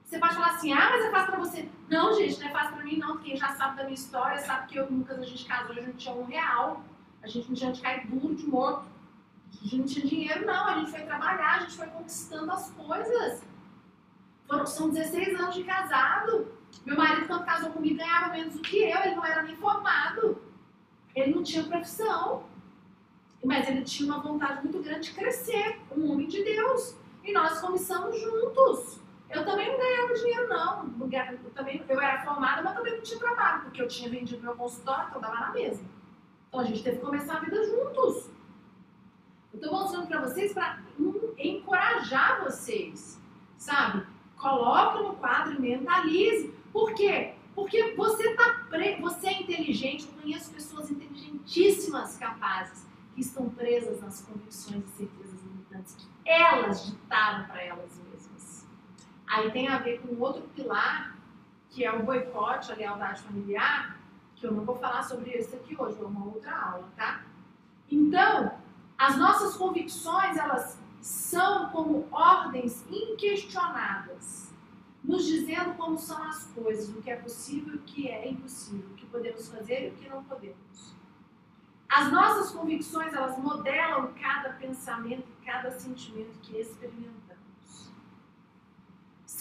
Você 0.05 0.19
pode 0.19 0.35
falar 0.35 0.53
assim, 0.53 0.73
ah, 0.73 0.89
mas 0.91 1.05
é 1.05 1.11
fácil 1.11 1.33
para 1.33 1.41
você. 1.41 1.69
Não, 1.89 2.15
gente, 2.15 2.41
não 2.41 2.49
é 2.49 2.51
fácil 2.51 2.77
para 2.77 2.85
mim, 2.85 2.97
não. 2.97 3.19
Quem 3.19 3.37
já 3.37 3.49
sabe 3.51 3.77
da 3.77 3.83
minha 3.83 3.95
história 3.95 4.39
sabe 4.39 4.69
que 4.69 4.79
eu 4.79 4.89
e 4.89 4.95
Lucas 4.95 5.19
a 5.19 5.25
gente 5.25 5.45
casou, 5.45 5.77
a 5.77 5.81
gente 5.81 5.97
tinha 5.99 6.15
um 6.15 6.25
real. 6.25 6.83
A 7.23 7.27
gente 7.27 7.49
não 7.49 7.55
tinha 7.55 7.71
onde 7.71 7.81
cair 7.83 8.07
duro 8.07 8.35
de 8.35 8.47
morto. 8.47 8.87
A 9.51 9.55
gente 9.55 9.77
não 9.77 9.85
tinha 9.85 10.07
dinheiro, 10.07 10.47
não. 10.47 10.67
A 10.67 10.79
gente 10.79 10.91
foi 10.91 11.03
trabalhar, 11.03 11.57
a 11.57 11.61
gente 11.61 11.77
foi 11.77 11.87
conquistando 11.89 12.51
as 12.53 12.71
coisas. 12.71 13.43
Foram, 14.47 14.67
são 14.67 14.89
16 14.89 15.41
anos 15.41 15.55
de 15.55 15.65
casado. 15.65 16.53
Meu 16.85 16.97
marido, 16.97 17.27
quando 17.27 17.45
casou 17.45 17.71
comigo, 17.71 17.97
ganhava 17.97 18.33
menos 18.33 18.55
do 18.55 18.61
que 18.61 18.79
eu. 18.79 18.99
Ele 19.01 19.15
não 19.15 19.25
era 19.25 19.43
nem 19.43 19.57
formado. 19.57 20.43
Ele 21.15 21.35
não 21.35 21.43
tinha 21.43 21.65
profissão. 21.65 22.45
Mas 23.45 23.69
ele 23.69 23.83
tinha 23.83 24.13
uma 24.13 24.23
vontade 24.23 24.63
muito 24.63 24.81
grande 24.81 25.09
de 25.11 25.15
crescer. 25.15 25.81
Um 25.97 26.13
homem 26.13 26.27
de 26.27 26.43
Deus. 26.43 26.97
E 27.25 27.33
nós 27.33 27.61
começamos 27.61 28.21
juntos. 28.21 29.01
Eu 29.31 29.45
também 29.47 29.71
não 29.71 29.79
ganhava 29.79 30.15
dinheiro, 30.15 30.49
não. 30.49 30.85
Eu, 31.01 31.51
também, 31.55 31.83
eu 31.89 32.01
era 32.01 32.23
formada, 32.23 32.63
mas 32.63 32.75
também 32.75 32.97
não 32.97 33.03
tinha 33.03 33.19
trabalho, 33.19 33.63
porque 33.63 33.81
eu 33.81 33.89
tinha 33.89 34.11
vendido 34.11 34.43
meu 34.43 34.55
consultório, 34.55 35.09
então 35.09 35.21
dava 35.21 35.41
na 35.41 35.51
mesma. 35.53 35.89
Então 36.49 36.61
a 36.61 36.65
gente 36.65 36.83
teve 36.83 36.99
que 36.99 37.05
começar 37.05 37.37
a 37.37 37.41
vida 37.41 37.65
juntos. 37.65 38.31
Eu 39.53 39.61
estou 39.61 39.73
mostrando 39.73 40.07
para 40.07 40.21
vocês 40.21 40.53
para 40.53 40.81
encorajar 41.39 42.45
vocês, 42.45 43.19
sabe? 43.57 44.07
Coloque 44.37 45.03
no 45.03 45.15
quadro 45.17 45.55
e 45.55 45.61
mentalize. 45.61 46.55
Por 46.73 46.95
quê? 46.95 47.35
Porque 47.55 47.95
você 47.95 48.35
tá 48.35 48.67
pre... 48.71 49.01
você 49.01 49.29
é 49.29 49.43
inteligente, 49.43 50.07
eu 50.07 50.23
conheço 50.23 50.51
pessoas 50.53 50.91
inteligentíssimas, 50.91 52.17
capazes, 52.17 52.87
que 53.15 53.21
estão 53.21 53.51
presas 53.51 54.01
nas 54.01 54.23
convicções 54.23 54.85
e 54.85 54.89
certezas 54.89 55.43
limitantes 55.43 55.95
que 55.95 56.09
elas 56.25 56.87
ditaram 56.87 57.45
para 57.47 57.63
elas 57.63 57.91
mesmas. 58.11 58.67
Aí 59.27 59.51
tem 59.51 59.69
a 59.69 59.79
ver 59.79 60.01
com 60.01 60.19
outro 60.19 60.43
pilar, 60.55 61.17
que 61.69 61.85
é 61.85 61.93
o 61.93 62.03
boicote, 62.03 62.73
a 62.73 62.75
lealdade 62.75 63.23
familiar, 63.23 63.99
que 64.37 64.47
eu 64.47 64.53
não 64.53 64.65
vou 64.65 64.77
falar 64.77 65.03
sobre 65.03 65.31
isso 65.31 65.55
aqui 65.55 65.77
hoje, 65.79 65.99
é 66.01 66.05
uma 66.05 66.27
outra 66.27 66.55
aula, 66.55 66.89
tá? 66.97 67.23
Então, 67.91 68.53
as 68.99 69.17
nossas 69.17 69.57
convicções, 69.57 70.37
elas 70.37 70.79
são 71.01 71.69
como 71.71 72.09
ordens 72.11 72.85
inquestionadas, 72.91 74.42
nos 75.03 75.25
dizendo 75.25 75.75
como 75.75 75.99
são 75.99 76.23
as 76.25 76.45
coisas, 76.47 76.89
o 76.89 77.03
que 77.03 77.11
é 77.11 77.17
possível 77.17 77.75
o 77.75 77.79
que 77.81 78.09
é 78.09 78.29
impossível, 78.29 78.89
o 78.91 78.95
que 78.95 79.07
podemos 79.07 79.49
fazer 79.49 79.87
e 79.87 79.91
o 79.91 79.95
que 79.95 80.09
não 80.09 80.23
podemos. 80.25 80.95
As 81.89 82.11
nossas 82.11 82.51
convicções, 82.53 83.13
elas 83.13 83.37
modelam 83.39 84.13
cada 84.21 84.51
pensamento 84.55 85.27
e 85.29 85.45
cada 85.45 85.71
sentimento 85.73 86.39
que 86.41 86.57
experimentamos. 86.57 87.23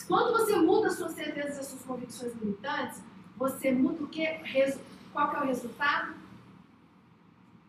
Quando 0.07 0.33
você 0.33 0.57
muda 0.57 0.89
suas 0.89 1.13
certezas 1.13 1.65
e 1.65 1.69
suas 1.69 1.83
convicções 1.83 2.33
limitantes, 2.35 3.01
você 3.37 3.71
muda 3.71 4.03
o 4.03 4.07
que? 4.07 4.25
Qual 5.13 5.29
que 5.29 5.35
é 5.37 5.39
o 5.39 5.45
resultado? 5.45 6.13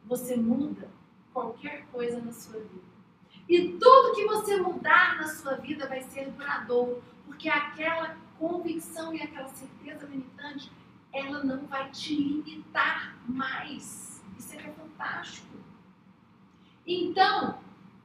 Você 0.07 0.36
muda 0.36 0.88
qualquer 1.32 1.86
coisa 1.93 2.20
na 2.20 2.32
sua 2.32 2.59
vida. 2.59 2.93
E 3.49 3.78
tudo 3.78 4.14
que 4.14 4.26
você 4.26 4.57
mudar 4.57 5.16
na 5.16 5.28
sua 5.28 5.55
vida 5.55 5.86
vai 5.86 6.03
ser 6.03 6.30
duradouro, 6.30 7.03
porque 7.43 7.49
aquela 7.49 8.16
convicção 8.38 9.12
e 9.12 9.20
aquela 9.20 9.49
certeza 9.49 10.07
limitante, 10.07 10.70
ela 11.12 11.43
não 11.43 11.66
vai 11.66 11.90
te 11.90 12.14
limitar 12.14 13.18
mais. 13.26 14.22
Isso 14.38 14.55
é 14.55 14.61
fantástico. 14.61 15.57
Então, 16.86 17.59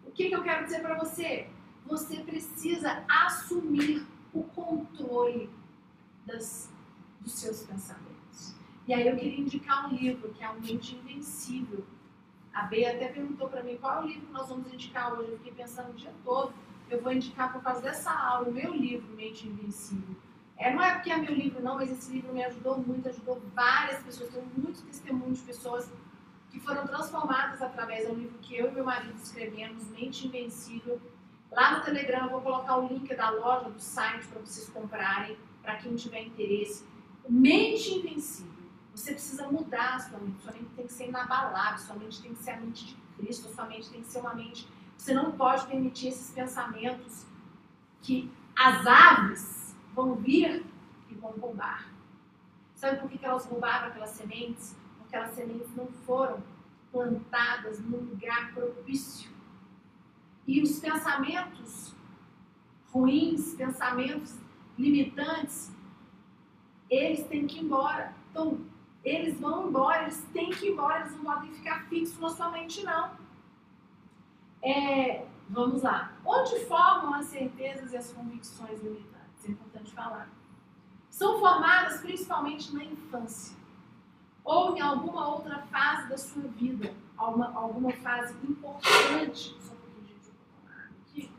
o 0.04 0.12
que, 0.12 0.30
que 0.30 0.36
eu 0.36 0.42
quero 0.42 0.64
dizer 0.64 0.82
para 0.82 0.98
você? 0.98 1.48
Você 1.86 2.18
precisa 2.22 3.06
assumir 3.08 4.08
o 4.34 4.42
controle 4.42 5.52
das, 6.26 6.74
dos 7.22 7.34
seus 7.34 7.62
pensamentos. 7.64 8.56
E 8.88 8.94
aí 8.96 9.08
eu 9.08 9.16
queria 9.16 9.40
indicar 9.40 9.86
um 9.86 9.96
livro 9.96 10.34
que 10.34 10.44
é 10.44 10.50
o 10.50 10.60
Mente 10.60 10.96
Invencível, 10.96 11.86
a 12.52 12.64
Bea 12.64 12.96
até 12.96 13.10
perguntou 13.10 13.48
para 13.48 13.62
mim 13.62 13.78
qual 13.78 14.02
é 14.02 14.04
o 14.04 14.08
livro 14.08 14.26
que 14.26 14.34
nós 14.34 14.50
vamos 14.50 14.74
indicar 14.74 15.14
hoje. 15.14 15.30
Eu 15.30 15.38
fiquei 15.38 15.54
pensando 15.54 15.92
o 15.92 15.94
dia 15.94 16.12
todo. 16.24 16.52
Eu 16.90 17.02
vou 17.02 17.12
indicar 17.12 17.52
por 17.52 17.62
causa 17.62 17.82
dessa 17.82 18.12
aula, 18.12 18.48
o 18.48 18.52
meu 18.52 18.74
livro, 18.74 19.08
Mente 19.16 19.48
Invencível. 19.48 20.16
É, 20.58 20.74
não 20.74 20.84
é 20.84 20.94
porque 20.94 21.12
é 21.12 21.18
meu 21.18 21.34
livro, 21.34 21.62
não, 21.62 21.76
mas 21.76 21.92
esse 21.92 22.12
livro 22.12 22.34
me 22.34 22.44
ajudou 22.44 22.78
muito, 22.78 23.08
ajudou 23.10 23.42
várias 23.54 24.02
pessoas. 24.02 24.30
Tenho 24.32 24.46
muitos 24.56 24.82
testemunhos 24.82 25.40
de 25.40 25.46
pessoas 25.46 25.90
que 26.50 26.60
foram 26.60 26.88
transformadas 26.88 27.62
através 27.62 28.08
do 28.08 28.16
livro 28.16 28.40
que 28.40 28.56
eu 28.56 28.70
e 28.70 28.72
meu 28.72 28.84
marido 28.84 29.16
escrevemos, 29.22 29.88
Mente 29.90 30.28
Invencível. 30.28 31.00
Lá 31.52 31.78
no 31.78 31.84
Telegram 31.84 32.26
eu 32.26 32.30
vou 32.32 32.42
colocar 32.42 32.78
o 32.78 32.88
link 32.88 33.14
da 33.16 33.30
loja, 33.30 33.70
do 33.70 33.80
site 33.80 34.26
para 34.28 34.42
vocês 34.42 34.70
comprarem, 34.70 35.38
para 35.62 35.76
quem 35.78 35.96
tiver 35.96 36.24
interesse. 36.24 36.86
Mente 37.28 37.94
invencível. 37.96 38.54
Você 38.96 39.12
precisa 39.12 39.48
mudar 39.48 39.96
a 39.96 40.00
sua 40.00 40.18
mente. 40.20 40.42
Sua 40.42 40.54
mente 40.54 40.70
tem 40.76 40.88
que 40.88 40.94
ser 40.94 41.08
inabalável, 41.10 41.78
sua 41.78 41.96
mente 41.96 42.22
tem 42.22 42.34
que 42.34 42.42
ser 42.42 42.52
a 42.52 42.58
mente 42.58 42.86
de 42.86 42.96
Cristo, 43.18 43.54
sua 43.54 43.66
mente 43.66 43.90
tem 43.90 44.02
que 44.02 44.08
ser 44.08 44.20
uma 44.20 44.34
mente. 44.34 44.68
Você 44.98 45.14
não 45.14 45.32
pode 45.32 45.68
permitir 45.68 46.08
esses 46.08 46.32
pensamentos 46.32 47.26
que 48.02 48.32
as 48.56 48.86
aves 48.86 49.76
vão 49.94 50.16
vir 50.16 50.66
e 51.10 51.14
vão 51.14 51.32
roubar. 51.32 51.88
Sabe 52.76 53.00
por 53.00 53.10
que 53.10 53.24
elas 53.24 53.46
roubaram 53.46 53.88
aquelas 53.88 54.10
sementes? 54.12 54.76
Porque 54.98 55.16
aquelas 55.16 55.36
sementes 55.36 55.76
não 55.76 55.88
foram 56.06 56.44
plantadas 56.92 57.80
num 57.80 57.98
lugar 57.98 58.54
propício. 58.54 59.32
E 60.46 60.62
os 60.62 60.80
pensamentos 60.80 61.96
ruins, 62.92 63.54
pensamentos 63.56 64.40
limitantes, 64.78 65.76
eles 66.90 67.26
têm 67.28 67.46
que 67.46 67.58
ir 67.58 67.64
embora. 67.64 68.14
Então, 68.32 68.62
eles 69.04 69.40
vão 69.40 69.68
embora, 69.68 70.04
eles 70.04 70.24
têm 70.34 70.50
que 70.50 70.68
ir 70.68 70.72
embora, 70.72 71.02
eles 71.02 71.16
não 71.16 71.24
podem 71.24 71.52
ficar 71.52 71.86
fixos 71.88 72.20
na 72.20 72.30
sua 72.30 72.52
mente, 72.52 72.84
não. 72.84 73.12
É, 74.62 75.26
vamos 75.50 75.84
lá. 75.84 76.14
Onde 76.26 76.60
formam 76.66 77.14
as 77.14 77.28
certezas 77.28 77.92
e 77.94 77.98
as 77.98 78.12
convicções 78.12 78.82
limitantes? 78.82 79.46
É 79.46 79.52
importante 79.52 79.92
falar. 79.94 80.30
São 81.10 81.40
formadas 81.40 82.02
principalmente 82.02 82.74
na 82.74 82.84
infância 82.84 83.58
ou 84.44 84.78
em 84.78 84.80
alguma 84.80 85.28
outra 85.28 85.60
fase 85.64 86.08
da 86.08 86.18
sua 86.18 86.44
vida, 86.44 86.94
alguma, 87.18 87.54
alguma 87.54 87.92
fase 87.92 88.34
importante. 88.48 89.58
Só 89.60 89.74
um 89.74 89.78
pouquinho, 89.78 90.08
gente, 90.08 90.30
eu 90.30 90.34
vou 90.34 90.46
tomar 90.62 90.90
aqui. 91.02 91.32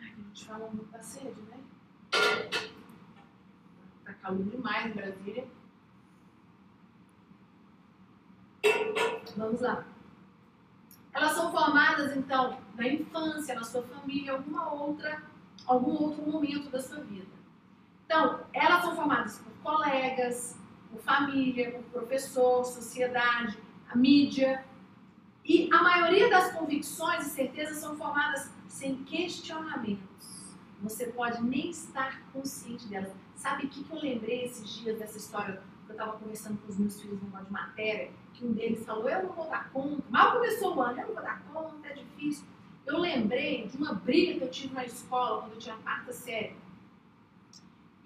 Ai, 0.00 0.10
a 0.10 0.14
gente 0.14 0.44
fala 0.44 0.68
muito 0.70 0.90
da 0.90 1.00
sede, 1.00 1.40
né? 1.42 1.60
Tá 4.04 4.14
calor 4.14 4.42
demais 4.42 4.86
em 4.86 4.92
Brasília. 4.94 5.46
Vamos 9.36 9.60
lá. 9.60 9.84
Elas 11.12 11.32
são 11.32 11.52
formadas, 11.52 12.16
então, 12.16 12.58
na 12.74 12.88
infância, 12.88 13.54
na 13.54 13.64
sua 13.64 13.82
família, 13.82 14.32
alguma 14.32 14.72
outra, 14.72 15.22
algum 15.66 15.92
outro 15.92 16.22
momento 16.22 16.70
da 16.70 16.80
sua 16.80 17.00
vida. 17.00 17.26
Então, 18.06 18.40
elas 18.52 18.82
são 18.82 18.96
formadas 18.96 19.38
por 19.38 19.52
colegas, 19.62 20.58
por 20.90 21.00
família, 21.02 21.72
por 21.72 21.82
professor, 21.84 22.64
sociedade, 22.64 23.58
a 23.90 23.96
mídia. 23.96 24.64
E 25.44 25.68
a 25.72 25.82
maioria 25.82 26.30
das 26.30 26.52
convicções 26.52 27.26
e 27.26 27.30
certezas 27.30 27.78
são 27.78 27.96
formadas 27.96 28.50
sem 28.68 29.04
questionamentos. 29.04 30.56
Você 30.82 31.06
pode 31.06 31.42
nem 31.42 31.70
estar 31.70 32.22
consciente 32.32 32.86
delas. 32.88 33.12
Sabe 33.34 33.66
o 33.66 33.68
que, 33.68 33.84
que 33.84 33.92
eu 33.92 34.00
lembrei 34.00 34.44
esses 34.44 34.68
dias 34.68 34.98
dessa 34.98 35.18
história? 35.18 35.62
Eu 35.92 35.96
estava 35.96 36.18
conversando 36.18 36.58
com 36.58 36.68
os 36.68 36.78
meus 36.78 37.00
filhos 37.00 37.22
numa 37.22 37.42
de 37.42 37.52
matéria, 37.52 38.10
que 38.32 38.46
um 38.46 38.52
deles 38.52 38.82
falou: 38.84 39.10
Eu 39.10 39.24
não 39.24 39.32
vou 39.34 39.46
dar 39.46 39.70
conta. 39.70 40.02
Mal 40.08 40.32
começou 40.32 40.74
o 40.74 40.80
ano, 40.80 40.98
eu 40.98 41.06
não 41.08 41.14
vou 41.14 41.22
dar 41.22 41.42
conta, 41.52 41.86
é 41.86 41.92
difícil. 41.92 42.46
Eu 42.86 42.98
lembrei 42.98 43.68
de 43.68 43.76
uma 43.76 43.92
briga 43.92 44.38
que 44.38 44.44
eu 44.44 44.50
tive 44.50 44.74
na 44.74 44.86
escola 44.86 45.42
quando 45.42 45.52
eu 45.52 45.58
tinha 45.58 45.76
quarta 45.76 46.10
série. 46.12 46.56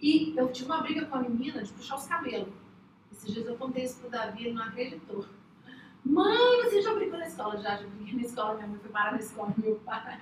E 0.01 0.37
eu 0.37 0.51
tive 0.51 0.67
uma 0.67 0.83
briga 0.83 1.07
com 1.07 1.15
a 1.15 1.23
menina 1.23 1.63
de 1.63 1.73
puxar 1.73 1.95
os 1.95 2.09
cabelos. 2.09 2.53
Esses 3.13 3.33
dias 3.33 3.47
eu 3.47 3.57
contei 3.57 3.85
isso 3.85 4.01
pro 4.01 4.11
Davi, 4.11 4.47
ele 4.47 4.55
não 4.55 4.65
acreditou. 4.65 5.25
Mãe, 6.05 6.65
você 6.65 6.83
já 6.83 6.93
brigou 6.93 7.19
na 7.21 7.27
escola? 7.27 7.57
Já, 7.57 7.77
já 7.77 7.87
briguei 7.87 8.15
na 8.17 8.23
escola, 8.23 8.55
minha 8.55 8.67
mãe 8.67 8.79
foi 8.81 8.91
parar 8.91 9.13
na 9.13 9.19
escola, 9.19 9.55
meu 9.57 9.77
pai. 9.77 10.21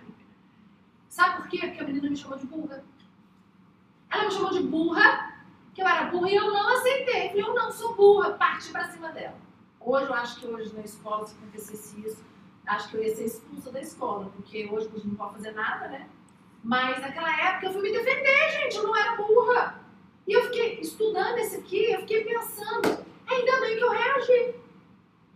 Sabe 1.08 1.36
por 1.36 1.48
quê? 1.48 1.66
Porque 1.66 1.80
a 1.80 1.86
menina 1.86 2.10
me 2.10 2.16
chamou 2.16 2.38
de 2.38 2.46
burra. 2.46 2.84
Ela 4.10 4.24
me 4.24 4.30
chamou 4.30 4.52
de 4.52 4.62
burra, 4.62 5.33
que 5.74 5.82
eu 5.82 5.88
era 5.88 6.04
burra 6.06 6.30
e 6.30 6.36
eu 6.36 6.50
não 6.52 6.68
aceitei. 6.76 7.28
Falei, 7.28 7.42
eu 7.42 7.54
não 7.54 7.70
sou 7.72 7.94
burra, 7.94 8.32
parti 8.32 8.70
pra 8.70 8.88
cima 8.88 9.08
dela. 9.10 9.36
Hoje, 9.80 10.06
eu 10.06 10.14
acho 10.14 10.40
que 10.40 10.46
hoje 10.46 10.74
na 10.74 10.82
escola, 10.82 11.26
se 11.26 11.34
acontecesse 11.34 12.00
isso, 12.00 12.24
acho 12.66 12.88
que 12.88 12.96
eu 12.96 13.02
ia 13.02 13.14
ser 13.14 13.24
expulsa 13.24 13.70
da 13.70 13.80
escola, 13.80 14.30
porque 14.34 14.66
hoje 14.70 14.88
a 14.88 14.90
gente 14.96 15.08
não 15.08 15.16
pode 15.16 15.34
fazer 15.34 15.50
nada, 15.52 15.88
né? 15.88 16.08
Mas 16.62 17.00
naquela 17.00 17.30
época 17.48 17.66
eu 17.66 17.72
fui 17.72 17.82
me 17.82 17.92
defender, 17.92 18.50
gente, 18.52 18.76
eu 18.76 18.84
não 18.84 18.96
era 18.96 19.16
burra. 19.16 19.80
E 20.26 20.32
eu 20.32 20.44
fiquei 20.44 20.80
estudando 20.80 21.36
esse 21.38 21.56
aqui, 21.56 21.92
eu 21.92 22.00
fiquei 22.00 22.24
pensando, 22.24 23.04
ainda 23.26 23.60
bem 23.60 23.76
que 23.76 23.84
eu 23.84 23.90
reagi. 23.90 24.54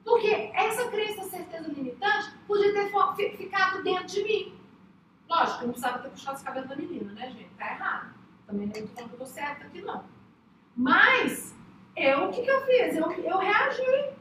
Porque 0.03 0.51
essa 0.55 0.89
crença, 0.89 1.29
certeza 1.29 1.69
limitante, 1.69 2.33
podia 2.47 2.73
ter 2.73 3.37
ficado 3.37 3.83
dentro 3.83 4.07
de 4.07 4.25
mim. 4.25 4.59
Lógico, 5.29 5.65
eu 5.65 5.67
não 5.67 5.73
precisava 5.75 5.99
ter 5.99 6.09
puxado 6.09 6.39
os 6.39 6.43
cabelos 6.43 6.69
da 6.71 6.77
menina, 6.77 7.13
né, 7.13 7.31
gente? 7.31 7.51
Tá 7.59 7.67
errado. 7.67 8.15
Também 8.47 8.67
não 8.67 8.73
estou 8.73 8.89
falando 8.95 9.09
que 9.11 9.15
eu 9.15 9.19
tô 9.19 9.27
certa 9.27 9.67
aqui, 9.67 9.83
não. 9.83 10.03
Mas, 10.79 11.57
eu, 11.97 12.29
o 12.29 12.31
que, 12.31 12.43
que 12.43 12.51
eu 12.51 12.65
fiz? 12.65 12.97
Eu, 12.97 13.11
eu 13.11 13.39
reagi. 13.39 14.15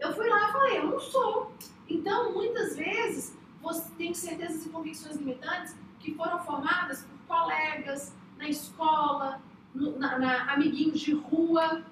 Eu 0.00 0.12
fui 0.12 0.28
lá 0.28 0.48
e 0.48 0.52
falei, 0.52 0.78
eu 0.78 0.86
não 0.88 0.98
sou. 0.98 1.52
Então, 1.88 2.32
muitas 2.32 2.76
vezes, 2.76 3.38
você 3.62 3.88
tem 3.96 4.12
certezas 4.12 4.66
e 4.66 4.68
convicções 4.68 5.14
limitantes 5.14 5.76
que 6.00 6.12
foram 6.16 6.40
formadas 6.40 7.04
por 7.04 7.36
colegas, 7.36 8.12
na 8.36 8.48
escola, 8.48 9.40
no, 9.72 9.96
na, 9.96 10.18
na, 10.18 10.52
amiguinhos 10.52 10.98
de 10.98 11.12
rua, 11.12 11.84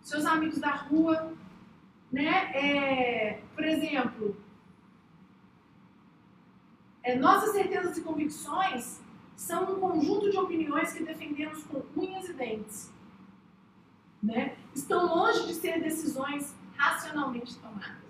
seus 0.00 0.24
amigos 0.24 0.58
da 0.58 0.70
rua, 0.70 1.34
né? 2.10 2.52
É, 2.54 3.42
por 3.54 3.64
exemplo, 3.64 4.34
é, 7.02 7.16
nossas 7.16 7.50
certezas 7.50 7.98
e 7.98 8.00
convicções 8.00 9.02
são 9.36 9.74
um 9.74 9.80
conjunto 9.80 10.30
de 10.30 10.38
opiniões 10.38 10.92
que 10.92 11.04
defendemos 11.04 11.62
com 11.64 11.84
unhas 11.94 12.28
e 12.28 12.32
dentes. 12.32 12.92
Né? 14.22 14.56
Estão 14.74 15.14
longe 15.14 15.46
de 15.46 15.54
ser 15.54 15.80
decisões 15.80 16.56
racionalmente 16.76 17.56
tomadas. 17.58 18.06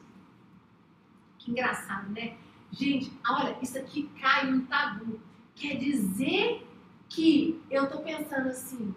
Que 1.38 1.50
engraçado, 1.50 2.10
né? 2.10 2.36
Gente, 2.70 3.12
olha, 3.28 3.58
isso 3.60 3.76
aqui 3.76 4.08
cai 4.20 4.50
no 4.50 4.66
tabu. 4.66 5.20
Quer 5.54 5.76
dizer 5.76 6.66
que 7.08 7.60
eu 7.70 7.88
tô 7.90 8.00
pensando 8.00 8.48
assim, 8.48 8.94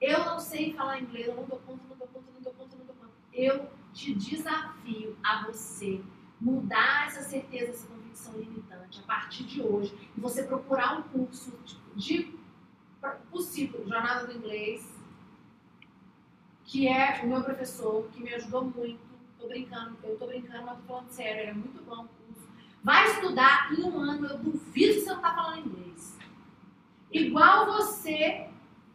eu 0.00 0.24
não 0.24 0.38
sei 0.38 0.74
falar 0.74 1.00
inglês, 1.00 1.28
eu 1.28 1.36
não 1.36 1.44
dou 1.44 1.58
conta, 1.60 1.82
não 1.88 1.96
dou 1.96 2.08
conta, 2.08 2.26
não 2.34 2.40
dou 2.42 2.52
conta, 2.52 2.76
não 2.76 2.84
dou 2.84 2.94
conta. 2.94 3.12
Eu 3.32 3.70
te 3.92 4.14
desafio 4.14 5.16
a 5.22 5.46
você 5.46 6.00
mudar 6.40 7.06
essa 7.06 7.22
certeza, 7.22 7.72
essa 7.72 7.86
convicção 7.86 8.32
limitante 8.38 8.69
a 8.98 9.02
partir 9.02 9.44
de 9.44 9.62
hoje 9.62 9.94
e 10.16 10.20
você 10.20 10.42
procurar 10.42 10.98
um 10.98 11.02
curso 11.02 11.52
de 11.94 12.34
possível, 13.30 13.84
Jornada 13.86 14.26
do 14.26 14.36
Inglês, 14.36 14.98
que 16.64 16.86
é 16.86 17.20
o 17.22 17.28
meu 17.28 17.42
professor, 17.42 18.08
que 18.12 18.22
me 18.22 18.32
ajudou 18.34 18.64
muito. 18.64 19.10
Tô 19.38 19.48
brincando, 19.48 19.96
eu 20.02 20.18
tô 20.18 20.26
brincando, 20.26 20.66
mas 20.66 20.78
tô 20.78 20.82
falando 20.84 21.08
sério, 21.08 21.50
é 21.50 21.52
muito 21.54 21.82
bom 21.82 22.04
o 22.04 22.08
curso. 22.08 22.48
Vai 22.84 23.10
estudar 23.10 23.72
em 23.72 23.82
um 23.82 23.98
ano, 23.98 24.26
eu 24.26 24.38
duvido 24.38 24.94
que 24.94 25.00
você 25.00 25.14
não 25.14 25.20
tá 25.20 25.34
falando 25.34 25.66
inglês. 25.66 26.18
Igual 27.10 27.66
você 27.66 28.48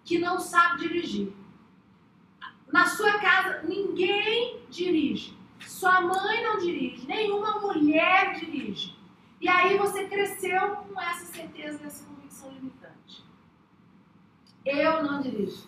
que 0.04 0.20
não 0.20 0.40
sabe 0.40 0.88
dirigir. 0.88 1.34
Na 2.72 2.86
sua 2.86 3.20
casa, 3.20 3.64
ninguém 3.64 4.62
dirige. 4.70 5.36
Sua 5.60 6.02
mãe 6.02 6.44
não 6.44 6.60
dirige, 6.60 7.08
nenhuma 7.08 7.60
mulher 7.60 8.36
dirige. 8.40 8.96
E 9.42 9.48
aí 9.48 9.78
você 9.78 10.08
cresceu 10.08 10.76
com 10.78 11.02
essa 11.02 11.26
certeza 11.26 11.84
e 11.84 11.86
essa 11.86 12.06
convicção 12.06 12.52
limitante. 12.52 13.24
Eu 14.66 15.04
não 15.04 15.22
dirijo. 15.22 15.68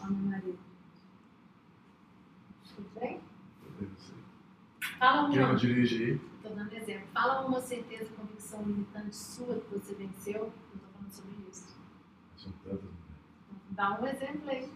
Ó, 0.00 0.06
meu 0.06 0.30
marido. 0.30 0.58
Tudo 2.74 2.88
bem? 2.98 3.20
Fala 4.98 5.22
uma. 5.22 5.30
Quem 5.30 5.40
não 5.40 5.54
dirige 5.56 6.04
aí? 6.04 6.20
Estou 6.36 6.54
dando 6.54 6.72
exemplo. 6.74 7.08
Fala 7.12 7.46
uma 7.46 7.60
certeza 7.60 8.04
e 8.04 8.16
convicção 8.16 8.62
limitante 8.62 9.14
sua 9.16 9.60
que 9.60 9.72
você 9.78 9.94
venceu. 9.94 10.34
Eu 10.34 10.52
estou 10.74 10.90
falando 10.92 11.12
sobre 11.12 11.50
isso. 11.50 11.76
São 12.36 12.52
tantas. 12.64 12.84
né? 12.84 12.96
Dá 13.70 14.00
um 14.00 14.06
exemplo 14.06 14.50
aí. 14.50 14.72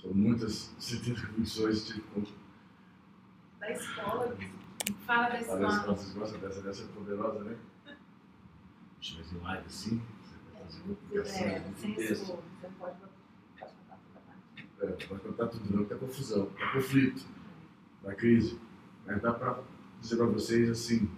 São 0.00 0.14
muitas 0.14 0.74
certezas 0.78 1.22
e 1.22 1.26
convicções, 1.26 1.86
tipo, 1.86 2.22
Da 3.58 3.70
escola. 3.72 4.36
Fala 4.94 5.30
que 5.30 5.42
escola. 5.42 5.82
vocês 5.86 6.14
gostam 6.14 6.40
dessa, 6.40 6.62
dessa 6.62 6.84
poderosa, 6.88 7.44
né? 7.44 7.56
Deixa 9.00 9.20
eu 9.20 9.38
em 9.38 9.42
live 9.42 9.66
assim. 9.66 10.02
Você 10.22 10.36
vai 10.52 10.62
fazer 10.62 10.82
uma 10.84 11.20
É, 11.20 11.24
sem 11.76 12.00
expor. 12.00 12.38
Você 12.60 12.68
pode 12.78 12.96
pode 12.98 13.72
contar 13.72 13.96
toda 13.96 14.18
a 14.18 14.34
parte. 14.34 14.68
É, 14.80 15.06
pode 15.06 15.22
contar 15.22 15.46
tudo 15.48 15.76
não, 15.76 15.84
que 15.84 15.90
tá 15.90 15.96
confusão, 15.96 16.46
tá 16.46 16.72
conflito, 16.72 17.26
tá 18.02 18.14
crise. 18.14 18.58
Mas 19.06 19.22
dá 19.22 19.32
pra 19.32 19.62
dizer 20.00 20.16
pra 20.16 20.26
vocês 20.26 20.70
assim. 20.70 21.10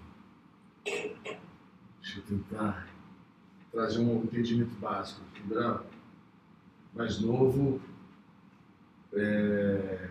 Deixa 0.85 2.18
eu 2.18 2.23
tentar 2.23 2.89
trazer 3.71 4.01
um 4.01 4.25
entendimento 4.25 4.75
básico. 4.77 5.21
Quando 5.37 5.59
era 5.59 5.85
mais 6.95 7.21
novo, 7.21 7.81
é, 9.12 10.11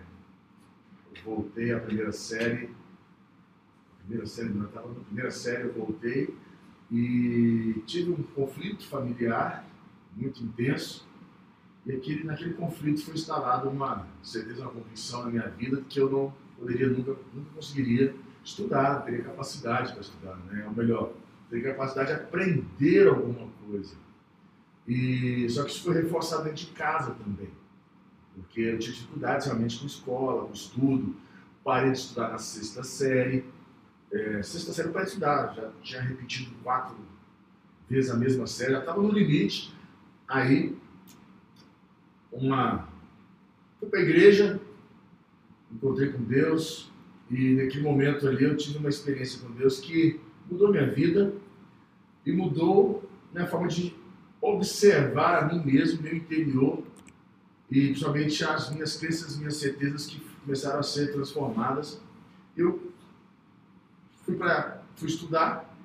eu 1.16 1.24
voltei 1.24 1.74
à 1.74 1.80
primeira 1.80 2.12
série, 2.12 2.74
primeira 4.10 4.26
série, 4.26 4.50
eu 4.50 4.66
estava 4.66 4.88
na 4.88 5.00
primeira 5.02 5.32
série, 5.32 5.64
eu 5.68 5.74
voltei 5.74 6.36
e 6.92 7.84
tive 7.86 8.12
um 8.12 8.24
conflito 8.24 8.88
familiar 8.88 9.64
muito 10.16 10.44
intenso. 10.44 11.08
E 11.86 11.92
aquele, 11.92 12.24
naquele 12.24 12.56
conflito 12.56 13.06
foi 13.06 13.14
instalada 13.14 13.70
uma 13.70 14.08
certeza, 14.24 14.64
uma 14.64 14.72
convicção 14.72 15.24
na 15.26 15.30
minha 15.30 15.48
vida 15.50 15.78
de 15.78 15.84
que 15.84 16.00
eu 16.00 16.10
não 16.10 16.34
poderia, 16.58 16.90
nunca, 16.90 17.16
nunca 17.34 17.52
conseguiria 17.56 18.16
estudar, 18.44 19.04
teria 19.04 19.24
capacidade 19.24 19.92
para 19.92 20.02
estudar, 20.02 20.36
né? 20.52 20.66
ou 20.66 20.74
melhor, 20.74 21.14
teria 21.50 21.72
capacidade 21.72 22.10
de 22.10 22.16
aprender 22.16 23.08
alguma 23.08 23.48
coisa. 23.68 23.96
E, 24.88 25.48
só 25.50 25.64
que 25.64 25.70
isso 25.70 25.84
foi 25.84 26.02
reforçado 26.02 26.46
dentro 26.46 26.66
de 26.66 26.72
casa 26.72 27.12
também, 27.12 27.50
porque 28.36 28.62
eu 28.62 28.80
tinha 28.80 28.94
dificuldades 28.94 29.46
realmente 29.46 29.80
com 29.80 29.86
escola, 29.86 30.46
com 30.46 30.54
estudo, 30.54 31.16
parei 31.64 31.92
de 31.92 32.00
estudar 32.00 32.30
na 32.30 32.40
sexta 32.40 32.84
série, 32.84 33.46
é, 34.12 34.42
sexta 34.42 34.74
série 34.74 34.90
para 34.90 35.04
estudar, 35.04 35.54
já 35.56 35.72
tinha 35.82 36.02
repetido 36.02 36.52
quatro 36.64 36.96
vezes 37.90 38.12
a 38.12 38.18
mesma 38.18 38.48
série, 38.48 38.74
já 38.74 38.80
estava 38.80 39.02
no 39.02 39.12
limite. 39.12 39.74
Aí, 40.28 40.76
uma. 42.32 42.88
Fui 43.80 43.90
para 43.90 44.00
a 44.00 44.04
igreja, 44.04 44.60
encontrei 45.72 46.12
com 46.12 46.24
Deus, 46.24 46.92
e 47.30 47.56
naquele 47.56 47.84
momento 47.84 48.28
ali 48.28 48.44
eu 48.44 48.58
tive 48.58 48.78
uma 48.80 48.90
experiência 48.90 49.40
com 49.40 49.54
Deus 49.54 49.80
que 49.80 50.20
mudou 50.50 50.72
minha 50.72 50.90
vida 50.92 51.34
e 52.26 52.32
mudou 52.32 53.10
minha 53.34 53.48
forma 53.48 53.68
de 53.68 53.96
observar 54.42 55.44
a 55.44 55.48
mim 55.48 55.64
mesmo, 55.64 56.02
meu 56.02 56.16
interior, 56.16 56.84
e 57.70 57.88
principalmente 57.88 58.44
as 58.44 58.72
minhas 58.72 58.98
crenças, 58.98 59.32
as 59.32 59.38
minhas 59.38 59.58
certezas 59.58 60.08
que 60.08 60.20
começaram 60.44 60.80
a 60.80 60.84
ser 60.84 61.12
transformadas. 61.12 62.02
Eu 62.58 62.89
Fui, 64.30 64.38
pra, 64.38 64.78
fui 64.96 65.10
estudar, 65.10 65.76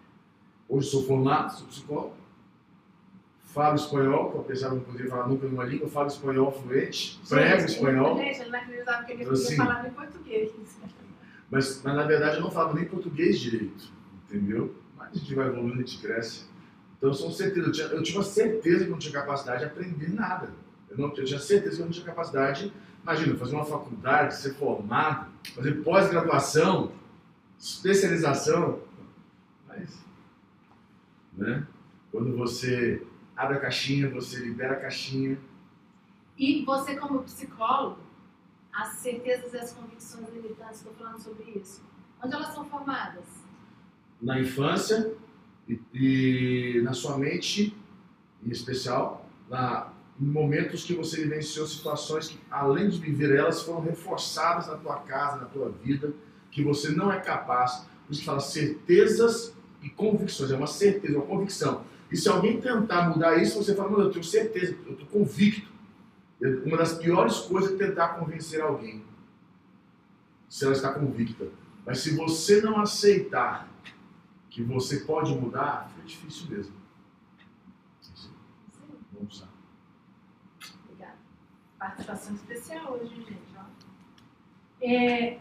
hoje 0.69 0.91
sou 0.91 1.03
formado, 1.07 1.51
sou 1.55 1.67
psicólogo, 1.67 2.15
falo 3.41 3.75
espanhol, 3.75 4.39
apesar 4.39 4.69
de 4.69 4.75
não 4.75 4.83
poder 4.83 5.09
falar 5.09 5.29
nunca 5.29 5.47
numa 5.47 5.65
língua, 5.65 5.89
falo 5.89 6.09
espanhol 6.09 6.53
fluente, 6.53 7.19
prego 7.27 7.65
espanhol. 7.65 8.19
Gente, 8.19 8.43
ele 8.43 8.51
não 8.51 8.59
acreditava 8.59 9.05
que 9.05 9.13
ele 9.13 9.23
Então, 9.23 9.33
assim, 9.33 9.55
em 9.55 9.91
português. 9.93 10.53
Mas, 11.51 11.81
mas, 11.83 11.95
na 11.95 12.03
verdade 12.03 12.37
eu 12.37 12.43
não 12.43 12.51
falava 12.51 12.75
nem 12.75 12.85
português 12.85 13.41
direito, 13.41 13.91
entendeu? 14.29 14.75
Mas 14.95 15.13
a 15.13 15.15
gente 15.15 15.35
vai 15.35 15.47
evoluindo, 15.47 15.77
a 15.77 15.87
gente 15.87 15.99
cresce. 16.03 16.45
Então 16.99 17.15
são 17.15 17.31
certeza, 17.31 17.69
eu 17.69 17.73
tinha, 17.73 17.87
eu 17.87 18.03
tinha 18.03 18.19
uma 18.19 18.25
certeza 18.25 18.81
que 18.81 18.91
eu 18.91 18.91
não 18.91 18.99
tinha 18.99 19.15
capacidade 19.15 19.61
de 19.61 19.65
aprender 19.65 20.13
nada. 20.13 20.51
Eu, 20.91 20.99
não, 20.99 21.17
eu 21.17 21.25
tinha 21.25 21.41
certeza 21.41 21.77
que 21.77 21.81
eu 21.83 21.87
não 21.87 21.93
tinha 21.93 22.05
capacidade, 22.05 22.71
imagina, 23.03 23.39
fazer 23.39 23.55
uma 23.55 23.65
faculdade, 23.65 24.37
ser 24.37 24.53
formado, 24.53 25.31
fazer 25.55 25.83
pós-graduação, 25.83 26.93
especialização, 27.59 28.81
mas, 29.67 30.05
né? 31.33 31.67
Quando 32.11 32.37
você 32.37 33.05
abre 33.37 33.57
a 33.57 33.61
caixinha, 33.61 34.09
você 34.11 34.39
libera 34.39 34.75
a 34.75 34.81
caixinha. 34.81 35.39
E 36.39 36.65
você, 36.65 36.97
como 36.97 37.23
psicólogo, 37.23 37.99
as 38.73 38.89
certezas 38.95 39.53
e 39.53 39.59
as 39.59 39.73
convicções 39.73 40.29
limitantes, 40.33 40.79
estou 40.79 40.93
falando 40.95 41.19
sobre 41.19 41.45
isso. 41.59 41.83
Onde 42.23 42.35
elas 42.35 42.55
são 42.55 42.65
formadas? 42.65 43.25
Na 44.21 44.41
infância 44.41 45.15
e, 45.69 45.81
e 45.93 46.81
na 46.83 46.93
sua 46.93 47.19
mente, 47.19 47.77
em 48.45 48.51
especial, 48.51 49.29
na, 49.49 49.93
em 50.21 50.25
momentos 50.25 50.85
que 50.85 50.95
você 50.95 51.23
vivenciou 51.23 51.67
situações 51.67 52.29
que, 52.29 52.39
além 52.51 52.89
de 52.89 52.99
viver 52.99 53.35
elas, 53.35 53.63
foram 53.63 53.81
reforçadas 53.81 54.67
na 54.69 54.77
tua 54.77 55.01
casa, 55.01 55.37
na 55.37 55.47
tua 55.47 55.71
vida, 55.71 56.13
que 56.55 56.63
você 56.63 56.93
não 56.93 57.13
é 57.13 57.21
capaz. 57.21 57.85
Por 58.07 58.13
isso 58.13 58.21
que 58.21 58.27
fala 58.27 58.41
certezas 58.41 59.53
e 59.83 59.91
convicções. 59.91 60.53
É 60.53 60.57
uma 60.57 60.69
certeza, 60.69 61.19
uma 61.19 61.27
convicção. 61.27 61.85
E 62.11 62.17
se 62.17 62.29
alguém 62.29 62.61
tentar 62.61 63.11
mudar 63.11 63.37
isso, 63.43 63.59
você 63.63 63.75
fala, 63.75 64.05
eu 64.05 64.11
tenho 64.11 64.25
certeza, 64.25 64.77
eu 64.87 64.93
estou 64.93 65.07
convicto. 65.09 65.69
Uma 66.65 66.77
das 66.77 66.95
piores 66.95 67.39
coisas 67.39 67.73
é 67.73 67.87
tentar 67.87 68.11
convencer 68.11 68.61
alguém. 68.61 69.05
Se 70.49 70.65
ela 70.65 70.73
está 70.73 70.93
convicta. 70.93 71.49
Mas 71.85 71.99
se 71.99 72.15
você 72.15 72.63
não 72.63 72.81
aceitar 72.81 73.69
que 74.49 74.63
você 74.63 75.01
pode 75.01 75.35
mudar, 75.35 75.89
fica 75.89 76.07
difícil 76.07 76.49
mesmo. 76.51 76.77
Sim. 78.01 78.31
Vamos 79.13 79.41
lá. 79.41 79.49
Obrigada. 80.85 81.17
Participação 81.79 82.35
especial 82.37 82.93
hoje, 82.93 83.17
gente. 83.17 83.43
Ó. 83.57 83.65
É, 84.81 85.41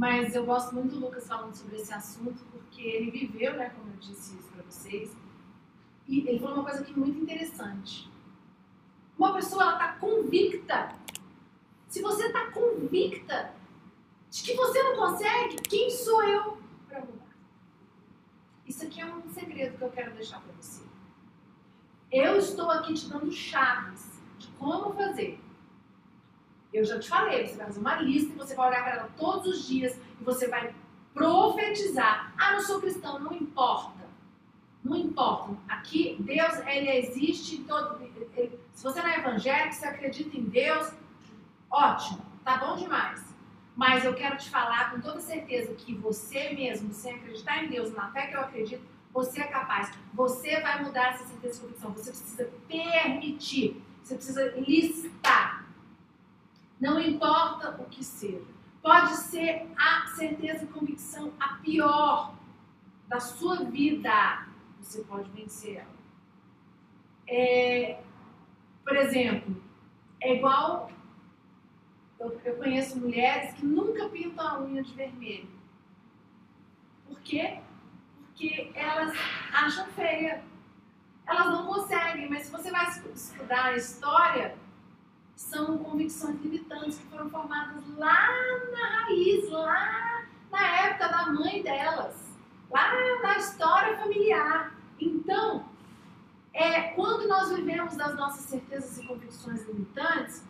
mas 0.00 0.34
eu 0.34 0.46
gosto 0.46 0.74
muito 0.74 0.94
do 0.94 1.00
Lucas 1.00 1.28
falando 1.28 1.52
sobre 1.52 1.76
esse 1.76 1.92
assunto, 1.92 2.42
porque 2.50 2.80
ele 2.80 3.10
viveu, 3.10 3.52
né, 3.52 3.68
como 3.68 3.92
eu 3.92 3.98
disse 3.98 4.34
isso 4.34 4.48
para 4.48 4.62
vocês, 4.62 5.14
e 6.08 6.26
ele 6.26 6.38
falou 6.38 6.54
uma 6.54 6.64
coisa 6.64 6.80
aqui 6.80 6.98
muito 6.98 7.20
interessante. 7.20 8.10
Uma 9.18 9.34
pessoa, 9.34 9.62
ela 9.62 9.72
está 9.74 9.92
convicta. 9.98 10.96
Se 11.86 12.00
você 12.00 12.28
está 12.28 12.50
convicta 12.50 13.52
de 14.30 14.42
que 14.42 14.54
você 14.54 14.82
não 14.82 14.96
consegue, 14.96 15.56
quem 15.56 15.90
sou 15.90 16.24
eu 16.24 16.56
para 16.88 17.00
mudar? 17.00 17.36
Isso 18.66 18.86
aqui 18.86 19.02
é 19.02 19.04
um 19.04 19.28
segredo 19.28 19.76
que 19.76 19.84
eu 19.84 19.90
quero 19.90 20.14
deixar 20.14 20.40
para 20.40 20.54
você. 20.54 20.82
Eu 22.10 22.38
estou 22.38 22.70
aqui 22.70 22.94
te 22.94 23.06
dando 23.06 23.30
chaves 23.30 24.18
de 24.38 24.48
como 24.52 24.94
fazer. 24.94 25.38
Eu 26.72 26.84
já 26.84 26.98
te 26.98 27.08
falei, 27.08 27.46
você 27.46 27.56
vai 27.56 27.66
fazer 27.66 27.80
uma 27.80 27.96
lista 27.96 28.32
e 28.32 28.36
você 28.36 28.54
vai 28.54 28.68
olhar 28.68 28.82
para 28.82 28.92
ela 28.92 29.10
todos 29.16 29.46
os 29.46 29.66
dias 29.66 29.98
e 30.20 30.24
você 30.24 30.46
vai 30.48 30.72
profetizar. 31.12 32.32
Ah, 32.38 32.52
não 32.52 32.60
sou 32.60 32.80
cristão, 32.80 33.18
não 33.18 33.32
importa. 33.32 34.00
Não 34.82 34.96
importa. 34.96 35.56
Aqui, 35.68 36.16
Deus, 36.20 36.58
ele 36.66 36.90
existe 36.90 37.56
em 37.56 37.64
todo. 37.64 38.00
Se 38.72 38.82
você 38.82 39.02
não 39.02 39.08
é 39.08 39.18
evangélico, 39.18 39.74
você 39.74 39.86
acredita 39.86 40.36
em 40.36 40.44
Deus, 40.44 40.92
ótimo, 41.70 42.20
tá 42.44 42.56
bom 42.56 42.76
demais. 42.76 43.30
Mas 43.76 44.04
eu 44.04 44.14
quero 44.14 44.36
te 44.36 44.48
falar 44.48 44.90
com 44.90 45.00
toda 45.00 45.20
certeza 45.20 45.74
que 45.74 45.94
você 45.94 46.50
mesmo, 46.50 46.92
sem 46.92 47.14
acreditar 47.14 47.64
em 47.64 47.68
Deus, 47.68 47.92
na 47.92 48.10
fé 48.10 48.26
que 48.26 48.36
eu 48.36 48.40
acredito, 48.40 48.82
você 49.12 49.40
é 49.40 49.46
capaz. 49.46 49.90
Você 50.14 50.60
vai 50.60 50.82
mudar 50.82 51.14
essa 51.14 51.24
certeza 51.24 51.58
e 51.58 51.60
convicção. 51.62 51.92
Você 51.92 52.10
precisa 52.10 52.50
permitir. 52.68 53.82
Você 54.02 54.14
precisa 54.14 54.50
listar. 54.56 55.59
Não 56.80 56.98
importa 56.98 57.76
o 57.78 57.84
que 57.84 58.02
seja. 58.02 58.42
Pode 58.82 59.14
ser 59.16 59.66
a 59.76 60.06
certeza 60.06 60.64
e 60.64 60.68
convicção 60.68 61.32
a 61.38 61.54
pior 61.56 62.34
da 63.06 63.20
sua 63.20 63.64
vida. 63.64 64.46
Você 64.80 65.02
pode 65.04 65.30
vencer 65.32 65.76
ela. 65.76 66.00
É, 67.28 68.02
por 68.82 68.96
exemplo, 68.96 69.62
é 70.22 70.36
igual. 70.36 70.90
Eu, 72.18 72.40
eu 72.44 72.56
conheço 72.56 72.98
mulheres 72.98 73.54
que 73.54 73.64
nunca 73.64 74.08
pintam 74.08 74.46
a 74.46 74.60
unha 74.60 74.82
de 74.82 74.94
vermelho. 74.94 75.50
Por 77.06 77.20
quê? 77.20 77.60
Porque 78.16 78.72
elas 78.74 79.14
acham 79.52 79.86
feia. 79.88 80.42
Elas 81.26 81.46
não 81.46 81.66
conseguem, 81.66 82.28
mas 82.28 82.46
se 82.46 82.52
você 82.52 82.70
vai 82.70 82.88
estudar 82.88 83.66
a 83.66 83.76
história, 83.76 84.56
são 85.40 85.78
convicções 85.78 86.38
limitantes 86.42 86.98
que 86.98 87.06
foram 87.06 87.30
formadas 87.30 87.82
lá 87.96 88.28
na 88.70 89.00
raiz, 89.00 89.48
lá 89.48 90.26
na 90.50 90.66
época 90.82 91.08
da 91.08 91.26
mãe 91.32 91.62
delas, 91.62 92.14
lá 92.70 92.92
na 93.22 93.38
história 93.38 93.96
familiar. 93.96 94.74
Então, 95.00 95.64
é, 96.52 96.92
quando 96.92 97.26
nós 97.26 97.50
vivemos 97.52 97.96
das 97.96 98.14
nossas 98.16 98.44
certezas 98.44 98.98
e 98.98 99.06
convicções 99.06 99.66
limitantes, 99.66 100.44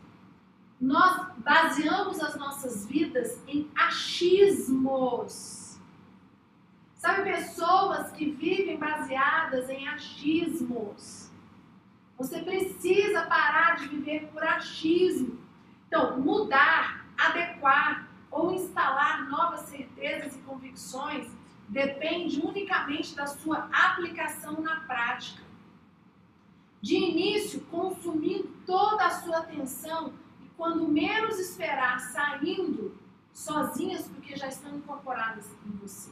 nós 0.80 1.28
baseamos 1.38 2.20
as 2.20 2.34
nossas 2.36 2.84
vidas 2.86 3.40
em 3.46 3.70
achismos. 3.76 5.78
Sabe, 6.96 7.30
pessoas 7.30 8.10
que 8.10 8.30
vivem 8.30 8.76
baseadas 8.76 9.70
em 9.70 9.86
achismos. 9.88 11.29
Você 12.20 12.38
precisa 12.42 13.22
parar 13.22 13.76
de 13.76 13.88
viver 13.88 14.28
por 14.30 14.44
achismo. 14.44 15.38
Então, 15.86 16.20
mudar, 16.20 17.06
adequar 17.16 18.06
ou 18.30 18.52
instalar 18.52 19.26
novas 19.26 19.60
certezas 19.60 20.36
e 20.36 20.38
convicções 20.40 21.32
depende 21.66 22.38
unicamente 22.38 23.16
da 23.16 23.26
sua 23.26 23.70
aplicação 23.72 24.60
na 24.60 24.80
prática. 24.80 25.42
De 26.82 26.94
início, 26.94 27.62
consumindo 27.70 28.48
toda 28.66 29.06
a 29.06 29.10
sua 29.22 29.38
atenção 29.38 30.12
e 30.42 30.48
quando 30.58 30.86
menos 30.86 31.38
esperar, 31.38 32.00
saindo 32.00 32.98
sozinhas 33.32 34.06
porque 34.08 34.36
já 34.36 34.48
estão 34.48 34.76
incorporadas 34.76 35.56
em 35.66 35.70
você. 35.78 36.10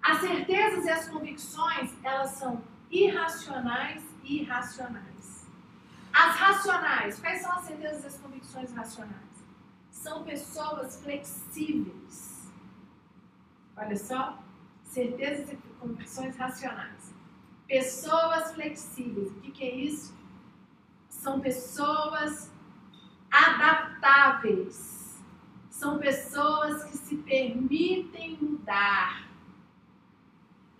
As 0.00 0.20
certezas 0.20 0.84
e 0.84 0.90
as 0.90 1.08
convicções, 1.08 1.92
elas 2.04 2.30
são 2.30 2.62
irracionais 2.90 4.04
e 4.22 4.42
irracionais. 4.42 5.15
As 6.18 6.34
racionais, 6.36 7.20
quais 7.20 7.42
são 7.42 7.52
as 7.52 7.64
certezas 7.66 8.04
e 8.04 8.06
as 8.06 8.18
convicções 8.18 8.72
racionais? 8.72 9.44
São 9.90 10.24
pessoas 10.24 11.02
flexíveis. 11.02 12.50
Olha 13.76 13.96
só, 13.96 14.42
certezas 14.82 15.52
e 15.52 15.56
convicções 15.78 16.34
racionais. 16.38 17.14
Pessoas 17.68 18.54
flexíveis. 18.54 19.30
O 19.30 19.40
que, 19.42 19.50
que 19.50 19.64
é 19.64 19.74
isso? 19.74 20.16
São 21.06 21.38
pessoas 21.38 22.50
adaptáveis. 23.30 25.22
São 25.68 25.98
pessoas 25.98 26.84
que 26.84 26.96
se 26.96 27.16
permitem 27.18 28.38
mudar. 28.40 29.28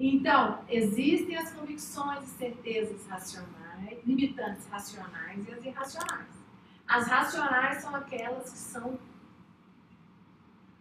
Então, 0.01 0.65
existem 0.71 1.37
as 1.37 1.53
convicções 1.53 2.23
e 2.23 2.39
certezas 2.39 3.07
racionais, 3.07 3.56
limitantes 4.05 4.67
racionais 4.69 5.47
e 5.47 5.53
as 5.53 5.65
irracionais. 5.65 6.37
As 6.87 7.09
racionais 7.09 7.83
são 7.83 7.95
aquelas 7.95 8.51
que 8.51 8.59
são 8.59 8.99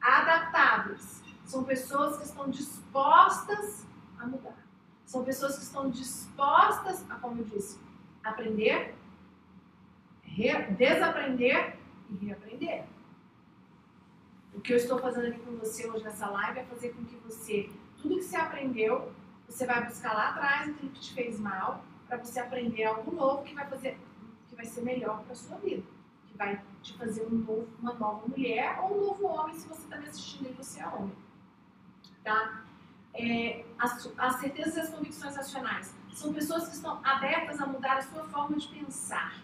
adaptáveis. 0.02 1.24
São 1.46 1.64
pessoas 1.64 2.18
que 2.18 2.24
estão 2.24 2.50
dispostas 2.50 3.86
a 4.20 4.26
mudar. 4.26 4.58
São 5.06 5.24
pessoas 5.24 5.58
que 5.58 5.64
estão 5.64 5.90
dispostas 5.90 7.06
a, 7.10 7.16
como 7.16 7.42
eu 7.42 7.46
disse, 7.46 7.80
aprender, 8.24 8.96
desaprender 10.78 11.78
e 12.10 12.26
reaprender. 12.26 12.86
O 14.54 14.62
que 14.62 14.74
eu 14.74 14.78
estou 14.78 14.98
fazendo 15.00 15.28
aqui 15.28 15.40
com 15.40 15.58
você 15.58 15.88
hoje 15.90 16.04
nessa 16.04 16.28
live 16.28 16.60
é 16.60 16.64
fazer 16.64 16.90
com 16.94 17.04
que 17.06 17.16
você, 17.18 17.70
tudo 18.02 18.16
que 18.16 18.24
você 18.24 18.38
aprendeu, 18.38 19.14
você 19.48 19.66
vai 19.66 19.86
buscar 19.86 20.14
lá 20.14 20.30
atrás 20.30 20.70
aquilo 20.70 20.92
que 20.92 21.00
te 21.00 21.14
fez 21.14 21.40
mal, 21.40 21.84
para 22.08 22.18
você 22.18 22.40
aprender 22.40 22.84
algo 22.86 23.14
novo 23.14 23.44
que 23.44 23.54
vai 23.54 23.68
fazer, 23.68 23.98
que 24.48 24.56
vai 24.56 24.66
ser 24.66 24.82
melhor 24.82 25.24
para 25.24 25.36
sua 25.36 25.58
vida, 25.58 25.84
que 26.28 26.38
vai 26.38 26.62
te 26.82 26.98
fazer 26.98 27.26
um 27.26 27.38
novo, 27.38 27.68
uma 27.80 27.94
nova 27.94 28.28
mulher 28.28 28.80
ou 28.82 28.98
um 28.98 29.06
novo 29.08 29.26
homem 29.28 29.56
se 29.56 29.68
você 29.68 29.82
está 29.82 29.98
me 29.98 30.08
assistindo 30.08 30.50
e 30.50 30.54
você 30.54 30.82
é 30.82 30.88
homem. 30.88 31.16
Tá? 32.24 32.66
É, 33.14 33.66
as, 33.80 34.12
as 34.18 34.36
certezas 34.38 34.76
e 34.76 34.80
as 34.82 34.90
convicções 34.90 35.36
racionais 35.36 35.96
são 36.14 36.34
pessoas 36.34 36.68
que 36.68 36.76
estão 36.76 37.00
abertas 37.04 37.60
a 37.60 37.66
mudar 37.66 37.98
a 37.98 38.02
sua 38.02 38.24
forma 38.26 38.58
de 38.58 38.68
pensar, 38.68 39.44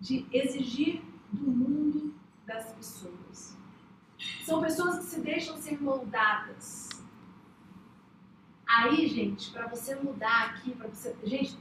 de 0.00 0.26
exigir 0.32 1.02
do 1.32 1.50
mundo 1.50 2.14
das 2.46 2.72
pessoas. 2.72 3.56
São 4.44 4.60
pessoas 4.60 4.98
que 4.98 5.04
se 5.04 5.20
deixam 5.20 5.56
ser 5.56 5.80
moldadas. 5.80 6.88
Aí, 8.72 9.08
gente, 9.08 9.50
para 9.50 9.66
você 9.66 9.96
mudar 9.96 10.50
aqui, 10.50 10.70
para 10.76 10.86
você. 10.86 11.16
Gente, 11.24 11.58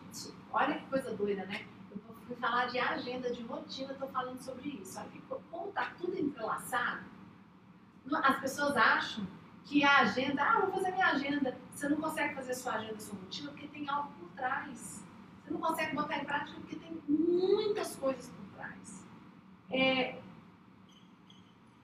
olha 0.54 0.78
que 0.78 0.86
coisa 0.86 1.12
doida, 1.16 1.44
né? 1.46 1.66
Eu 1.92 1.98
fui 2.28 2.36
falar 2.36 2.68
de 2.68 2.78
agenda, 2.78 3.32
de 3.32 3.42
rotina, 3.42 3.94
estou 3.94 4.08
falando 4.10 4.40
sobre 4.40 4.70
isso. 4.70 5.02
Que, 5.06 5.20
como 5.50 5.70
está 5.70 5.92
tudo 5.98 6.16
entrelaçado, 6.16 7.04
as 8.14 8.40
pessoas 8.40 8.78
acham 8.78 9.26
que 9.66 9.84
a 9.84 10.02
agenda, 10.02 10.44
ah, 10.44 10.60
vou 10.60 10.72
fazer 10.72 10.92
minha 10.92 11.08
agenda. 11.08 11.58
Você 11.74 11.90
não 11.90 11.98
consegue 11.98 12.36
fazer 12.36 12.54
sua 12.54 12.74
agenda, 12.74 13.00
sua 13.00 13.18
rotina, 13.18 13.50
porque 13.50 13.68
tem 13.68 13.90
algo 13.90 14.12
por 14.20 14.30
trás. 14.36 15.04
Você 15.44 15.52
não 15.52 15.60
consegue 15.60 15.96
botar 15.96 16.20
em 16.20 16.26
prática 16.26 16.60
porque 16.60 16.76
tem 16.76 17.02
muitas 17.08 17.96
coisas 17.96 18.30
por 18.30 18.46
trás. 18.56 19.08
É, 19.72 20.22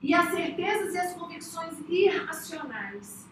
e 0.00 0.14
as 0.14 0.30
certezas 0.30 0.94
e 0.94 0.98
as 0.98 1.14
convicções 1.14 1.80
irracionais 1.88 3.28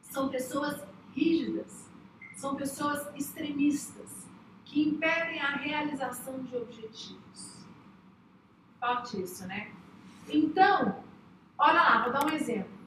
são 0.00 0.28
pessoas 0.28 0.87
rígidas, 1.14 1.88
são 2.36 2.54
pessoas 2.54 3.06
extremistas, 3.16 4.26
que 4.64 4.82
impedem 4.82 5.40
a 5.40 5.56
realização 5.56 6.42
de 6.42 6.56
objetivos. 6.56 7.64
Forte 8.78 9.22
isso, 9.22 9.46
né? 9.46 9.72
Então, 10.28 11.02
olha 11.56 11.72
lá, 11.72 12.02
vou 12.02 12.12
dar 12.12 12.26
um 12.26 12.30
exemplo. 12.30 12.78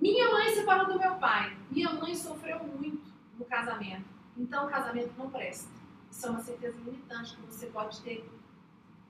Minha 0.00 0.30
mãe 0.30 0.50
se 0.50 0.56
separou 0.56 0.86
do 0.86 0.98
meu 0.98 1.14
pai. 1.14 1.56
Minha 1.70 1.92
mãe 1.94 2.14
sofreu 2.14 2.62
muito 2.64 3.10
no 3.38 3.44
casamento. 3.44 4.04
Então, 4.36 4.66
o 4.66 4.70
casamento 4.70 5.12
não 5.16 5.30
presta. 5.30 5.70
Isso 6.10 6.26
é 6.26 6.30
uma 6.30 6.40
certeza 6.40 6.76
limitante 6.84 7.34
que 7.34 7.46
você 7.46 7.66
pode 7.66 8.00
ter 8.02 8.28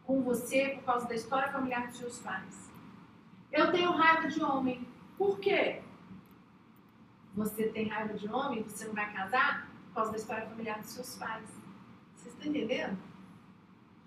com 0.05 0.23
você 0.23 0.71
por 0.77 0.85
causa 0.85 1.09
da 1.09 1.15
história 1.15 1.51
familiar 1.51 1.89
dos 1.89 1.97
seus 1.97 2.19
pais. 2.19 2.71
Eu 3.51 3.73
tenho 3.73 3.91
raiva 3.93 4.29
de 4.29 4.43
homem. 4.43 4.87
Por 5.19 5.39
quê? 5.39 5.83
Você 7.35 7.69
tem 7.69 7.89
raiva 7.89 8.15
de 8.15 8.29
homem, 8.29 8.63
você 8.63 8.85
não 8.87 8.95
vai 8.95 9.11
casar 9.13 9.69
por 9.89 9.95
causa 9.95 10.13
da 10.13 10.19
história 10.19 10.47
familiar 10.47 10.79
dos 10.81 10.91
seus 10.91 11.17
pais. 11.17 11.49
Vocês 12.15 12.35
estão 12.35 12.51
entendendo? 12.51 12.99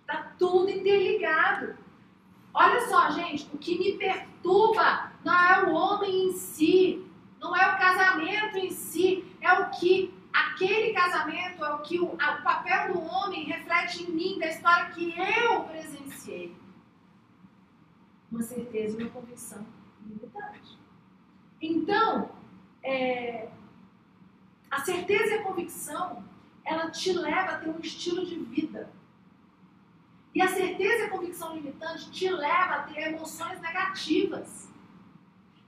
Tá 0.05 0.33
tudo 0.37 0.69
interligado. 0.69 1.75
Olha 2.53 2.87
só, 2.87 3.09
gente, 3.11 3.49
o 3.53 3.57
que 3.57 3.77
me 3.77 3.97
perturba 3.97 5.11
não 5.23 5.33
é 5.33 5.63
o 5.63 5.73
homem 5.73 6.27
em 6.27 6.33
si, 6.33 7.05
não 7.39 7.55
é 7.55 7.73
o 7.73 7.77
casamento 7.77 8.57
em 8.57 8.71
si, 8.71 9.25
é 9.41 9.51
o 9.53 9.71
que 9.71 10.13
aquele 10.31 10.93
casamento 10.93 11.63
é 11.63 11.73
o 11.73 11.79
que 11.79 11.99
o, 11.99 12.05
o 12.05 12.17
papel 12.17 12.93
do 12.93 13.01
homem 13.01 13.45
reflete 13.45 14.03
em 14.03 14.11
mim, 14.11 14.39
da 14.39 14.47
história 14.47 14.91
que 14.91 15.13
eu 15.17 15.63
presenciei. 15.63 16.55
Uma 18.31 18.41
certeza 18.41 18.97
uma 18.97 19.09
convicção 19.09 19.65
limitante. 20.05 20.77
Então, 21.61 22.29
é, 22.85 23.49
a 24.69 24.79
certeza 24.81 25.35
e 25.35 25.37
a 25.39 25.43
convicção, 25.43 26.23
ela 26.63 26.89
te 26.91 27.11
leva 27.11 27.51
a 27.51 27.57
ter 27.57 27.69
um 27.69 27.79
estilo 27.79 28.25
de 28.25 28.35
vida. 28.35 28.89
E 30.33 30.41
a 30.41 30.47
certeza 30.47 31.03
e 31.03 31.07
a 31.07 31.09
convicção 31.09 31.55
limitante 31.55 32.11
te 32.11 32.29
leva 32.29 32.75
a 32.75 32.83
ter 32.83 33.13
emoções 33.13 33.59
negativas. 33.59 34.69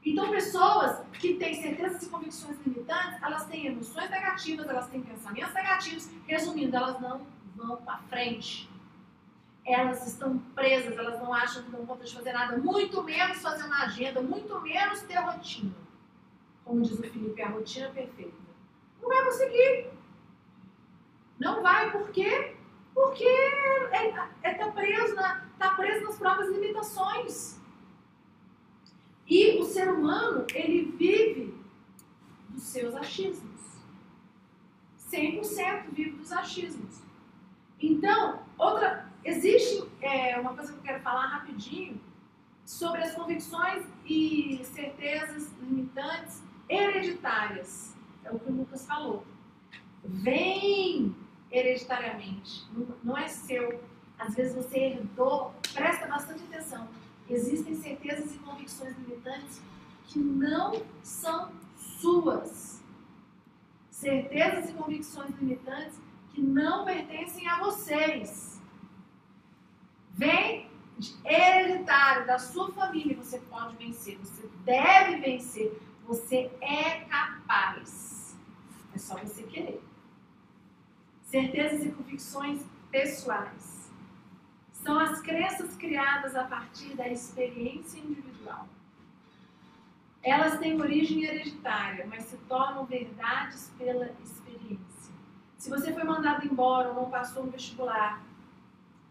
Então, 0.06 0.30
pessoas 0.30 1.06
que 1.14 1.34
têm 1.36 1.62
certezas 1.62 2.04
e 2.04 2.10
convicções 2.10 2.58
limitantes, 2.66 3.22
elas 3.22 3.46
têm 3.46 3.66
emoções 3.66 4.10
negativas, 4.10 4.68
elas 4.68 4.88
têm 4.88 5.02
pensamentos 5.02 5.54
negativos. 5.54 6.10
Resumindo, 6.28 6.76
elas 6.76 7.00
não 7.02 7.26
vão 7.56 7.78
para 7.78 7.98
frente. 8.10 8.70
Elas 9.66 10.06
estão 10.08 10.38
presas, 10.54 10.98
elas 10.98 11.20
não 11.20 11.34
acham 11.34 11.64
que 11.64 11.72
conta 11.72 12.06
de 12.06 12.14
fazer 12.14 12.32
nada, 12.32 12.58
muito 12.58 13.04
menos 13.04 13.42
fazer 13.42 13.64
uma 13.64 13.84
agenda, 13.84 14.22
muito 14.22 14.62
menos 14.62 15.02
ter 15.02 15.16
rotina. 15.16 15.87
Como 16.68 16.82
diz 16.82 17.00
o 17.00 17.02
Felipe, 17.02 17.42
a 17.42 17.50
rotina 17.50 17.90
perfeita. 17.92 18.36
Não 19.02 19.08
vai 19.08 19.24
conseguir. 19.24 19.90
Não 21.40 21.64
vai, 21.64 21.92
por 21.92 22.10
quê? 22.12 22.58
Porque 22.94 23.24
é, 23.24 24.14
é, 24.44 24.54
tá 24.54 24.70
preso, 24.72 25.16
na, 25.16 25.46
tá 25.58 25.76
preso 25.76 26.04
nas 26.04 26.18
próprias 26.18 26.52
limitações. 26.52 27.58
E 29.26 29.58
o 29.60 29.64
ser 29.64 29.90
humano, 29.90 30.46
ele 30.54 30.92
vive 30.92 31.58
dos 32.50 32.64
seus 32.64 32.94
achismos. 32.96 33.62
100% 35.10 35.92
vive 35.92 36.18
dos 36.18 36.34
achismos. 36.34 37.02
Então, 37.80 38.44
outra, 38.58 39.10
existe 39.24 39.88
é, 40.02 40.38
uma 40.38 40.54
coisa 40.54 40.74
que 40.74 40.80
eu 40.80 40.84
quero 40.84 41.02
falar 41.02 41.28
rapidinho 41.28 42.02
sobre 42.66 43.04
as 43.04 43.14
convicções 43.14 43.86
e 44.06 44.60
certezas 44.66 45.54
limitantes 45.62 46.47
hereditárias. 46.70 47.96
É 48.24 48.32
o 48.32 48.40
que 48.40 48.52
o 48.52 48.56
Lucas 48.56 48.86
falou. 48.86 49.26
Vem 50.04 51.16
hereditariamente, 51.52 52.66
não, 53.04 53.18
é 53.18 53.28
seu. 53.28 53.82
Às 54.20 54.36
vezes 54.36 54.56
você 54.56 54.78
herdou, 54.78 55.54
presta 55.74 56.08
bastante 56.08 56.44
atenção 56.44 56.88
Existem 57.30 57.76
certezas 57.76 58.34
e 58.34 58.38
convicções 58.40 58.96
limitantes 58.98 59.62
que 60.06 60.18
não 60.18 60.82
são 61.04 61.52
suas. 61.76 62.82
Certezas 63.90 64.70
e 64.70 64.74
convicções 64.74 65.30
limitantes 65.40 66.00
que 66.34 66.42
não 66.42 66.86
pertencem 66.86 67.48
a 67.48 67.60
vocês. 67.60 68.62
Vem 70.14 70.70
hereditário 71.26 72.26
da 72.26 72.40
sua 72.40 72.72
família, 72.72 73.18
você 73.18 73.40
pode 73.40 73.76
vencer, 73.76 74.18
você 74.18 74.50
deve 74.64 75.18
vencer, 75.18 75.80
você 76.08 76.50
é 76.62 77.02
capaz. 77.02 78.36
É 78.96 78.98
só 78.98 79.18
você 79.18 79.44
querer. 79.44 79.84
Certezas 81.24 81.86
e 81.86 81.92
convicções 81.92 82.62
pessoais 82.90 83.92
são 84.72 84.98
as 84.98 85.20
crenças 85.20 85.76
criadas 85.76 86.34
a 86.36 86.46
partir 86.46 86.96
da 86.96 87.08
experiência 87.10 88.00
individual. 88.00 88.68
Elas 90.24 90.58
têm 90.60 90.80
origem 90.80 91.24
hereditária, 91.24 92.08
mas 92.08 92.24
se 92.24 92.38
tornam 92.48 92.86
verdades 92.86 93.72
pela 93.78 94.10
experiência. 94.24 95.14
Se 95.58 95.70
você 95.70 95.94
foi 95.94 96.04
mandado 96.04 96.46
embora 96.46 96.90
ou 96.90 96.96
não 96.96 97.10
passou 97.10 97.44
no 97.44 97.52
vestibular, 97.52 98.24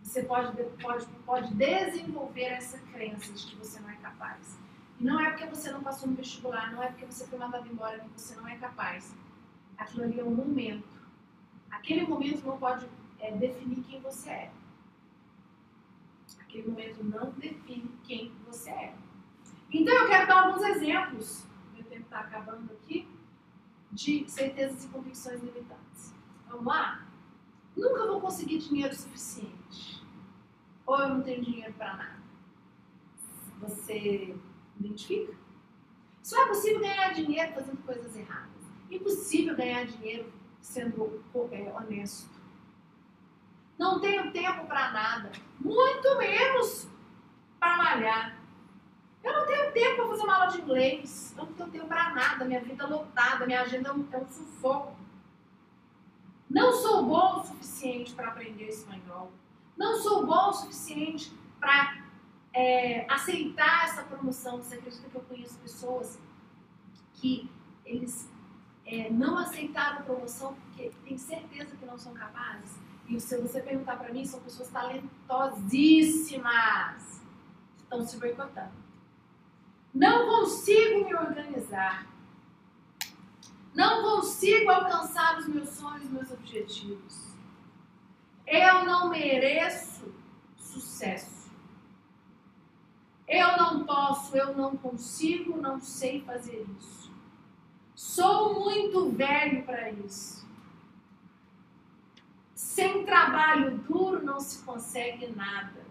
você 0.03 0.23
pode, 0.23 0.63
pode, 0.81 1.07
pode 1.27 1.55
desenvolver 1.55 2.45
essa 2.45 2.79
crença 2.93 3.33
de 3.33 3.47
que 3.47 3.57
você 3.57 3.81
não 3.81 3.91
é 3.91 3.97
capaz. 3.97 4.59
E 4.99 5.05
não 5.05 5.21
é 5.21 5.31
porque 5.31 5.47
você 5.47 5.71
não 5.71 5.83
passou 5.83 6.09
no 6.09 6.17
vestibular, 6.17 6.73
não 6.73 6.83
é 6.83 6.89
porque 6.89 7.07
você 7.07 7.27
foi 7.27 7.39
mandado 7.39 7.69
embora 7.69 7.99
que 7.99 8.09
você 8.09 8.35
não 8.37 8.49
é 8.49 8.57
capaz. 8.57 9.15
Aquilo 9.77 10.05
ali 10.05 10.19
é 10.21 10.25
um 10.25 10.35
momento. 10.35 10.97
Aquele 11.71 12.07
momento 12.07 12.47
não 12.47 12.59
pode 12.59 12.87
é, 13.21 13.31
definir 13.33 13.83
quem 13.85 14.01
você 14.01 14.31
é 14.31 14.53
aquele 16.57 16.69
momento 16.69 17.05
não 17.05 17.31
define 17.33 17.91
quem 18.05 18.33
você 18.47 18.71
é. 18.71 18.95
Então 19.71 19.95
eu 19.95 20.09
quero 20.09 20.27
dar 20.27 20.47
alguns 20.47 20.63
exemplos. 20.63 21.45
Meu 21.75 21.85
tempo 21.85 22.03
está 22.03 22.21
acabando 22.21 22.73
aqui. 22.73 23.09
de 23.93 24.29
certezas 24.29 24.85
e 24.85 24.89
convicções 24.89 25.41
limitantes. 25.43 26.15
Vamos 26.49 26.67
lá? 26.67 27.07
Nunca 27.77 28.07
vou 28.07 28.21
conseguir 28.21 28.59
dinheiro 28.59 28.95
suficiente. 28.95 30.05
Ou 30.85 30.99
eu 30.99 31.09
não 31.09 31.23
tenho 31.23 31.43
dinheiro 31.43 31.73
para 31.75 31.97
nada. 31.97 32.17
Você 33.61 34.37
identifica? 34.79 35.35
Só 36.23 36.43
é 36.43 36.47
possível 36.47 36.81
ganhar 36.81 37.15
dinheiro 37.15 37.53
fazendo 37.55 37.83
coisas 37.85 38.17
erradas. 38.17 38.51
Impossível 38.91 39.57
ganhar 39.57 39.87
dinheiro 39.87 40.33
sendo 40.61 41.23
é, 41.53 41.73
honesto. 41.73 42.37
Não 43.79 44.01
tenho 44.01 44.33
tempo 44.33 44.67
para 44.67 44.91
nada, 44.91 45.31
muito 45.61 46.19
menos 46.19 46.89
para 47.61 47.77
malhar. 47.77 48.39
Eu 49.23 49.33
não 49.33 49.47
tenho 49.47 49.73
tempo 49.73 49.97
para 49.97 50.07
fazer 50.09 50.23
uma 50.23 50.35
aula 50.35 50.47
de 50.53 50.61
inglês. 50.61 51.35
Eu 51.37 51.45
não 51.45 51.53
tenho 51.53 51.71
tempo 51.71 51.87
para 51.87 52.15
nada. 52.15 52.45
Minha 52.45 52.61
vida 52.61 52.85
é 52.85 52.87
lotada, 52.87 53.45
minha 53.45 53.63
agenda 53.63 53.89
é 53.89 53.93
um, 53.93 54.07
é 54.13 54.19
um 54.19 54.29
sufoco. 54.29 54.97
Não 56.49 56.73
sou 56.73 57.05
bom 57.05 57.41
o 57.41 57.45
suficiente 57.45 58.15
para 58.15 58.29
aprender 58.29 58.69
espanhol. 58.69 59.33
Não 59.77 60.01
sou 60.01 60.25
bom 60.25 60.51
o 60.51 60.53
suficiente 60.53 61.33
para 61.59 62.06
é, 62.57 63.07
aceitar 63.13 63.85
essa 63.85 64.03
promoção. 64.03 64.57
Você 64.57 64.77
acredita 64.77 65.11
que 65.11 65.15
eu 65.15 65.21
conheço 65.21 65.59
pessoas 65.59 66.19
que 67.13 67.51
eles 67.85 68.33
é, 68.87 69.11
não 69.11 69.37
aceitaram 69.37 69.99
a 69.99 70.03
promoção 70.03 70.55
porque 70.55 70.91
têm 71.05 71.19
certeza 71.19 71.77
que 71.77 71.85
não 71.85 71.99
são 71.99 72.15
capazes? 72.15 72.79
E 73.09 73.21
se 73.21 73.37
você 73.37 73.61
perguntar 73.61 73.97
para 73.97 74.11
mim, 74.11 74.25
são 74.25 74.41
pessoas 74.41 74.71
talentosíssimas 74.71 77.21
que 77.77 77.83
estão 77.83 78.07
se 78.07 78.17
boicotando. 78.17 78.73
Não 79.95 80.27
consigo 80.27 81.05
me 81.05 81.15
organizar. 81.15 82.07
Não 83.75 84.03
consigo 84.03 84.71
alcançar 84.71 85.39
os 85.39 85.47
meus 85.47 85.69
sonhos, 85.69 86.09
meus 86.09 86.31
objetivos. 86.31 87.27
Eu 88.47 88.87
não 88.87 89.11
mereço 89.11 90.11
sucesso. 90.57 91.36
Eu 93.29 93.57
não 93.57 93.85
posso, 93.85 94.37
eu 94.37 94.57
não 94.57 94.77
consigo, 94.77 95.61
não 95.61 95.81
sei 95.81 96.21
fazer 96.23 96.65
isso. 96.79 97.13
Sou 97.95 98.61
muito 98.61 99.11
velho 99.11 99.65
para 99.65 99.91
isso. 99.91 100.47
Sem 102.55 103.05
trabalho 103.05 103.79
duro 103.79 104.25
não 104.25 104.39
se 104.39 104.63
consegue 104.65 105.27
nada. 105.29 105.85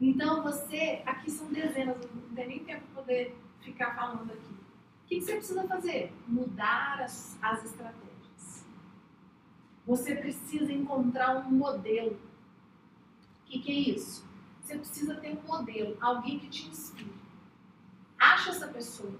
Então 0.00 0.42
você, 0.42 1.02
aqui 1.06 1.30
são 1.30 1.52
dezenas, 1.52 1.96
não 2.14 2.34
tem 2.34 2.48
nem 2.48 2.64
tempo 2.64 2.82
para 2.86 3.02
poder 3.02 3.36
ficar 3.60 3.94
falando 3.94 4.32
aqui. 4.32 4.52
O 4.52 5.06
que, 5.06 5.20
você 5.20 5.36
precisa 5.36 5.66
fazer? 5.66 6.12
Mudar 6.26 7.00
as, 7.02 7.38
as 7.42 7.64
estratégias. 7.64 8.66
Você 9.86 10.14
precisa 10.14 10.72
encontrar 10.72 11.36
um 11.46 11.50
modelo. 11.50 12.18
O 13.40 13.44
que, 13.44 13.58
que 13.58 13.70
é 13.70 13.96
isso? 13.96 14.31
Você 14.62 14.78
precisa 14.78 15.14
ter 15.16 15.36
um 15.36 15.46
modelo, 15.46 15.96
alguém 16.00 16.38
que 16.38 16.48
te 16.48 16.68
inspire. 16.68 17.12
Acha 18.18 18.50
essa 18.50 18.68
pessoa 18.68 19.12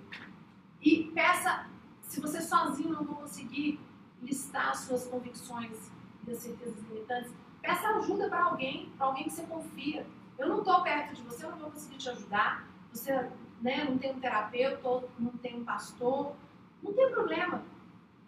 e 0.81 1.05
peça, 1.15 1.67
se 2.03 2.21
você 2.21 2.41
sozinho 2.41 2.91
não 2.91 3.05
conseguir 3.05 3.81
listar 4.23 4.71
as 4.71 4.81
suas 4.81 5.07
convicções 5.07 5.91
e 6.27 6.31
as 6.31 6.39
certezas 6.39 6.83
limitantes, 6.89 7.33
peça 7.61 7.89
ajuda 7.89 8.29
para 8.29 8.45
alguém, 8.45 8.91
para 8.97 9.07
alguém 9.07 9.25
que 9.25 9.31
você 9.31 9.43
confia 9.43 10.07
eu 10.43 10.49
não 10.49 10.59
estou 10.59 10.83
perto 10.83 11.15
de 11.15 11.23
você, 11.23 11.45
eu 11.45 11.51
não 11.51 11.59
vou 11.59 11.71
conseguir 11.71 11.99
te 11.99 12.09
ajudar. 12.09 12.67
Você 12.93 13.13
né, 13.61 13.85
não 13.85 13.97
tem 13.97 14.13
um 14.13 14.19
terapeuta, 14.19 15.09
não 15.17 15.31
tem 15.33 15.57
um 15.57 15.65
pastor. 15.65 16.35
Não 16.83 16.93
tem 16.93 17.11
problema. 17.11 17.63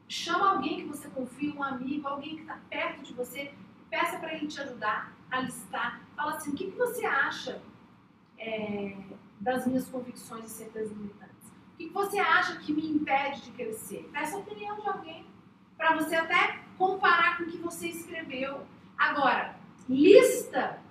Chama 0.07 0.51
alguém 0.51 0.83
que 0.83 0.85
você 0.85 1.09
confia, 1.09 1.53
um 1.53 1.63
amigo, 1.63 2.07
alguém 2.07 2.37
que 2.37 2.43
está 2.43 2.59
perto 2.71 3.03
de 3.03 3.13
você. 3.15 3.53
Peça 3.95 4.19
para 4.19 4.35
ele 4.35 4.49
te 4.49 4.61
ajudar 4.61 5.13
a 5.31 5.41
listar. 5.41 6.01
Fala 6.17 6.33
assim: 6.33 6.51
o 6.51 6.55
que, 6.55 6.71
que 6.71 6.77
você 6.77 7.07
acha 7.07 7.63
é, 8.39 8.97
das 9.41 9.67
minhas 9.67 9.89
convicções 9.89 10.47
e 10.47 10.49
certezas 10.49 10.91
limitantes? 10.91 11.49
O 11.75 11.77
que, 11.77 11.87
que 11.87 11.93
você 11.93 12.19
acha 12.19 12.57
que 12.59 12.73
me 12.73 12.91
impede 12.91 13.43
de 13.43 13.51
crescer? 13.53 14.11
Peça 14.13 14.37
a 14.37 14.41
opinião 14.41 14.81
de 14.81 14.89
alguém 14.89 15.27
para 15.77 15.95
você 15.97 16.17
até 16.17 16.61
comparar 16.77 17.37
com 17.37 17.45
o 17.45 17.47
que 17.47 17.59
você 17.59 17.89
escreveu. 17.89 18.67
Agora, 18.99 19.57
lista 19.89 20.83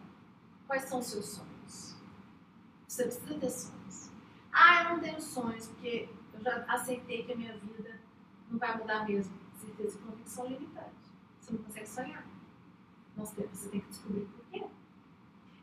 Quais 0.74 0.86
são 0.86 0.99
os 0.99 1.06
seus 1.08 1.26
sonhos? 1.26 1.95
Você 2.88 3.04
precisa 3.04 3.36
ter 3.36 3.49
sonhos. 3.49 4.10
Ah, 4.51 4.84
eu 4.84 4.89
não 4.89 4.99
tenho 5.01 5.22
sonhos, 5.22 5.68
porque 5.68 6.10
eu 6.34 6.41
já 6.41 6.66
aceitei 6.68 7.24
que 7.24 7.32
a 7.32 7.36
minha 7.36 7.56
vida 7.58 7.99
não 8.49 8.58
vai 8.58 8.76
mudar 8.78 9.06
mesmo. 9.06 9.38
Certeza 9.54 9.99
e 9.99 10.01
convicção 10.01 10.47
limitante. 10.47 11.12
Você 11.39 11.51
não 11.51 11.64
consegue 11.64 11.88
sonhar. 11.88 12.33
Você 13.16 13.70
tem 13.70 13.80
que 13.80 13.88
descobrir 13.88 14.26
por 14.26 14.45
quê. 14.51 14.64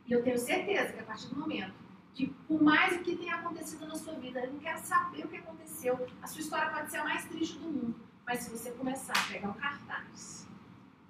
E 0.06 0.12
eu 0.12 0.22
tenho 0.22 0.38
certeza 0.38 0.92
que 0.92 1.00
a 1.00 1.04
partir 1.04 1.28
do 1.28 1.38
momento 1.38 1.74
que, 2.14 2.26
por 2.48 2.62
mais 2.62 2.96
o 2.96 3.02
que 3.02 3.16
tenha 3.16 3.36
acontecido 3.36 3.86
na 3.86 3.94
sua 3.94 4.14
vida, 4.14 4.40
eu 4.40 4.52
não 4.52 4.58
quero 4.58 4.78
saber 4.78 5.24
o 5.24 5.28
que 5.28 5.36
aconteceu, 5.36 6.06
a 6.20 6.26
sua 6.26 6.40
história 6.40 6.70
pode 6.70 6.90
ser 6.90 6.98
a 6.98 7.04
mais 7.04 7.24
triste 7.26 7.58
do 7.58 7.68
mundo. 7.68 7.94
Mas 8.26 8.40
se 8.40 8.50
você 8.50 8.70
começar 8.72 9.12
a 9.12 9.32
pegar 9.32 9.48
um 9.48 9.54
cartaz 9.54 10.48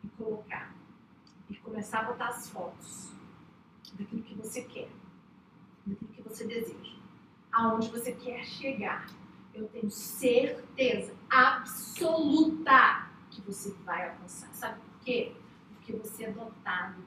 e 0.04 0.08
colocar, 0.10 0.74
e 1.48 1.56
começar 1.56 2.00
a 2.00 2.04
botar 2.04 2.28
as 2.28 2.48
fotos, 2.50 3.12
daquilo 3.94 4.22
que 4.22 4.34
você 4.34 4.62
quer, 4.62 4.90
daquilo 5.86 6.12
que 6.12 6.22
você 6.22 6.46
deseja, 6.46 6.96
aonde 7.52 7.88
você 7.88 8.12
quer 8.12 8.44
chegar. 8.44 9.06
Eu 9.52 9.68
tenho 9.68 9.90
certeza 9.90 11.14
absoluta 11.28 13.10
que 13.30 13.40
você 13.42 13.72
vai 13.84 14.08
alcançar. 14.08 14.52
Sabe 14.54 14.80
por 14.80 15.00
quê? 15.00 15.34
Porque 15.90 16.08
você 16.08 16.24
é 16.24 16.30
dotado. 16.30 17.02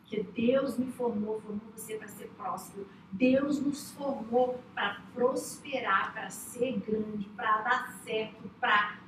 Porque 0.00 0.22
Deus 0.22 0.78
me 0.78 0.92
formou, 0.92 1.40
formou 1.40 1.66
você 1.74 1.96
para 1.96 2.06
ser 2.06 2.28
próspero. 2.36 2.86
Deus 3.10 3.60
nos 3.60 3.90
formou 3.92 4.62
para 4.74 5.02
prosperar, 5.12 6.12
para 6.12 6.30
ser 6.30 6.78
grande, 6.78 7.28
para 7.30 7.62
dar 7.62 7.92
certo, 8.04 8.48
para 8.60 9.00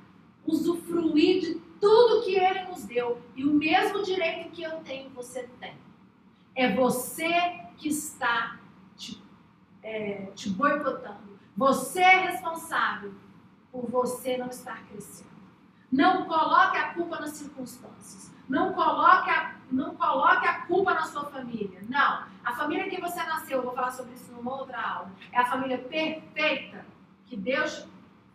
usufruir 0.45 1.41
de 1.41 1.55
tudo 1.79 2.23
que 2.23 2.35
Ele 2.35 2.63
nos 2.65 2.83
deu. 2.83 3.21
E 3.35 3.45
o 3.45 3.53
mesmo 3.53 4.03
direito 4.03 4.51
que 4.51 4.63
eu 4.63 4.79
tenho, 4.81 5.09
você 5.11 5.47
tem. 5.59 5.77
É 6.53 6.75
você 6.75 7.31
que 7.77 7.87
está 7.87 8.59
te, 8.97 9.23
é, 9.81 10.31
te 10.35 10.49
boicotando. 10.49 11.39
Você 11.55 12.01
é 12.01 12.31
responsável 12.31 13.13
por 13.71 13.89
você 13.89 14.35
não 14.37 14.47
estar 14.47 14.85
crescendo. 14.87 15.28
Não 15.91 16.25
coloque 16.25 16.77
a 16.77 16.93
culpa 16.93 17.19
nas 17.19 17.31
circunstâncias. 17.31 18.31
Não 18.47 18.73
coloque 18.73 19.29
a, 19.29 19.55
não 19.71 19.95
coloque 19.95 20.45
a 20.47 20.61
culpa 20.61 20.93
na 20.93 21.03
sua 21.03 21.25
família. 21.25 21.81
Não. 21.87 22.25
A 22.43 22.55
família 22.55 22.89
que 22.89 22.99
você 22.99 23.21
nasceu, 23.23 23.59
eu 23.59 23.63
vou 23.63 23.73
falar 23.73 23.91
sobre 23.91 24.13
isso 24.13 24.31
numa 24.31 24.55
outra 24.55 24.81
aula, 24.81 25.11
é 25.31 25.39
a 25.39 25.45
família 25.45 25.77
perfeita 25.77 26.85
que 27.25 27.37
Deus 27.37 27.87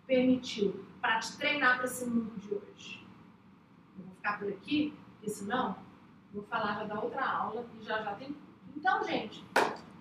permitiu 0.06 0.84
para 1.00 1.18
te 1.18 1.36
treinar 1.36 1.76
para 1.76 1.86
esse 1.86 2.06
mundo 2.06 2.32
de 2.38 2.54
hoje. 2.54 3.06
Eu 3.98 4.04
vou 4.04 4.14
ficar 4.14 4.38
por 4.38 4.48
aqui, 4.48 4.96
porque 5.18 5.30
senão 5.30 5.76
Vou 6.34 6.42
falar 6.42 6.74
já 6.74 6.84
da 6.84 7.00
outra 7.00 7.24
aula 7.24 7.64
e 7.80 7.84
já 7.84 8.02
já 8.02 8.12
tem. 8.14 8.36
Então, 8.76 9.04
gente, 9.04 9.44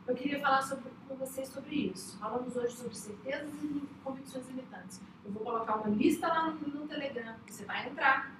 eu 0.08 0.16
queria 0.16 0.39
falar 0.39 0.62
sobre, 0.62 0.91
com 1.08 1.16
vocês 1.16 1.47
sobre 1.47 1.76
isso. 1.76 2.18
Falamos 2.20 2.56
hoje 2.56 2.76
sobre 2.76 2.95
certezas 2.95 3.54
e 3.64 3.88
convicções 4.04 4.47
limitantes. 4.47 5.01
Eu 5.24 5.32
vou 5.32 5.43
colocar 5.43 5.76
uma 5.76 5.89
lista 5.89 6.28
lá 6.28 6.49
no, 6.49 6.60
no 6.68 6.88
Telegram. 6.88 7.36
Você 7.47 7.64
vai 7.66 7.88
entrar, 7.88 8.32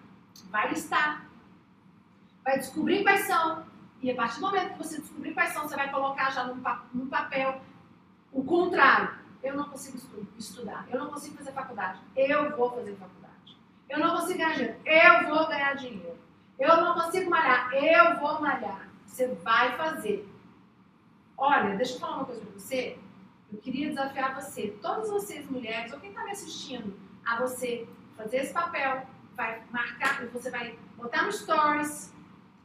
vai 0.50 0.70
listar, 0.70 1.26
vai 2.44 2.60
descobrir 2.60 3.04
quais 3.04 3.26
são. 3.26 3.66
E 4.02 4.12
a 4.12 4.16
partir 4.16 4.36
do 4.36 4.42
momento 4.42 4.74
que 4.74 4.78
você 4.78 5.00
descobrir 5.00 5.34
quais 5.34 5.54
são, 5.54 5.64
você 5.68 5.76
vai 5.76 5.90
colocar 5.90 6.30
já 6.32 6.44
num 6.44 7.08
papel 7.08 7.62
o 8.32 8.44
contrário. 8.44 9.24
Eu 9.42 9.56
não 9.56 9.70
consigo 9.70 9.98
estu 9.98 10.28
estudar, 10.38 10.86
eu 10.90 11.00
não 11.00 11.10
consigo 11.10 11.38
fazer 11.38 11.52
faculdade, 11.52 12.00
eu 12.16 12.56
vou 12.56 12.72
fazer 12.72 12.96
faculdade. 12.96 13.58
Eu 13.90 14.00
não 14.00 14.16
consigo 14.16 14.40
ganhar 14.40 14.56
dinheiro, 14.56 14.78
eu 14.86 15.28
vou 15.28 15.48
ganhar 15.48 15.74
dinheiro. 15.76 16.18
Eu 16.60 16.78
não 16.78 16.94
consigo 16.94 17.30
malhar, 17.30 17.74
eu 17.74 18.20
vou 18.20 18.42
malhar. 18.42 18.88
Você 19.06 19.28
vai 19.28 19.76
fazer. 19.78 20.33
Olha, 21.38 21.76
deixa 21.76 21.96
eu 21.96 22.00
falar 22.00 22.18
uma 22.18 22.26
coisa 22.26 22.42
para 22.42 22.52
você. 22.52 22.98
Eu 23.52 23.60
queria 23.60 23.90
desafiar 23.90 24.34
você, 24.34 24.78
todas 24.82 25.10
vocês 25.10 25.50
mulheres, 25.50 25.92
ou 25.94 26.00
quem 26.00 26.10
está 26.10 26.24
me 26.24 26.32
assistindo, 26.32 26.98
a 27.26 27.40
você 27.40 27.88
fazer 28.18 28.38
esse 28.38 28.54
papel, 28.54 29.06
vai 29.36 29.64
marcar, 29.72 30.26
você 30.28 30.50
vai 30.50 30.78
botar 30.96 31.24
no 31.24 31.32
Stories, 31.32 32.14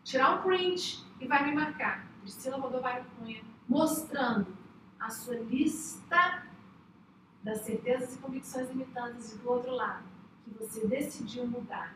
tirar 0.04 0.36
um 0.36 0.42
print 0.42 1.04
e 1.20 1.26
vai 1.26 1.44
me 1.44 1.54
marcar. 1.54 2.06
Priscila 2.22 2.58
Rodovalho 2.58 3.04
Cunha, 3.18 3.42
mostrando 3.68 4.46
a 4.98 5.10
sua 5.10 5.36
lista 5.36 6.42
das 7.42 7.60
certezas 7.60 8.14
e 8.14 8.18
convicções 8.18 8.68
limitantes 8.68 9.32
e 9.32 9.38
do 9.38 9.50
outro 9.50 9.70
lado, 9.70 10.04
que 10.44 10.50
você 10.58 10.86
decidiu 10.86 11.46
mudar 11.46 11.94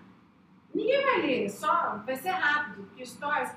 Ninguém 0.75 1.05
vai 1.05 1.23
ler, 1.23 1.51
só 1.51 1.99
vai 2.05 2.17
ser 2.17 2.31
rápido, 2.31 2.85
porque 2.85 3.05
stories 3.05 3.55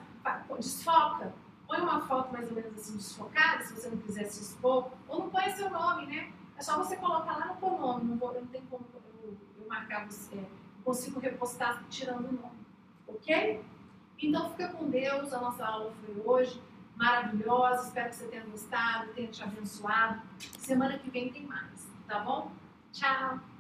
desfoca. 0.58 1.34
Põe 1.68 1.82
uma 1.82 2.02
foto 2.02 2.32
mais 2.32 2.48
ou 2.50 2.56
menos 2.56 2.74
assim 2.80 2.98
desfocada, 2.98 3.64
se 3.64 3.74
você 3.74 3.90
não 3.90 3.98
quiser 3.98 4.26
se 4.26 4.42
expor, 4.42 4.92
ou 5.08 5.20
não 5.20 5.30
põe 5.30 5.50
seu 5.52 5.70
nome, 5.70 6.06
né? 6.06 6.32
É 6.58 6.62
só 6.62 6.78
você 6.78 6.96
colocar 6.96 7.38
lá 7.38 7.48
no 7.48 7.56
teu 7.56 7.72
nome, 7.72 8.06
não, 8.06 8.18
vou, 8.18 8.34
não 8.34 8.46
tenho 8.48 8.66
como 8.66 8.86
eu, 9.24 9.38
eu 9.60 9.68
marcar 9.68 10.06
você. 10.06 10.46
Consigo 10.84 11.20
repostar 11.20 11.84
tirando 11.90 12.30
o 12.30 12.34
nome. 12.34 12.66
Ok? 13.08 13.64
Então 14.20 14.50
fica 14.52 14.70
com 14.70 14.90
Deus, 14.90 15.34
a 15.34 15.42
nossa 15.42 15.66
aula 15.66 15.94
foi 16.06 16.22
hoje 16.24 16.62
maravilhosa. 16.96 17.88
Espero 17.88 18.10
que 18.10 18.16
você 18.16 18.28
tenha 18.28 18.46
gostado, 18.46 19.12
tenha 19.14 19.28
te 19.28 19.44
abençoado. 19.44 20.22
Semana 20.60 20.98
que 20.98 21.10
vem 21.10 21.32
tem 21.32 21.46
mais, 21.46 21.88
tá 22.08 22.20
bom? 22.20 22.52
Tchau! 22.94 23.55